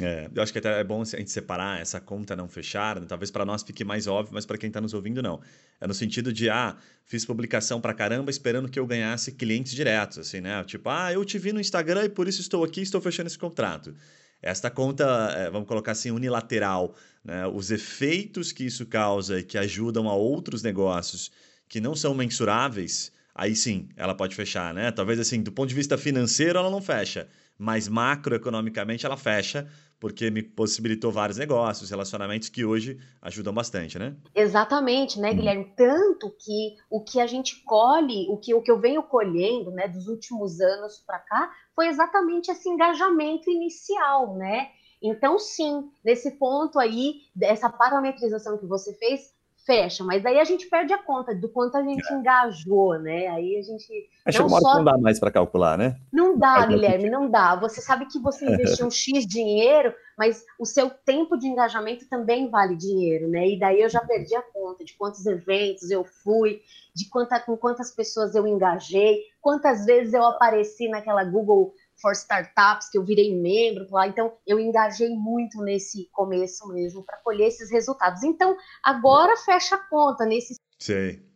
É, 0.01 0.31
eu 0.35 0.43
acho 0.43 0.53
que 0.53 0.59
até 0.59 0.81
é 0.81 0.85
bom 0.85 1.03
a 1.03 1.05
gente 1.05 1.31
separar 1.31 1.79
essa 1.81 2.01
conta 2.01 2.35
não 2.35 2.49
fechada, 2.49 2.99
né? 2.99 3.07
talvez 3.07 3.31
para 3.31 3.45
nós 3.45 3.63
fique 3.63 3.85
mais 3.85 4.07
óbvio, 4.07 4.33
mas 4.33 4.47
para 4.47 4.57
quem 4.57 4.69
está 4.69 4.81
nos 4.81 4.95
ouvindo 4.95 5.23
não. 5.23 5.41
É 5.79 5.87
no 5.87 5.93
sentido 5.93 6.33
de, 6.33 6.49
ah, 6.49 6.77
fiz 7.05 7.27
publicação 7.27 7.79
para 7.79 7.93
caramba 7.93 8.31
esperando 8.31 8.71
que 8.71 8.79
eu 8.79 8.87
ganhasse 8.87 9.33
clientes 9.33 9.73
diretos, 9.73 10.19
assim, 10.19 10.41
né? 10.41 10.65
Tipo, 10.65 10.89
ah, 10.89 11.13
eu 11.13 11.23
te 11.27 11.39
vi 11.39 11.53
no 11.53 11.61
Instagram 11.61 12.05
e 12.05 12.09
por 12.09 12.27
isso 12.27 12.41
estou 12.41 12.65
aqui, 12.65 12.81
estou 12.81 13.03
fechando 13.03 13.27
esse 13.27 13.39
contrato. 13.39 13.95
Esta 14.41 14.71
conta, 14.71 15.05
é, 15.37 15.51
vamos 15.51 15.69
colocar 15.69 15.93
assim, 15.93 16.11
unilateral, 16.11 16.97
né? 17.23 17.47
Os 17.47 17.71
efeitos 17.71 18.51
que 18.51 18.65
isso 18.65 18.87
causa 18.87 19.41
e 19.41 19.43
que 19.43 19.59
ajudam 19.59 20.09
a 20.09 20.15
outros 20.15 20.63
negócios 20.63 21.31
que 21.69 21.81
não 21.81 21.95
são 21.95 22.15
mensuráveis, 22.15 23.13
aí 23.35 23.55
sim, 23.55 23.91
ela 23.95 24.15
pode 24.15 24.35
fechar, 24.35 24.73
né? 24.73 24.91
Talvez 24.91 25.21
assim, 25.21 25.43
do 25.43 25.53
ponto 25.53 25.69
de 25.69 25.75
vista 25.75 25.99
financeiro, 25.99 26.59
ela 26.59 26.71
não 26.71 26.81
fecha 26.81 27.29
mas 27.63 27.87
macroeconomicamente 27.87 29.07
ela 29.07 29.17
fecha, 29.17 29.69
porque 30.01 30.33
me 30.33 30.43
possibilitou 30.43 31.13
vários 31.13 31.39
negócios, 31.39 31.91
relacionamentos 31.91 32.49
que 32.49 32.65
hoje 32.65 32.99
ajudam 33.21 33.55
bastante, 33.55 34.01
né? 34.01 34.17
Exatamente, 34.35 35.21
né, 35.21 35.31
hum. 35.31 35.37
Guilherme? 35.37 35.73
Tanto 35.77 36.29
que 36.31 36.75
o 36.91 37.05
que 37.05 37.21
a 37.21 37.27
gente 37.29 37.63
colhe, 37.63 38.27
o 38.29 38.37
que, 38.37 38.53
o 38.53 38.61
que 38.61 38.71
eu 38.71 38.81
venho 38.81 39.05
colhendo, 39.05 39.71
né, 39.71 39.87
dos 39.87 40.09
últimos 40.09 40.61
anos 40.61 41.05
para 41.07 41.21
cá, 41.21 41.53
foi 41.73 41.87
exatamente 41.87 42.51
esse 42.51 42.69
engajamento 42.69 43.49
inicial, 43.49 44.37
né? 44.37 44.67
Então, 45.01 45.39
sim, 45.39 45.89
nesse 46.05 46.33
ponto 46.33 46.81
aí, 46.81 47.21
dessa 47.35 47.71
parametrização 47.71 48.59
que 48.59 48.67
você 48.67 48.93
fez, 48.95 49.32
fecha, 49.65 50.05
mas 50.05 50.25
aí 50.27 50.39
a 50.39 50.45
gente 50.45 50.69
perde 50.69 50.93
a 50.93 50.99
conta 50.99 51.35
do 51.35 51.49
quanto 51.49 51.77
a 51.77 51.83
gente 51.83 52.07
é. 52.13 52.15
engajou, 52.15 52.99
né? 52.99 53.29
Aí 53.29 53.57
a 53.57 53.63
gente. 53.63 54.09
Chega 54.31 54.47
uma 54.47 54.57
hora 54.57 54.65
que 54.65 54.77
não 54.77 54.85
dá 54.85 54.99
mais 54.99 55.19
para 55.19 55.31
calcular, 55.31 55.79
né? 55.79 55.97
Não 56.13 56.37
dá, 56.37 56.67
Guilherme, 56.67 57.11
não 57.11 57.31
dá. 57.31 57.57
Você 57.57 57.81
sabe 57.81 58.07
que 58.07 58.19
você 58.19 58.45
investiu 58.51 58.87
um 58.87 58.91
X 58.91 59.27
dinheiro, 59.27 59.95
mas 60.17 60.45
o 60.59 60.67
seu 60.67 60.91
tempo 60.91 61.37
de 61.37 61.47
engajamento 61.47 62.09
também 62.09 62.49
vale 62.51 62.77
dinheiro, 62.77 63.29
né? 63.29 63.49
E 63.49 63.59
daí 63.59 63.81
eu 63.81 63.89
já 63.89 64.01
perdi 64.01 64.35
a 64.35 64.43
conta 64.43 64.85
de 64.85 64.95
quantos 64.95 65.25
eventos 65.27 65.91
eu 65.91 66.05
fui, 66.05 66.61
de 66.95 67.09
quanta, 67.09 67.41
com 67.41 67.57
quantas 67.57 67.91
pessoas 67.91 68.35
eu 68.35 68.47
engajei, 68.47 69.23
quantas 69.41 69.87
vezes 69.87 70.13
eu 70.13 70.25
apareci 70.25 70.89
naquela 70.89 71.25
Google 71.25 71.73
for 72.03 72.13
Startups, 72.13 72.91
que 72.91 72.99
eu 72.99 73.05
virei 73.05 73.35
membro 73.35 73.87
lá. 73.91 74.09
Então, 74.09 74.33
eu 74.47 74.59
engajei 74.59 75.09
muito 75.11 75.63
nesse 75.63 76.09
começo 76.13 76.69
mesmo 76.69 77.03
para 77.05 77.17
colher 77.19 77.47
esses 77.47 77.71
resultados. 77.71 78.23
Então, 78.25 78.57
agora 78.83 79.37
fecha 79.37 79.77
a 79.77 79.79
conta 79.79 80.27
nesse. 80.27 80.57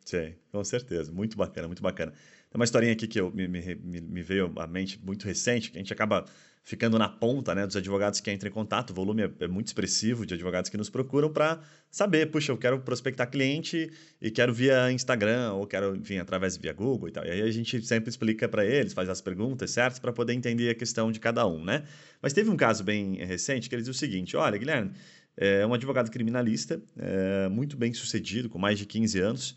Sei, 0.06 0.38
com 0.50 0.64
certeza. 0.64 1.12
Muito 1.12 1.36
bacana, 1.36 1.66
muito 1.66 1.82
bacana. 1.82 2.12
Tem 2.12 2.54
uma 2.58 2.64
historinha 2.64 2.92
aqui 2.92 3.06
que 3.06 3.20
eu, 3.20 3.30
me, 3.30 3.46
me, 3.46 3.74
me 3.74 4.22
veio 4.22 4.52
à 4.56 4.66
mente 4.66 4.98
muito 5.04 5.26
recente, 5.26 5.70
que 5.70 5.76
a 5.76 5.80
gente 5.80 5.92
acaba 5.92 6.24
ficando 6.66 6.98
na 6.98 7.08
ponta 7.08 7.54
né, 7.54 7.64
dos 7.64 7.76
advogados 7.76 8.18
que 8.18 8.30
entram 8.30 8.50
em 8.50 8.52
contato. 8.52 8.90
O 8.90 8.94
volume 8.94 9.22
é, 9.22 9.30
é 9.40 9.48
muito 9.48 9.68
expressivo 9.68 10.26
de 10.26 10.34
advogados 10.34 10.68
que 10.68 10.76
nos 10.76 10.90
procuram 10.90 11.32
para 11.32 11.60
saber, 11.90 12.30
puxa, 12.30 12.50
eu 12.50 12.58
quero 12.58 12.80
prospectar 12.80 13.30
cliente 13.30 13.88
e 14.20 14.32
quero 14.32 14.52
via 14.52 14.90
Instagram 14.90 15.52
ou 15.52 15.64
quero, 15.64 15.94
enfim, 15.94 16.18
através 16.18 16.56
via 16.56 16.72
Google 16.72 17.08
e 17.08 17.12
tal. 17.12 17.24
E 17.24 17.30
aí 17.30 17.42
a 17.42 17.50
gente 17.52 17.80
sempre 17.86 18.10
explica 18.10 18.48
para 18.48 18.64
eles, 18.64 18.92
faz 18.92 19.08
as 19.08 19.20
perguntas 19.20 19.70
certas 19.70 20.00
para 20.00 20.12
poder 20.12 20.32
entender 20.32 20.68
a 20.68 20.74
questão 20.74 21.12
de 21.12 21.20
cada 21.20 21.46
um, 21.46 21.64
né? 21.64 21.84
Mas 22.20 22.32
teve 22.32 22.50
um 22.50 22.56
caso 22.56 22.82
bem 22.82 23.14
recente 23.24 23.68
que 23.68 23.74
ele 23.74 23.82
diz 23.82 23.90
o 23.90 23.94
seguinte, 23.94 24.36
olha, 24.36 24.58
Guilherme, 24.58 24.90
é 25.36 25.64
um 25.64 25.72
advogado 25.72 26.10
criminalista, 26.10 26.82
é, 26.98 27.48
muito 27.48 27.76
bem 27.76 27.92
sucedido, 27.92 28.48
com 28.48 28.58
mais 28.58 28.76
de 28.76 28.86
15 28.86 29.20
anos, 29.20 29.56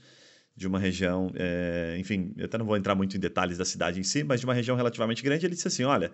de 0.59 0.67
uma 0.67 0.77
região, 0.77 1.31
é, 1.35 1.95
enfim, 1.97 2.33
eu 2.35 2.43
até 2.43 2.57
não 2.57 2.65
vou 2.65 2.75
entrar 2.75 2.93
muito 2.93 3.15
em 3.15 3.19
detalhes 3.19 3.57
da 3.57 3.63
cidade 3.63 3.97
em 3.97 4.03
si, 4.03 4.25
mas 4.25 4.41
de 4.41 4.45
uma 4.45 4.53
região 4.53 4.75
relativamente 4.75 5.23
grande, 5.23 5.45
ele 5.45 5.55
disse 5.55 5.69
assim, 5.69 5.85
olha, 5.85 6.11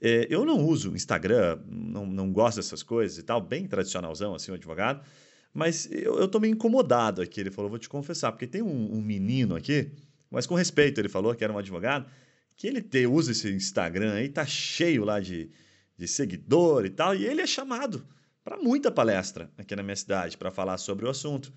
é, 0.00 0.26
eu 0.30 0.42
não 0.46 0.64
uso 0.64 0.96
Instagram, 0.96 1.60
não, 1.68 2.06
não 2.06 2.32
gosto 2.32 2.56
dessas 2.56 2.82
coisas 2.82 3.18
e 3.18 3.22
tal, 3.22 3.42
bem 3.42 3.66
tradicionalzão, 3.68 4.34
assim, 4.34 4.50
o 4.50 4.54
advogado, 4.54 5.04
mas 5.52 5.86
eu, 5.92 6.18
eu 6.18 6.26
tô 6.26 6.40
meio 6.40 6.54
incomodado 6.54 7.20
aqui. 7.20 7.40
Ele 7.40 7.50
falou, 7.50 7.68
vou 7.68 7.78
te 7.78 7.90
confessar, 7.90 8.32
porque 8.32 8.46
tem 8.46 8.62
um, 8.62 8.94
um 8.94 9.02
menino 9.02 9.54
aqui, 9.54 9.90
mas 10.30 10.46
com 10.46 10.54
respeito, 10.54 10.98
ele 10.98 11.10
falou 11.10 11.34
que 11.34 11.44
era 11.44 11.52
um 11.52 11.58
advogado, 11.58 12.10
que 12.56 12.66
ele 12.66 12.80
te, 12.80 13.06
usa 13.06 13.32
esse 13.32 13.52
Instagram 13.52 14.14
aí, 14.14 14.30
tá 14.30 14.46
cheio 14.46 15.04
lá 15.04 15.20
de, 15.20 15.50
de 15.94 16.08
seguidor 16.08 16.86
e 16.86 16.90
tal, 16.90 17.14
e 17.14 17.26
ele 17.26 17.42
é 17.42 17.46
chamado 17.46 18.02
para 18.42 18.56
muita 18.56 18.90
palestra 18.90 19.50
aqui 19.58 19.76
na 19.76 19.82
minha 19.82 19.94
cidade 19.94 20.38
para 20.38 20.50
falar 20.50 20.78
sobre 20.78 21.04
o 21.04 21.10
assunto. 21.10 21.52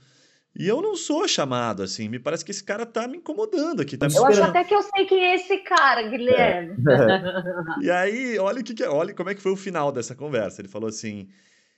E 0.60 0.68
eu 0.68 0.82
não 0.82 0.96
sou 0.96 1.28
chamado, 1.28 1.84
assim. 1.84 2.10
Me 2.10 2.18
parece 2.18 2.44
que 2.44 2.50
esse 2.50 2.64
cara 2.64 2.84
tá 2.84 3.08
me 3.08 3.18
incomodando 3.18 3.80
aqui. 3.80 3.96
Tá 3.96 4.08
eu 4.08 4.26
acho 4.26 4.42
até 4.42 4.64
que 4.64 4.74
eu 4.74 4.82
sei 4.82 5.06
quem 5.06 5.24
é 5.24 5.36
esse 5.36 5.60
cara, 5.60 6.02
Guilherme. 6.10 6.76
É. 6.90 7.86
e 7.86 7.92
aí, 7.92 8.40
olha 8.40 8.62
o 8.62 8.64
que, 8.64 8.74
que 8.74 8.84
é, 8.84 8.90
olha 8.90 9.14
como 9.14 9.30
é 9.30 9.36
que 9.36 9.42
foi 9.42 9.52
o 9.52 9.56
final 9.56 9.92
dessa 9.92 10.16
conversa. 10.16 10.60
Ele 10.60 10.68
falou 10.68 10.90
assim. 10.90 11.30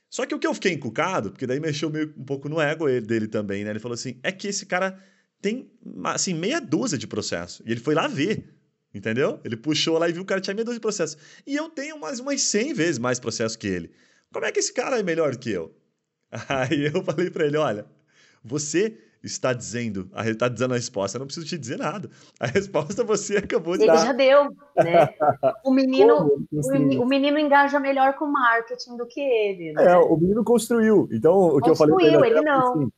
Só 0.08 0.24
que 0.24 0.34
o 0.34 0.38
que 0.38 0.46
eu 0.46 0.54
fiquei 0.54 0.72
encucado, 0.72 1.30
porque 1.30 1.46
daí 1.46 1.60
mexeu 1.60 1.90
meio, 1.90 2.12
um 2.16 2.24
pouco 2.24 2.48
no 2.48 2.58
ego 2.58 2.86
dele 3.02 3.28
também, 3.28 3.64
né? 3.64 3.70
Ele 3.70 3.78
falou 3.78 3.94
assim: 3.94 4.18
é 4.22 4.32
que 4.32 4.48
esse 4.48 4.64
cara 4.64 4.98
tem, 5.42 5.70
assim, 6.04 6.32
meia 6.32 6.58
dúzia 6.58 6.96
de 6.96 7.06
processos. 7.06 7.60
E 7.66 7.72
ele 7.72 7.80
foi 7.80 7.94
lá 7.94 8.08
ver. 8.08 8.56
Entendeu? 8.94 9.38
Ele 9.44 9.56
puxou 9.56 9.98
lá 9.98 10.08
e 10.08 10.12
viu 10.12 10.22
que 10.22 10.24
o 10.24 10.26
cara 10.26 10.40
tinha 10.40 10.54
meia 10.54 10.64
dúzia 10.64 10.78
de 10.78 10.82
processos. 10.82 11.18
E 11.46 11.54
eu 11.54 11.68
tenho 11.68 12.00
mais 12.00 12.18
umas 12.18 12.40
100 12.40 12.72
vezes 12.72 12.98
mais 12.98 13.20
processos 13.20 13.56
que 13.56 13.66
ele. 13.66 13.92
Como 14.32 14.46
é 14.46 14.50
que 14.50 14.58
esse 14.58 14.72
cara 14.72 14.98
é 14.98 15.02
melhor 15.02 15.36
que 15.36 15.50
eu? 15.50 15.76
Aí 16.48 16.86
eu 16.86 17.04
falei 17.04 17.30
para 17.30 17.46
ele: 17.46 17.58
olha, 17.58 17.86
você 18.44 18.96
está 19.22 19.52
dizendo, 19.52 20.10
está 20.24 20.48
dizendo 20.48 20.72
a 20.72 20.76
resposta, 20.76 21.16
eu 21.16 21.20
não 21.20 21.26
preciso 21.26 21.46
te 21.46 21.58
dizer 21.58 21.78
nada. 21.78 22.10
A 22.38 22.46
resposta 22.46 23.04
você 23.04 23.36
acabou 23.36 23.76
de 23.76 23.84
Ele 23.84 23.92
dar. 23.92 23.98
Ele 23.98 24.06
já 24.06 24.12
deu, 24.12 24.44
né? 24.76 25.08
O 25.64 25.72
menino, 25.72 26.46
o, 26.50 27.02
o, 27.02 27.06
menino 27.06 27.38
engaja 27.38 27.78
melhor 27.78 28.14
com 28.14 28.26
marketing 28.26 28.96
do 28.96 29.06
que 29.06 29.20
ele. 29.20 29.72
Né? 29.72 29.92
É, 29.92 29.96
o 29.96 30.16
menino 30.16 30.42
construiu. 30.42 31.08
Então, 31.12 31.34
o 31.34 31.60
que 31.60 31.68
construiu, 31.68 31.70
eu 31.70 31.76
falei. 31.76 32.10
Construiu, 32.10 32.24
ele, 32.24 32.38
ele 32.38 32.44
não. 32.44 32.72
Assim, 32.72 32.92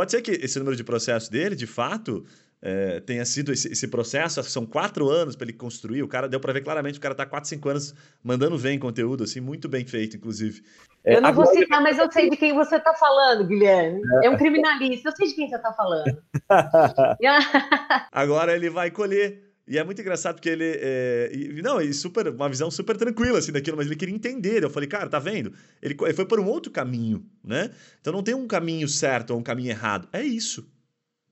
Pode 0.00 0.12
ser 0.12 0.22
que 0.22 0.30
esse 0.30 0.58
número 0.58 0.74
de 0.74 0.82
processo 0.82 1.30
dele, 1.30 1.54
de 1.54 1.66
fato, 1.66 2.24
é, 2.62 3.00
tenha 3.00 3.22
sido 3.22 3.52
esse, 3.52 3.70
esse, 3.70 3.86
processo, 3.86 4.42
são 4.44 4.64
quatro 4.64 5.10
anos 5.10 5.36
para 5.36 5.44
ele 5.44 5.52
construir. 5.52 6.02
O 6.02 6.08
cara 6.08 6.26
deu 6.26 6.40
para 6.40 6.54
ver 6.54 6.62
claramente, 6.62 6.98
o 6.98 7.02
cara 7.02 7.12
está 7.12 7.26
quatro, 7.26 7.46
cinco 7.46 7.68
anos 7.68 7.94
mandando 8.24 8.56
ver 8.56 8.70
em 8.70 8.78
conteúdo, 8.78 9.24
assim, 9.24 9.40
muito 9.40 9.68
bem 9.68 9.84
feito, 9.84 10.16
inclusive. 10.16 10.62
É, 11.04 11.16
eu 11.16 11.20
não 11.20 11.28
agora... 11.28 11.48
vou 11.48 11.54
citar, 11.54 11.82
mas 11.82 11.98
eu 11.98 12.10
sei 12.10 12.30
de 12.30 12.38
quem 12.38 12.54
você 12.54 12.76
está 12.76 12.94
falando, 12.94 13.46
Guilherme. 13.46 14.00
É. 14.22 14.28
é 14.28 14.30
um 14.30 14.38
criminalista, 14.40 15.10
eu 15.10 15.16
sei 15.16 15.28
de 15.28 15.34
quem 15.34 15.50
você 15.50 15.56
está 15.56 15.74
falando. 15.74 16.16
agora 18.10 18.56
ele 18.56 18.70
vai 18.70 18.90
colher. 18.90 19.49
E 19.70 19.78
é 19.78 19.84
muito 19.84 20.00
engraçado 20.00 20.34
porque 20.34 20.48
ele. 20.48 20.64
É, 20.64 21.30
e, 21.32 21.62
não, 21.62 21.80
e 21.80 21.94
super, 21.94 22.28
uma 22.28 22.48
visão 22.48 22.70
super 22.70 22.96
tranquila 22.96 23.38
assim 23.38 23.52
daquilo, 23.52 23.76
mas 23.76 23.86
ele 23.86 23.96
queria 23.96 24.14
entender. 24.14 24.64
Eu 24.64 24.70
falei, 24.70 24.88
cara, 24.88 25.08
tá 25.08 25.20
vendo? 25.20 25.52
Ele, 25.80 25.96
ele 25.98 26.12
foi 26.12 26.26
por 26.26 26.40
um 26.40 26.46
outro 26.46 26.72
caminho, 26.72 27.24
né? 27.42 27.70
Então 28.00 28.12
não 28.12 28.22
tem 28.22 28.34
um 28.34 28.48
caminho 28.48 28.88
certo 28.88 29.30
ou 29.30 29.38
um 29.38 29.42
caminho 29.42 29.70
errado. 29.70 30.08
É 30.12 30.22
isso 30.22 30.68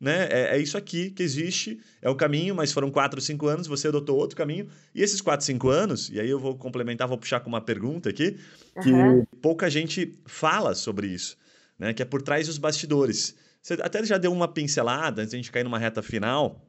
né? 0.01 0.28
É, 0.30 0.57
é, 0.57 0.59
isso 0.59 0.78
aqui 0.78 1.11
que 1.11 1.22
existe, 1.22 1.80
é 2.01 2.09
o 2.09 2.14
caminho, 2.14 2.55
mas 2.55 2.72
foram 2.72 2.91
quatro, 2.91 3.20
cinco 3.20 3.47
anos, 3.49 3.66
você 3.66 3.89
adotou 3.89 4.16
outro 4.16 4.36
caminho. 4.36 4.68
E 4.95 5.03
esses 5.03 5.20
quatro, 5.20 5.45
cinco 5.45 5.68
anos, 5.68 6.09
e 6.11 6.20
aí 6.20 6.30
eu 6.30 6.39
vou 6.39 6.57
complementar, 6.57 7.09
vou 7.09 7.18
puxar 7.18 7.41
com 7.41 7.49
uma 7.49 7.61
pergunta 7.61 8.09
aqui, 8.09 8.39
que 8.82 8.93
uhum. 8.93 9.24
pouca 9.43 9.68
gente 9.68 10.18
fala 10.26 10.74
sobre 10.74 11.09
isso, 11.09 11.36
né? 11.78 11.93
Que 11.93 12.03
é 12.03 12.05
por 12.05 12.22
trás 12.22 12.47
dos 12.47 12.59
bastidores. 12.59 13.34
Você 13.61 13.74
até 13.74 14.05
já 14.05 14.18
deu 14.18 14.32
uma 14.32 14.47
pincelada 14.47 15.22
antes 15.22 15.30
de 15.30 15.36
a 15.36 15.39
gente 15.39 15.51
cair 15.51 15.64
numa 15.64 15.78
reta 15.78 16.01
final, 16.01 16.64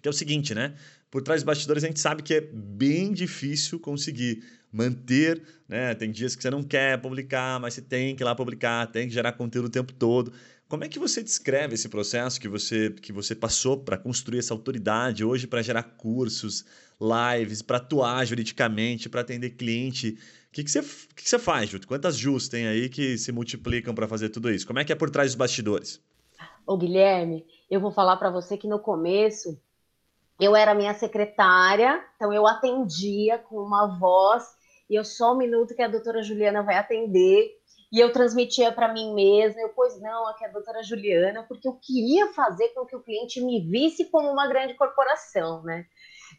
que 0.00 0.08
é 0.08 0.10
o 0.10 0.14
seguinte, 0.14 0.54
né? 0.54 0.74
Por 1.12 1.20
trás 1.20 1.42
dos 1.42 1.46
bastidores 1.46 1.84
a 1.84 1.88
gente 1.88 2.00
sabe 2.00 2.22
que 2.22 2.32
é 2.32 2.40
bem 2.40 3.12
difícil 3.12 3.78
conseguir 3.78 4.42
manter, 4.72 5.42
né? 5.68 5.94
Tem 5.94 6.10
dias 6.10 6.34
que 6.34 6.42
você 6.42 6.48
não 6.48 6.62
quer 6.62 6.98
publicar, 7.02 7.60
mas 7.60 7.74
você 7.74 7.82
tem 7.82 8.16
que 8.16 8.22
ir 8.22 8.24
lá 8.24 8.34
publicar, 8.34 8.86
tem 8.86 9.06
que 9.06 9.12
gerar 9.12 9.32
conteúdo 9.32 9.66
o 9.66 9.70
tempo 9.70 9.92
todo. 9.92 10.32
Como 10.66 10.84
é 10.84 10.88
que 10.88 10.98
você 10.98 11.22
descreve 11.22 11.74
esse 11.74 11.86
processo 11.86 12.40
que 12.40 12.48
você, 12.48 12.88
que 12.88 13.12
você 13.12 13.34
passou 13.34 13.76
para 13.76 13.98
construir 13.98 14.38
essa 14.38 14.54
autoridade 14.54 15.22
hoje 15.22 15.46
para 15.46 15.60
gerar 15.60 15.82
cursos, 15.82 16.64
lives, 16.98 17.60
para 17.60 17.76
atuar 17.76 18.24
juridicamente, 18.24 19.10
para 19.10 19.20
atender 19.20 19.50
cliente? 19.50 20.16
O 20.48 20.52
que, 20.52 20.64
que, 20.64 20.70
você, 20.70 20.80
que, 20.80 21.24
que 21.24 21.28
você 21.28 21.38
faz, 21.38 21.68
Júlio? 21.68 21.86
Quantas 21.86 22.16
Jus 22.16 22.48
tem 22.48 22.66
aí 22.66 22.88
que 22.88 23.18
se 23.18 23.30
multiplicam 23.32 23.94
para 23.94 24.08
fazer 24.08 24.30
tudo 24.30 24.50
isso? 24.50 24.66
Como 24.66 24.78
é 24.78 24.84
que 24.84 24.92
é 24.92 24.96
por 24.96 25.10
trás 25.10 25.28
dos 25.28 25.36
bastidores? 25.36 26.00
Ô, 26.66 26.74
Guilherme, 26.78 27.44
eu 27.70 27.80
vou 27.82 27.90
falar 27.90 28.16
para 28.16 28.30
você 28.30 28.56
que 28.56 28.66
no 28.66 28.78
começo 28.78 29.60
eu 30.42 30.56
era 30.56 30.74
minha 30.74 30.92
secretária, 30.94 32.02
então 32.16 32.32
eu 32.32 32.46
atendia 32.46 33.38
com 33.38 33.56
uma 33.56 33.98
voz, 33.98 34.44
e 34.90 34.94
eu 34.94 35.04
só 35.04 35.32
um 35.32 35.36
minuto 35.36 35.74
que 35.74 35.82
a 35.82 35.88
doutora 35.88 36.22
Juliana 36.22 36.62
vai 36.62 36.76
atender, 36.76 37.50
e 37.92 38.00
eu 38.00 38.12
transmitia 38.12 38.72
para 38.72 38.92
mim 38.92 39.14
mesma, 39.14 39.60
eu, 39.60 39.68
pois 39.68 40.00
não, 40.00 40.26
aqui 40.26 40.44
é 40.44 40.48
a 40.48 40.52
doutora 40.52 40.82
Juliana, 40.82 41.44
porque 41.46 41.68
eu 41.68 41.78
queria 41.80 42.32
fazer 42.32 42.68
com 42.70 42.86
que 42.86 42.96
o 42.96 43.02
cliente 43.02 43.40
me 43.40 43.60
visse 43.60 44.06
como 44.06 44.30
uma 44.30 44.48
grande 44.48 44.74
corporação, 44.74 45.62
né? 45.62 45.84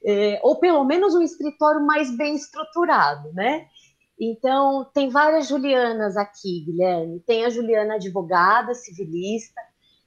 É, 0.03 0.39
ou 0.43 0.59
pelo 0.59 0.83
menos 0.83 1.13
um 1.15 1.21
escritório 1.21 1.79
mais 1.85 2.09
bem 2.17 2.35
estruturado, 2.35 3.31
né? 3.33 3.67
Então, 4.19 4.89
tem 4.93 5.09
várias 5.09 5.47
Julianas 5.47 6.17
aqui, 6.17 6.65
Guilherme. 6.65 7.19
Tem 7.21 7.45
a 7.45 7.49
Juliana 7.49 7.95
advogada, 7.95 8.73
civilista, 8.73 9.61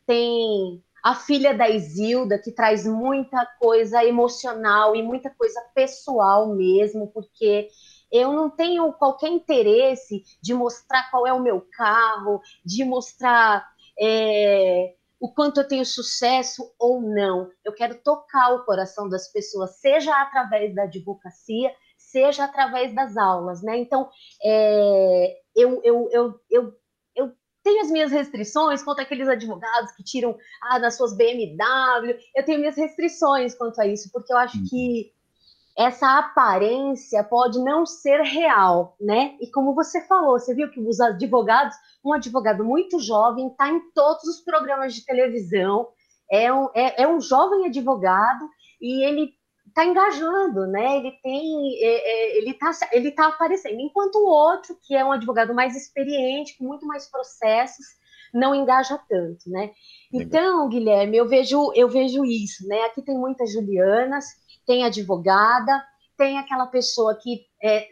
tem 0.07 0.83
a 1.07 1.15
filha 1.15 1.55
da 1.55 1.71
Isilda, 1.71 2.37
que 2.37 2.51
traz 2.51 2.85
muita 2.85 3.47
coisa 3.61 4.05
emocional 4.05 4.97
e 4.97 5.05
muita 5.05 5.31
coisa 5.31 5.61
pessoal 5.73 6.53
mesmo, 6.53 7.07
porque 7.13 7.69
eu 8.11 8.33
não 8.33 8.51
tenho 8.51 8.93
qualquer 8.93 9.29
interesse 9.29 10.25
de 10.43 10.53
mostrar 10.53 11.09
qual 11.09 11.25
é 11.25 11.33
o 11.33 11.41
meu 11.41 11.65
carro, 11.77 12.41
de 12.65 12.85
mostrar 12.85 13.65
é, 13.97 14.95
o 15.21 15.33
quanto 15.33 15.61
eu 15.61 15.69
tenho 15.69 15.87
sucesso 15.87 16.75
ou 16.77 17.01
não. 17.01 17.53
Eu 17.65 17.73
quero 17.73 18.03
tocar 18.03 18.57
o 18.57 18.65
coração 18.65 19.09
das 19.09 19.31
pessoas, 19.31 19.79
seja 19.79 20.13
através 20.21 20.75
da 20.75 20.83
advocacia, 20.83 21.73
seja 21.97 22.47
através 22.47 22.93
das 22.93 23.17
aulas, 23.17 23.63
né? 23.63 23.77
Então, 23.77 24.11
é, 24.43 25.37
eu, 25.55 25.81
eu, 25.85 26.09
eu, 26.11 26.41
eu, 26.51 26.65
eu 26.65 26.86
tenho 27.67 27.83
as 27.83 27.91
minhas 27.91 28.13
restrições 28.13 28.81
quanto 28.85 29.01
aqueles 29.01 29.27
advogados 29.27 29.91
que 29.91 30.05
tiram 30.05 30.39
ah, 30.63 30.79
nas 30.79 30.97
suas 30.97 31.17
BMW. 31.17 32.17
Eu 32.37 32.45
tenho 32.45 32.61
minhas 32.61 32.77
restrições 32.77 33.57
quanto 33.57 33.81
a 33.81 33.87
isso, 33.87 34.09
porque 34.13 34.33
eu 34.33 34.39
acho 34.39 34.57
uhum. 34.57 34.65
que 34.71 35.13
essa 35.77 36.17
aparência 36.17 37.25
pode 37.25 37.59
não 37.59 37.85
ser 37.85 38.21
real, 38.21 38.97
né? 39.01 39.37
E 39.41 39.51
como 39.51 39.75
você 39.75 40.01
falou, 40.07 40.39
você 40.39 40.55
viu 40.55 40.71
que 40.71 40.79
os 40.79 41.01
advogados, 41.01 41.75
um 42.05 42.13
advogado 42.13 42.65
muito 42.65 43.01
jovem, 43.01 43.49
está 43.49 43.69
em 43.69 43.81
todos 43.91 44.23
os 44.25 44.41
programas 44.43 44.95
de 44.95 45.05
televisão, 45.05 45.89
é 46.31 46.53
um, 46.53 46.69
é, 46.73 47.03
é 47.03 47.09
um 47.09 47.21
jovem 47.21 47.67
advogado 47.67 48.49
e 48.81 49.05
ele 49.05 49.33
está 49.77 49.85
engajando, 49.85 50.67
né? 50.67 50.97
Ele 50.97 51.13
tem, 51.23 51.85
é, 51.85 51.87
é, 51.87 52.39
ele 52.39 52.51
está 52.51 52.71
ele 52.93 53.11
tá 53.11 53.29
aparecendo, 53.29 53.79
enquanto 53.79 54.17
o 54.17 54.27
outro, 54.27 54.79
que 54.83 54.97
é 54.97 55.05
um 55.05 55.13
advogado 55.13 55.55
mais 55.55 55.77
experiente, 55.77 56.57
com 56.57 56.65
muito 56.65 56.87
mais 56.87 57.07
processos, 57.11 57.85
não 58.33 58.55
engaja 58.55 58.99
tanto, 59.09 59.51
né? 59.51 59.71
Então, 60.13 60.69
Guilherme, 60.69 61.17
eu 61.17 61.29
vejo, 61.29 61.73
eu 61.75 61.89
vejo 61.89 62.25
isso, 62.25 62.67
né? 62.67 62.83
Aqui 62.85 63.03
tem 63.03 63.19
muitas 63.19 63.53
Julianas 63.53 64.25
tem 64.67 64.85
advogada, 64.85 65.83
tem 66.19 66.39
aquela 66.39 66.67
pessoa 66.67 67.15
que 67.15 67.47
é, 67.63 67.89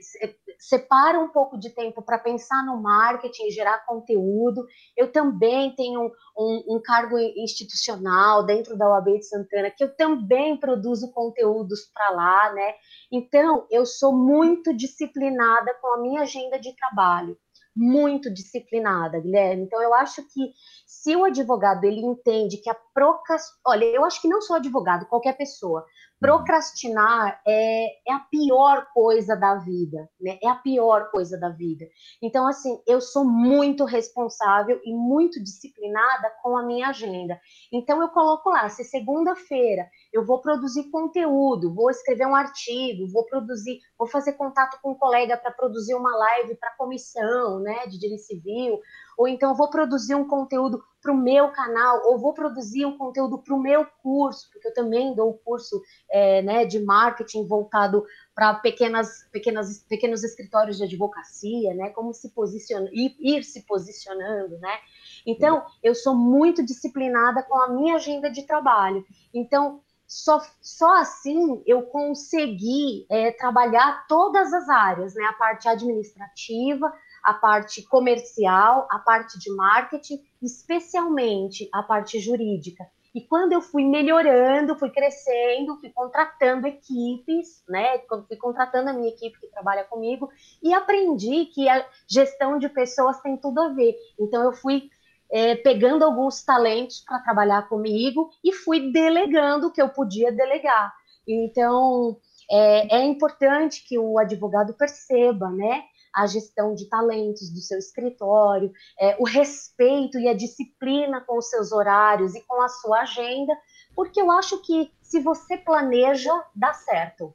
separa 0.65 1.21
um 1.21 1.29
pouco 1.29 1.59
de 1.59 1.69
tempo 1.69 2.01
para 2.01 2.19
pensar 2.19 2.65
no 2.65 2.81
marketing, 2.81 3.51
gerar 3.51 3.85
conteúdo. 3.85 4.67
Eu 4.97 5.13
também 5.13 5.75
tenho 5.77 6.11
um, 6.37 6.77
um, 6.77 6.81
cargo 6.83 7.19
institucional 7.19 8.47
dentro 8.47 8.77
da 8.77 8.89
UAB 8.89 9.19
de 9.19 9.27
Santana, 9.27 9.71
que 9.71 9.85
eu 9.85 9.95
também 9.95 10.57
produzo 10.57 11.13
conteúdos 11.13 11.91
para 11.93 12.11
lá, 12.11 12.53
né? 12.55 12.75
Então, 13.13 13.67
eu 13.71 13.85
sou 13.85 14.17
muito 14.17 14.75
disciplinada 14.75 15.75
com 15.83 15.95
a 15.95 16.01
minha 16.01 16.23
agenda 16.23 16.59
de 16.59 16.75
trabalho. 16.75 17.37
Muito 17.77 18.33
disciplinada, 18.33 19.21
Guilherme. 19.21 19.65
Então, 19.65 19.83
eu 19.83 19.93
acho 19.93 20.23
que 20.29 20.53
se 21.01 21.17
o 21.17 21.25
advogado 21.25 21.85
ele 21.85 22.01
entende 22.01 22.59
que 22.59 22.71
a 22.71 22.77
procrastinação. 22.95 23.59
Olha, 23.67 23.85
eu 23.85 24.05
acho 24.05 24.23
que 24.23 24.29
não 24.29 24.41
sou 24.41 24.57
advogado, 24.57 25.07
qualquer 25.07 25.37
pessoa 25.37 25.85
procrastinar 26.21 27.39
é, 27.47 28.11
é 28.11 28.13
a 28.15 28.21
pior 28.21 28.87
coisa 28.95 29.37
da 29.37 29.57
vida, 29.57 30.09
né? 30.19 30.39
É 30.43 30.49
a 30.49 30.55
pior 30.55 31.11
coisa 31.11 31.39
da 31.39 31.51
vida. 31.51 31.85
Então, 32.23 32.47
assim, 32.47 32.81
eu 32.87 33.01
sou 33.01 33.25
muito 33.25 33.85
responsável 33.85 34.81
e 34.85 34.95
muito 34.95 35.43
disciplinada 35.43 36.33
com 36.43 36.57
a 36.57 36.65
minha 36.65 36.89
agenda. 36.89 37.39
Então, 37.71 38.01
eu 38.01 38.09
coloco 38.09 38.49
lá, 38.49 38.69
se 38.71 38.85
segunda-feira 38.85 39.87
eu 40.13 40.25
vou 40.25 40.41
produzir 40.41 40.91
conteúdo, 40.91 41.75
vou 41.75 41.91
escrever 41.91 42.27
um 42.27 42.35
artigo, 42.35 43.07
vou 43.13 43.27
produzir, 43.27 43.81
vou 43.99 44.09
fazer 44.09 44.33
contato 44.35 44.79
com 44.81 44.93
um 44.93 44.99
colega 44.99 45.37
para 45.37 45.51
produzir 45.51 45.95
uma 45.95 46.17
live 46.17 46.55
para 46.55 46.75
comissão, 46.77 47.61
né, 47.61 47.87
de 47.87 47.99
direito 47.99 48.23
civil, 48.23 48.81
ou 49.17 49.29
então 49.29 49.55
vou 49.55 49.71
produzir 49.71 50.15
um 50.15 50.27
conteúdo 50.27 50.83
para 51.01 51.13
o 51.13 51.17
meu 51.17 51.53
canal, 51.53 52.01
ou 52.07 52.19
vou 52.19 52.33
produzir 52.33 52.87
um 52.87 52.97
conteúdo 52.97 53.39
para 53.39 53.55
o 53.55 53.61
meu 53.61 53.87
curso, 54.03 54.49
porque 54.51 54.69
eu 54.69 54.73
também 54.73 55.15
dou 55.15 55.31
um 55.31 55.39
curso 55.45 55.83
é, 56.11 56.41
né, 56.41 56.65
de 56.65 56.81
marketing 56.81 57.47
voltado 57.47 58.05
para 58.35 58.55
pequenas, 58.55 59.29
pequenas, 59.31 59.85
pequenos 59.87 60.25
escritórios 60.25 60.79
de 60.79 60.85
advocacia, 60.85 61.75
né, 61.75 61.91
como 61.91 62.15
se 62.15 62.31
posicionar, 62.31 62.89
ir, 62.91 63.15
ir 63.21 63.43
se 63.45 63.67
posicionando, 63.67 64.59
né. 64.59 64.79
Então, 65.27 65.65
eu 65.83 65.95
sou 65.95 66.15
muito 66.15 66.65
disciplinada 66.65 67.43
com 67.43 67.61
a 67.61 67.69
minha 67.69 67.97
agenda 67.97 68.31
de 68.31 68.43
trabalho. 68.43 69.05
Então, 69.33 69.83
só, 70.07 70.41
só 70.61 70.99
assim 70.99 71.63
eu 71.67 71.83
consegui 71.83 73.07
é, 73.11 73.33
trabalhar 73.33 74.07
todas 74.07 74.53
as 74.53 74.69
áreas, 74.69 75.15
né? 75.15 75.25
A 75.25 75.33
parte 75.33 75.69
administrativa, 75.69 76.93
a 77.25 77.33
parte 77.33 77.83
comercial, 77.89 78.87
a 78.91 78.99
parte 78.99 79.39
de 79.39 79.51
marketing, 79.51 80.23
especialmente 80.43 81.69
a 81.73 81.83
parte 81.83 82.21
jurídica. 82.21 82.85
E 83.15 83.21
quando 83.21 83.53
eu 83.53 83.63
fui 83.63 83.85
melhorando, 83.85 84.77
fui 84.77 84.91
crescendo, 84.91 85.79
fui 85.79 85.89
contratando 85.91 86.67
equipes, 86.67 87.63
né? 87.69 88.01
Fui 88.27 88.37
contratando 88.37 88.91
a 88.91 88.93
minha 88.93 89.09
equipe 89.09 89.39
que 89.39 89.47
trabalha 89.47 89.85
comigo 89.85 90.29
e 90.61 90.75
aprendi 90.75 91.47
que 91.47 91.69
a 91.69 91.87
gestão 92.09 92.59
de 92.59 92.69
pessoas 92.69 93.21
tem 93.21 93.37
tudo 93.37 93.61
a 93.61 93.69
ver. 93.69 93.95
Então 94.19 94.43
eu 94.43 94.53
fui 94.53 94.91
é, 95.31 95.55
pegando 95.55 96.05
alguns 96.05 96.43
talentos 96.43 97.05
para 97.07 97.21
trabalhar 97.21 97.69
comigo 97.69 98.31
e 98.43 98.53
fui 98.53 98.93
delegando 98.93 99.69
o 99.69 99.73
que 99.73 99.81
eu 99.81 99.89
podia 99.89 100.33
delegar. 100.33 100.93
Então 101.27 102.19
é, 102.51 102.97
é 102.97 103.05
importante 103.05 103.87
que 103.87 103.97
o 103.97 104.19
advogado 104.19 104.75
perceba, 104.75 105.51
né? 105.51 105.85
A 106.15 106.27
gestão 106.27 106.75
de 106.75 106.89
talentos 106.89 107.51
do 107.51 107.61
seu 107.61 107.79
escritório, 107.79 108.71
é, 109.01 109.17
o 109.19 109.25
respeito 109.25 110.19
e 110.19 110.29
a 110.29 110.35
disciplina 110.35 111.21
com 111.21 111.39
os 111.39 111.49
seus 111.49 111.73
horários 111.73 112.35
e 112.35 112.41
com 112.43 112.61
a 112.63 112.69
sua 112.69 113.01
agenda, 113.01 113.53
porque 113.95 114.21
eu 114.21 114.31
acho 114.31 114.63
que 114.63 114.93
se 115.03 115.21
você 115.21 115.57
planeja, 115.57 116.33
dá 116.55 116.73
certo. 116.73 117.35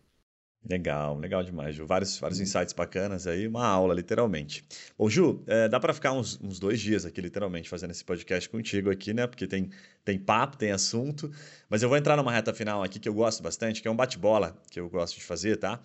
Legal, 0.68 1.18
legal 1.18 1.42
demais, 1.42 1.74
Ju. 1.74 1.86
Vários, 1.88 2.20
vários 2.20 2.40
insights 2.40 2.74
bacanas 2.74 3.26
aí, 3.26 3.48
uma 3.48 3.66
aula, 3.66 3.94
literalmente. 3.94 4.66
Bom, 4.98 5.10
Ju, 5.10 5.42
é, 5.48 5.70
dá 5.70 5.80
para 5.80 5.94
ficar 5.94 6.12
uns, 6.12 6.40
uns, 6.42 6.60
dois 6.60 6.80
dias 6.80 7.06
aqui, 7.06 7.22
literalmente, 7.22 7.70
fazendo 7.70 7.92
esse 7.92 8.04
podcast 8.04 8.50
contigo 8.50 8.92
aqui, 8.92 9.14
né? 9.14 9.26
Porque 9.26 9.48
tem, 9.48 9.70
tem 10.04 10.20
papo, 10.20 10.58
tem 10.58 10.72
assunto. 10.72 11.32
Mas 11.70 11.82
eu 11.82 11.88
vou 11.88 11.98
entrar 11.98 12.18
numa 12.18 12.32
reta 12.32 12.54
final 12.54 12.84
aqui 12.84 13.00
que 13.00 13.08
eu 13.08 13.14
gosto 13.14 13.42
bastante, 13.42 13.82
que 13.82 13.88
é 13.88 13.92
um 13.92 13.96
bate-bola 13.96 14.62
que 14.70 14.80
eu 14.80 14.90
gosto 14.90 15.16
de 15.16 15.24
fazer, 15.24 15.56
tá? 15.58 15.80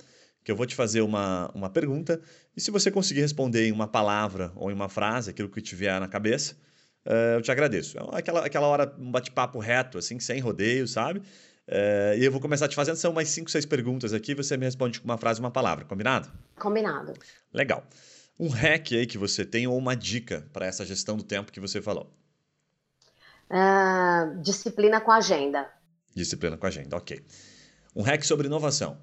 Que 0.45 0.53
eu 0.53 0.57
vou 0.57 0.67
te 0.67 0.75
fazer 0.75 1.01
uma, 1.01 1.51
uma 1.55 1.71
pergunta 1.71 2.21
e 2.55 2.61
se 2.61 2.71
você 2.71 2.91
conseguir 2.91 3.23
responder 3.23 3.67
em 3.67 3.73
uma 3.73 3.89
palavra 3.89 4.53
ou 4.55 4.71
em 4.71 4.75
uma 4.75 4.91
frase, 4.91 5.31
aquilo 5.31 5.49
que 5.49 5.61
te 5.63 5.75
vier 5.75 5.99
na 5.99 6.07
cabeça, 6.07 6.55
uh, 7.07 7.37
eu 7.37 7.43
te 7.43 7.51
agradeço. 7.51 7.99
É 7.99 8.19
aquela, 8.19 8.45
aquela 8.45 8.67
hora, 8.67 8.95
um 8.99 9.11
bate-papo 9.11 9.59
reto, 9.59 9.97
assim, 9.97 10.21
sem 10.21 10.39
rodeio, 10.41 10.87
sabe? 10.87 11.21
Uh, 11.21 12.19
e 12.19 12.25
eu 12.25 12.31
vou 12.31 12.43
começar 12.43 12.69
te 12.69 12.77
fazendo, 12.77 12.97
são 12.97 13.11
umas 13.11 13.29
5, 13.31 13.51
6 13.51 13.65
perguntas 13.65 14.13
aqui, 14.13 14.35
você 14.35 14.55
me 14.57 14.67
responde 14.67 15.01
com 15.01 15.07
uma 15.07 15.17
frase 15.17 15.41
uma 15.41 15.51
palavra, 15.51 15.87
combinado? 15.87 16.31
Combinado. 16.57 17.15
Legal. 17.53 17.83
Um 18.39 18.49
hack 18.49 18.93
aí 18.93 19.07
que 19.07 19.17
você 19.17 19.47
tem 19.47 19.67
ou 19.67 19.79
uma 19.79 19.97
dica 19.97 20.47
para 20.53 20.67
essa 20.67 20.85
gestão 20.85 21.17
do 21.17 21.23
tempo 21.23 21.51
que 21.51 21.61
você 21.61 21.81
falou? 21.81 22.13
Uh, 23.51 24.43
disciplina 24.43 25.01
com 25.01 25.11
agenda. 25.11 25.71
Disciplina 26.15 26.59
com 26.59 26.67
agenda, 26.67 26.97
ok. 26.97 27.25
Um 27.97 28.03
hack 28.03 28.23
sobre 28.25 28.47
inovação 28.47 28.99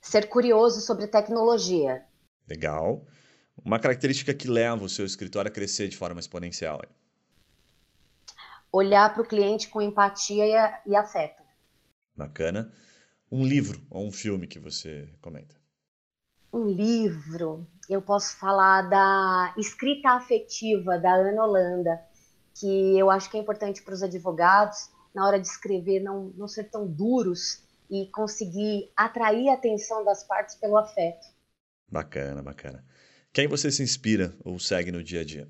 ser 0.00 0.28
curioso 0.28 0.80
sobre 0.80 1.06
tecnologia. 1.06 2.04
Legal. 2.48 3.06
Uma 3.64 3.78
característica 3.78 4.32
que 4.32 4.48
leva 4.48 4.84
o 4.84 4.88
seu 4.88 5.04
escritório 5.04 5.50
a 5.50 5.54
crescer 5.54 5.88
de 5.88 5.96
forma 5.96 6.18
exponencial. 6.18 6.80
Olhar 8.72 9.12
para 9.12 9.22
o 9.22 9.26
cliente 9.26 9.68
com 9.68 9.82
empatia 9.82 10.46
e, 10.46 10.90
e 10.90 10.96
afeto. 10.96 11.42
Bacana. 12.16 12.72
Um 13.30 13.44
livro 13.44 13.80
ou 13.90 14.06
um 14.06 14.12
filme 14.12 14.46
que 14.46 14.58
você 14.58 15.08
comenta? 15.20 15.54
Um 16.52 16.66
livro, 16.66 17.64
eu 17.88 18.02
posso 18.02 18.36
falar 18.36 18.82
da 18.82 19.54
escrita 19.56 20.10
afetiva 20.10 20.98
da 20.98 21.14
Ana 21.14 21.44
Holanda, 21.44 22.00
que 22.58 22.98
eu 22.98 23.08
acho 23.08 23.30
que 23.30 23.36
é 23.36 23.40
importante 23.40 23.82
para 23.82 23.94
os 23.94 24.02
advogados, 24.02 24.90
na 25.14 25.24
hora 25.24 25.38
de 25.38 25.46
escrever, 25.46 26.00
não, 26.00 26.32
não 26.36 26.48
ser 26.48 26.64
tão 26.64 26.86
duros 26.88 27.62
e 27.90 28.06
conseguir 28.12 28.90
atrair 28.96 29.48
a 29.48 29.54
atenção 29.54 30.04
das 30.04 30.22
partes 30.22 30.54
pelo 30.54 30.76
afeto. 30.76 31.26
Bacana, 31.90 32.42
bacana. 32.42 32.84
Quem 33.32 33.48
você 33.48 33.70
se 33.70 33.82
inspira 33.82 34.34
ou 34.44 34.58
segue 34.58 34.92
no 34.92 35.02
dia 35.02 35.20
a 35.20 35.24
dia? 35.24 35.48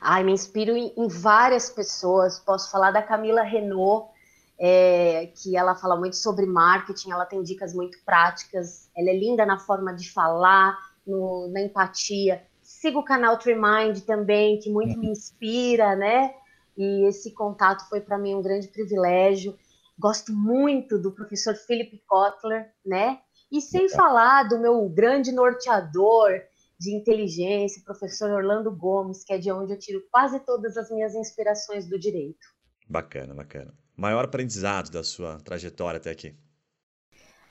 Ai, 0.00 0.22
me 0.24 0.32
inspiro 0.32 0.76
em, 0.76 1.08
várias 1.08 1.70
pessoas. 1.70 2.38
Posso 2.38 2.70
falar 2.70 2.90
da 2.90 3.02
Camila 3.02 3.42
Renault, 3.42 4.10
é, 4.58 5.30
que 5.34 5.56
ela 5.56 5.74
fala 5.74 5.96
muito 5.96 6.16
sobre 6.16 6.46
marketing, 6.46 7.10
ela 7.10 7.26
tem 7.26 7.42
dicas 7.42 7.74
muito 7.74 7.98
práticas, 8.04 8.88
ela 8.96 9.10
é 9.10 9.16
linda 9.16 9.44
na 9.44 9.58
forma 9.58 9.94
de 9.94 10.10
falar, 10.10 10.78
no, 11.06 11.48
na 11.52 11.60
empatia. 11.60 12.42
Sigo 12.62 13.00
o 13.00 13.04
canal 13.04 13.38
Tremind 13.38 14.00
também, 14.06 14.58
que 14.58 14.70
muito 14.70 14.98
me 14.98 15.08
inspira, 15.10 15.96
né? 15.96 16.34
E 16.76 17.06
esse 17.06 17.32
contato 17.32 17.88
foi 17.88 18.00
para 18.00 18.18
mim 18.18 18.34
um 18.34 18.42
grande 18.42 18.68
privilégio. 18.68 19.58
Gosto 20.02 20.32
muito 20.32 20.98
do 20.98 21.12
professor 21.12 21.54
Philip 21.54 22.02
Kotler, 22.08 22.74
né? 22.84 23.20
E 23.52 23.60
sem 23.60 23.88
falar 23.88 24.48
do 24.48 24.58
meu 24.58 24.88
grande 24.88 25.30
norteador 25.30 26.40
de 26.76 26.92
inteligência, 26.92 27.80
professor 27.84 28.28
Orlando 28.32 28.74
Gomes, 28.74 29.22
que 29.22 29.32
é 29.32 29.38
de 29.38 29.52
onde 29.52 29.72
eu 29.72 29.78
tiro 29.78 30.02
quase 30.10 30.40
todas 30.40 30.76
as 30.76 30.90
minhas 30.90 31.14
inspirações 31.14 31.88
do 31.88 31.96
direito. 32.00 32.44
Bacana, 32.88 33.32
bacana. 33.32 33.72
Maior 33.96 34.24
aprendizado 34.24 34.90
da 34.90 35.04
sua 35.04 35.38
trajetória 35.38 35.98
até 35.98 36.10
aqui? 36.10 36.36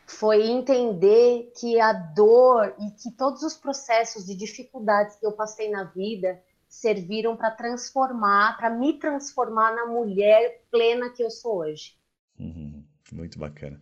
Foi 0.06 0.46
entender 0.46 1.54
que 1.58 1.80
a 1.80 1.94
dor 1.94 2.76
e 2.80 2.92
que 3.02 3.16
todos 3.16 3.44
os 3.44 3.56
processos 3.56 4.26
de 4.26 4.36
dificuldades 4.36 5.16
que 5.16 5.26
eu 5.26 5.32
passei 5.32 5.72
na 5.72 5.86
vida 5.86 6.38
serviram 6.68 7.38
para 7.38 7.52
transformar, 7.52 8.58
para 8.58 8.70
me 8.70 9.00
transformar 9.00 9.74
na 9.74 9.86
mulher 9.86 10.66
plena 10.70 11.10
que 11.12 11.24
eu 11.24 11.32
sou 11.32 11.60
hoje. 11.60 12.01
Uhum, 12.42 12.84
muito 13.12 13.38
bacana. 13.38 13.80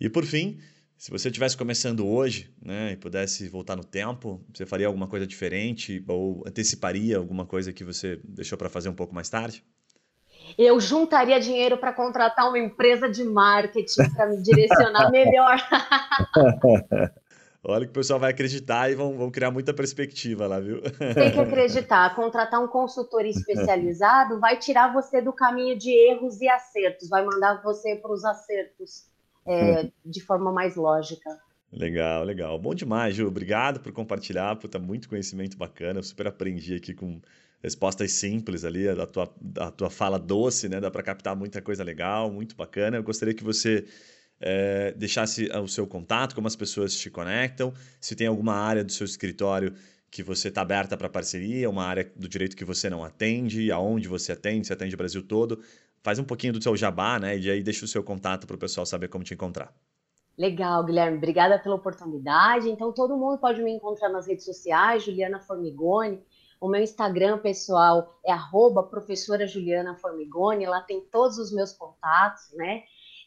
E 0.00 0.08
por 0.08 0.24
fim, 0.24 0.58
se 0.96 1.10
você 1.10 1.28
estivesse 1.28 1.56
começando 1.56 2.06
hoje, 2.06 2.50
né, 2.60 2.92
e 2.92 2.96
pudesse 2.96 3.46
voltar 3.48 3.76
no 3.76 3.84
tempo, 3.84 4.42
você 4.52 4.64
faria 4.64 4.86
alguma 4.86 5.06
coisa 5.06 5.26
diferente 5.26 6.02
ou 6.08 6.42
anteciparia 6.46 7.18
alguma 7.18 7.44
coisa 7.44 7.72
que 7.72 7.84
você 7.84 8.18
deixou 8.24 8.56
para 8.56 8.70
fazer 8.70 8.88
um 8.88 8.94
pouco 8.94 9.14
mais 9.14 9.28
tarde? 9.28 9.62
Eu 10.56 10.80
juntaria 10.80 11.38
dinheiro 11.38 11.76
para 11.76 11.92
contratar 11.92 12.48
uma 12.48 12.58
empresa 12.58 13.08
de 13.08 13.22
marketing 13.22 14.10
para 14.14 14.26
me 14.26 14.42
direcionar 14.42 15.10
melhor. 15.10 15.58
Olha 17.62 17.84
que 17.84 17.90
o 17.90 17.94
pessoal 17.94 18.18
vai 18.18 18.30
acreditar 18.30 18.90
e 18.90 18.94
vão, 18.94 19.16
vão 19.18 19.30
criar 19.30 19.50
muita 19.50 19.74
perspectiva 19.74 20.46
lá, 20.46 20.58
viu? 20.58 20.80
Tem 20.80 21.30
que 21.30 21.40
acreditar. 21.40 22.14
Contratar 22.16 22.62
um 22.62 22.66
consultor 22.66 23.26
especializado 23.26 24.40
vai 24.40 24.58
tirar 24.58 24.92
você 24.92 25.20
do 25.20 25.32
caminho 25.32 25.76
de 25.78 25.90
erros 25.90 26.40
e 26.40 26.48
acertos, 26.48 27.08
vai 27.08 27.22
mandar 27.24 27.62
você 27.62 27.96
para 27.96 28.12
os 28.12 28.24
acertos 28.24 29.04
é, 29.46 29.90
de 30.04 30.20
forma 30.22 30.50
mais 30.50 30.74
lógica. 30.74 31.38
Legal, 31.70 32.24
legal. 32.24 32.58
Bom 32.58 32.74
demais, 32.74 33.14
Ju. 33.14 33.28
Obrigado 33.28 33.78
por 33.78 33.92
compartilhar, 33.92 34.56
puta, 34.56 34.78
muito 34.78 35.08
conhecimento 35.08 35.56
bacana. 35.56 36.00
Eu 36.00 36.02
super 36.02 36.26
aprendi 36.26 36.74
aqui 36.74 36.94
com 36.94 37.20
respostas 37.62 38.12
simples 38.12 38.64
ali, 38.64 38.88
a 38.88 39.06
tua, 39.06 39.32
a 39.58 39.70
tua 39.70 39.90
fala 39.90 40.18
doce, 40.18 40.68
né? 40.68 40.80
Dá 40.80 40.90
para 40.90 41.02
captar 41.02 41.36
muita 41.36 41.60
coisa 41.60 41.84
legal, 41.84 42.30
muito 42.30 42.56
bacana. 42.56 42.96
Eu 42.96 43.02
gostaria 43.02 43.34
que 43.34 43.44
você 43.44 43.84
é, 44.40 44.92
deixasse 44.92 45.50
o 45.50 45.68
seu 45.68 45.86
contato, 45.86 46.34
como 46.34 46.46
as 46.46 46.56
pessoas 46.56 46.94
te 46.94 47.10
conectam, 47.10 47.72
se 48.00 48.16
tem 48.16 48.26
alguma 48.26 48.54
área 48.54 48.82
do 48.82 48.90
seu 48.90 49.04
escritório 49.04 49.74
que 50.10 50.22
você 50.22 50.48
está 50.48 50.62
aberta 50.62 50.96
para 50.96 51.08
parceria, 51.08 51.70
uma 51.70 51.84
área 51.84 52.10
do 52.16 52.28
direito 52.28 52.56
que 52.56 52.64
você 52.64 52.90
não 52.90 53.04
atende, 53.04 53.70
aonde 53.70 54.08
você 54.08 54.32
atende, 54.32 54.66
se 54.66 54.72
atende 54.72 54.94
o 54.94 54.98
Brasil 54.98 55.22
todo. 55.22 55.62
Faz 56.02 56.18
um 56.18 56.24
pouquinho 56.24 56.54
do 56.54 56.62
seu 56.62 56.76
jabá, 56.76 57.18
né? 57.18 57.38
E 57.38 57.50
aí 57.50 57.62
deixa 57.62 57.84
o 57.84 57.88
seu 57.88 58.02
contato 58.02 58.46
para 58.46 58.56
o 58.56 58.58
pessoal 58.58 58.84
saber 58.84 59.08
como 59.08 59.22
te 59.22 59.34
encontrar. 59.34 59.72
Legal, 60.36 60.82
Guilherme. 60.84 61.18
Obrigada 61.18 61.58
pela 61.58 61.74
oportunidade. 61.74 62.68
Então, 62.68 62.92
todo 62.92 63.16
mundo 63.16 63.38
pode 63.38 63.62
me 63.62 63.70
encontrar 63.70 64.08
nas 64.08 64.26
redes 64.26 64.44
sociais, 64.44 65.04
Juliana 65.04 65.38
Formigoni. 65.38 66.18
O 66.60 66.68
meu 66.68 66.82
Instagram 66.82 67.38
pessoal 67.38 68.18
é 68.24 68.32
arroba 68.32 68.82
professora 68.82 69.46
Juliana 69.46 69.94
Formigoni, 69.94 70.66
lá 70.66 70.82
tem 70.82 71.00
todos 71.00 71.38
os 71.38 71.52
meus 71.52 71.72
contatos, 71.72 72.52
né? 72.54 72.82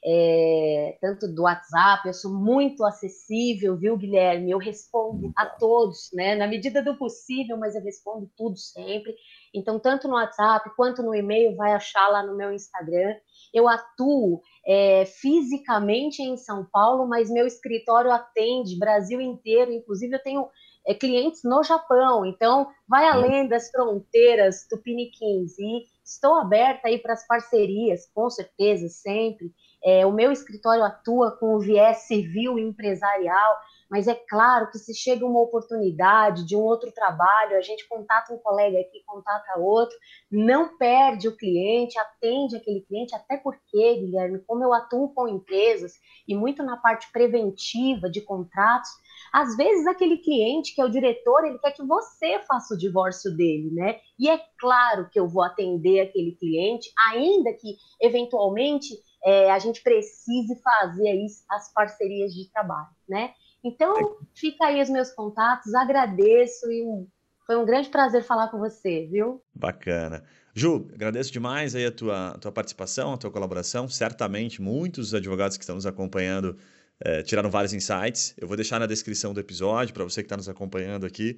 É, 0.06 0.98
tanto 1.00 1.34
do 1.34 1.44
WhatsApp, 1.44 2.06
eu 2.06 2.14
sou 2.14 2.34
muito 2.34 2.84
acessível, 2.84 3.78
viu, 3.78 3.96
Guilherme? 3.96 4.52
Eu 4.52 4.58
respondo 4.58 5.32
a 5.38 5.46
todos, 5.46 6.10
né? 6.14 6.36
Na 6.36 6.46
medida 6.46 6.84
do 6.84 6.98
possível, 6.98 7.58
mas 7.58 7.74
eu 7.74 7.82
respondo 7.82 8.30
tudo 8.36 8.58
sempre. 8.58 9.16
Então, 9.54 9.80
tanto 9.80 10.08
no 10.08 10.16
WhatsApp 10.16 10.70
quanto 10.76 11.02
no 11.02 11.16
e-mail, 11.16 11.56
vai 11.56 11.72
achar 11.72 12.10
lá 12.10 12.22
no 12.22 12.36
meu 12.36 12.52
Instagram. 12.52 13.16
Eu 13.54 13.68
atuo 13.68 14.42
é, 14.68 15.06
fisicamente 15.06 16.22
em 16.22 16.36
São 16.36 16.68
Paulo, 16.70 17.08
mas 17.08 17.32
meu 17.32 17.48
escritório 17.48 18.12
atende 18.12 18.78
Brasil 18.78 19.22
inteiro. 19.22 19.72
Inclusive, 19.72 20.16
eu 20.16 20.24
tenho 20.24 20.50
é, 20.86 20.94
clientes 20.94 21.42
no 21.44 21.64
Japão, 21.64 22.26
então 22.26 22.68
vai 22.88 23.08
além 23.08 23.48
das 23.48 23.70
fronteiras 23.72 24.68
tupiniquins 24.68 25.58
e 25.58 25.86
estou 26.04 26.36
aberta 26.36 26.88
aí 26.88 27.00
para 27.00 27.14
as 27.14 27.26
parcerias, 27.26 28.10
com 28.14 28.30
certeza, 28.30 28.90
sempre. 28.90 29.52
É, 29.84 30.06
o 30.06 30.12
meu 30.12 30.32
escritório 30.32 30.84
atua 30.84 31.32
com 31.32 31.56
o 31.56 31.60
viés 31.60 32.08
civil 32.08 32.58
e 32.58 32.62
empresarial, 32.62 33.58
mas 33.90 34.08
é 34.08 34.16
claro 34.16 34.72
que 34.72 34.80
se 34.80 34.92
chega 34.96 35.26
uma 35.26 35.40
oportunidade 35.40 36.48
de 36.48 36.56
um 36.56 36.62
outro 36.62 36.92
trabalho, 36.92 37.58
a 37.58 37.62
gente 37.62 37.88
contata 37.88 38.34
um 38.34 38.38
colega 38.38 38.80
aqui, 38.80 39.04
contata 39.06 39.60
outro, 39.60 39.96
não 40.32 40.78
perde 40.78 41.28
o 41.28 41.38
cliente, 41.38 42.00
atende 42.00 42.56
aquele 42.56 42.82
cliente, 42.82 43.14
até 43.14 43.38
porque, 43.38 43.96
Guilherme, 44.00 44.40
como 44.48 44.64
eu 44.64 44.74
atuo 44.74 45.14
com 45.14 45.28
empresas 45.28 45.94
e 46.28 46.36
muito 46.36 46.64
na 46.64 46.78
parte 46.78 47.12
preventiva 47.12 48.10
de 48.10 48.22
contratos, 48.22 48.90
às 49.32 49.56
vezes 49.56 49.86
aquele 49.86 50.18
cliente 50.18 50.74
que 50.74 50.82
é 50.82 50.86
o 50.86 50.90
diretor, 50.90 51.46
ele 51.46 51.60
quer 51.60 51.72
que 51.72 51.86
você 51.86 52.40
faça 52.48 52.74
o 52.74 52.78
divórcio 52.78 53.36
dele, 53.36 53.70
né? 53.72 54.00
E 54.18 54.30
é 54.30 54.40
claro 54.60 55.10
que 55.12 55.20
eu 55.20 55.28
vou 55.28 55.44
atender 55.44 56.00
aquele 56.00 56.36
cliente, 56.36 56.92
ainda 57.12 57.54
que 57.54 57.76
eventualmente 58.02 58.96
é, 59.26 59.52
a 59.52 59.60
gente 59.60 59.82
precise 59.82 60.62
fazer 60.62 61.08
aí 61.08 61.26
as 61.50 61.72
parcerias 61.74 62.34
de 62.34 62.50
trabalho, 62.52 62.90
né? 63.08 63.32
Então, 63.64 64.18
fica 64.36 64.66
aí 64.66 64.82
os 64.82 64.90
meus 64.90 65.12
contatos, 65.12 65.74
agradeço 65.74 66.70
e 66.70 67.08
foi 67.46 67.56
um 67.58 67.66
grande 67.66 67.90
prazer 67.90 68.24
falar 68.24 68.50
com 68.50 68.60
você, 68.60 69.08
viu? 69.10 69.42
Bacana. 69.54 70.24
Ju, 70.54 70.88
agradeço 70.94 71.32
demais 71.32 71.76
aí 71.76 71.86
a 71.86 71.92
tua, 71.92 72.30
a 72.30 72.38
tua 72.38 72.52
participação, 72.52 73.14
a 73.14 73.18
tua 73.18 73.32
colaboração. 73.32 73.88
Certamente 73.88 74.62
muitos 74.62 75.14
advogados 75.14 75.58
que 75.58 75.64
estão 75.64 75.76
nos 75.76 75.86
acompanhando 75.86 76.58
é, 77.00 77.24
tiraram 77.24 77.50
vários 77.50 77.74
insights. 77.74 78.34
Eu 78.38 78.48
vou 78.48 78.56
deixar 78.56 78.80
na 78.80 78.86
descrição 78.86 79.34
do 79.34 79.40
episódio 79.40 79.94
para 79.94 80.04
você 80.04 80.22
que 80.22 80.26
está 80.26 80.38
nos 80.38 80.48
acompanhando 80.48 81.06
aqui. 81.06 81.38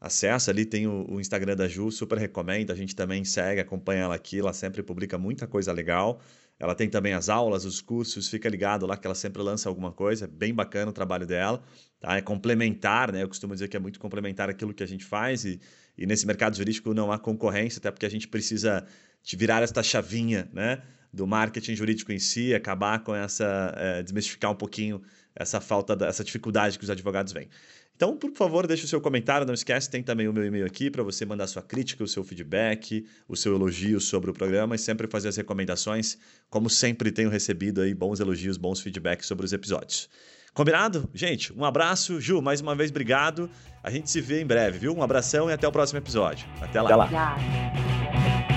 Acessa 0.00 0.50
ali, 0.50 0.64
tem 0.64 0.86
o, 0.86 1.06
o, 1.08 1.20
Instagram 1.20 1.56
da 1.56 1.68
Ju, 1.68 1.90
super 1.90 2.18
recomendo. 2.18 2.72
A 2.72 2.74
gente 2.74 2.96
também 2.96 3.24
segue, 3.24 3.60
acompanha 3.60 4.02
ela 4.02 4.14
aqui, 4.14 4.40
ela 4.40 4.52
sempre 4.52 4.82
publica 4.82 5.16
muita 5.16 5.46
coisa 5.46 5.72
legal. 5.72 6.20
Ela 6.58 6.74
tem 6.74 6.88
também 6.88 7.12
as 7.12 7.28
aulas, 7.28 7.64
os 7.64 7.80
cursos, 7.80 8.28
fica 8.28 8.48
ligado 8.48 8.86
lá 8.86 8.96
que 8.96 9.06
ela 9.06 9.14
sempre 9.14 9.42
lança 9.42 9.68
alguma 9.68 9.92
coisa, 9.92 10.24
é 10.24 10.28
bem 10.28 10.54
bacana 10.54 10.90
o 10.90 10.94
trabalho 10.94 11.26
dela. 11.26 11.62
Tá? 12.00 12.16
É 12.16 12.20
complementar, 12.20 13.12
né? 13.12 13.22
Eu 13.22 13.28
costumo 13.28 13.54
dizer 13.54 13.68
que 13.68 13.76
é 13.76 13.80
muito 13.80 13.98
complementar 13.98 14.48
aquilo 14.48 14.72
que 14.72 14.82
a 14.82 14.86
gente 14.86 15.04
faz 15.04 15.44
e, 15.44 15.60
e 15.98 16.06
nesse 16.06 16.26
mercado 16.26 16.56
jurídico 16.56 16.94
não 16.94 17.10
há 17.10 17.18
concorrência, 17.18 17.78
até 17.78 17.90
porque 17.90 18.06
a 18.06 18.10
gente 18.10 18.28
precisa 18.28 18.86
de 19.22 19.36
virar 19.36 19.62
esta 19.62 19.82
chavinha, 19.82 20.48
né? 20.52 20.82
do 21.14 21.26
marketing 21.26 21.76
jurídico 21.76 22.10
em 22.10 22.18
si, 22.18 22.52
acabar 22.52 22.98
com 23.04 23.14
essa, 23.14 23.72
é, 23.76 24.02
desmistificar 24.02 24.50
um 24.50 24.56
pouquinho 24.56 25.00
essa 25.34 25.60
falta, 25.60 25.94
da, 25.94 26.08
essa 26.08 26.24
dificuldade 26.24 26.76
que 26.76 26.84
os 26.84 26.90
advogados 26.90 27.32
vêm. 27.32 27.48
Então, 27.96 28.16
por 28.16 28.32
favor, 28.32 28.66
deixe 28.66 28.84
o 28.84 28.88
seu 28.88 29.00
comentário, 29.00 29.46
não 29.46 29.54
esquece, 29.54 29.88
tem 29.88 30.02
também 30.02 30.26
o 30.26 30.32
meu 30.32 30.44
e-mail 30.44 30.66
aqui 30.66 30.90
para 30.90 31.02
você 31.02 31.24
mandar 31.24 31.46
sua 31.46 31.62
crítica, 31.62 32.02
o 32.02 32.08
seu 32.08 32.24
feedback, 32.24 33.06
o 33.28 33.36
seu 33.36 33.54
elogio 33.54 34.00
sobre 34.00 34.30
o 34.30 34.34
programa 34.34 34.74
e 34.74 34.78
sempre 34.78 35.06
fazer 35.06 35.28
as 35.28 35.36
recomendações, 35.36 36.18
como 36.50 36.68
sempre 36.68 37.12
tenho 37.12 37.30
recebido 37.30 37.80
aí 37.80 37.94
bons 37.94 38.18
elogios, 38.18 38.56
bons 38.56 38.80
feedbacks 38.80 39.26
sobre 39.26 39.46
os 39.46 39.52
episódios. 39.52 40.08
Combinado? 40.52 41.08
Gente, 41.12 41.52
um 41.52 41.64
abraço. 41.64 42.20
Ju, 42.20 42.40
mais 42.40 42.60
uma 42.60 42.76
vez, 42.76 42.90
obrigado. 42.90 43.50
A 43.82 43.90
gente 43.90 44.10
se 44.10 44.20
vê 44.20 44.40
em 44.40 44.46
breve, 44.46 44.78
viu? 44.78 44.94
Um 44.94 45.02
abração 45.02 45.50
e 45.50 45.52
até 45.52 45.66
o 45.66 45.72
próximo 45.72 45.98
episódio. 45.98 46.46
Até 46.60 46.80
lá. 46.80 47.04
Até 47.04 47.14
lá. 47.14 48.53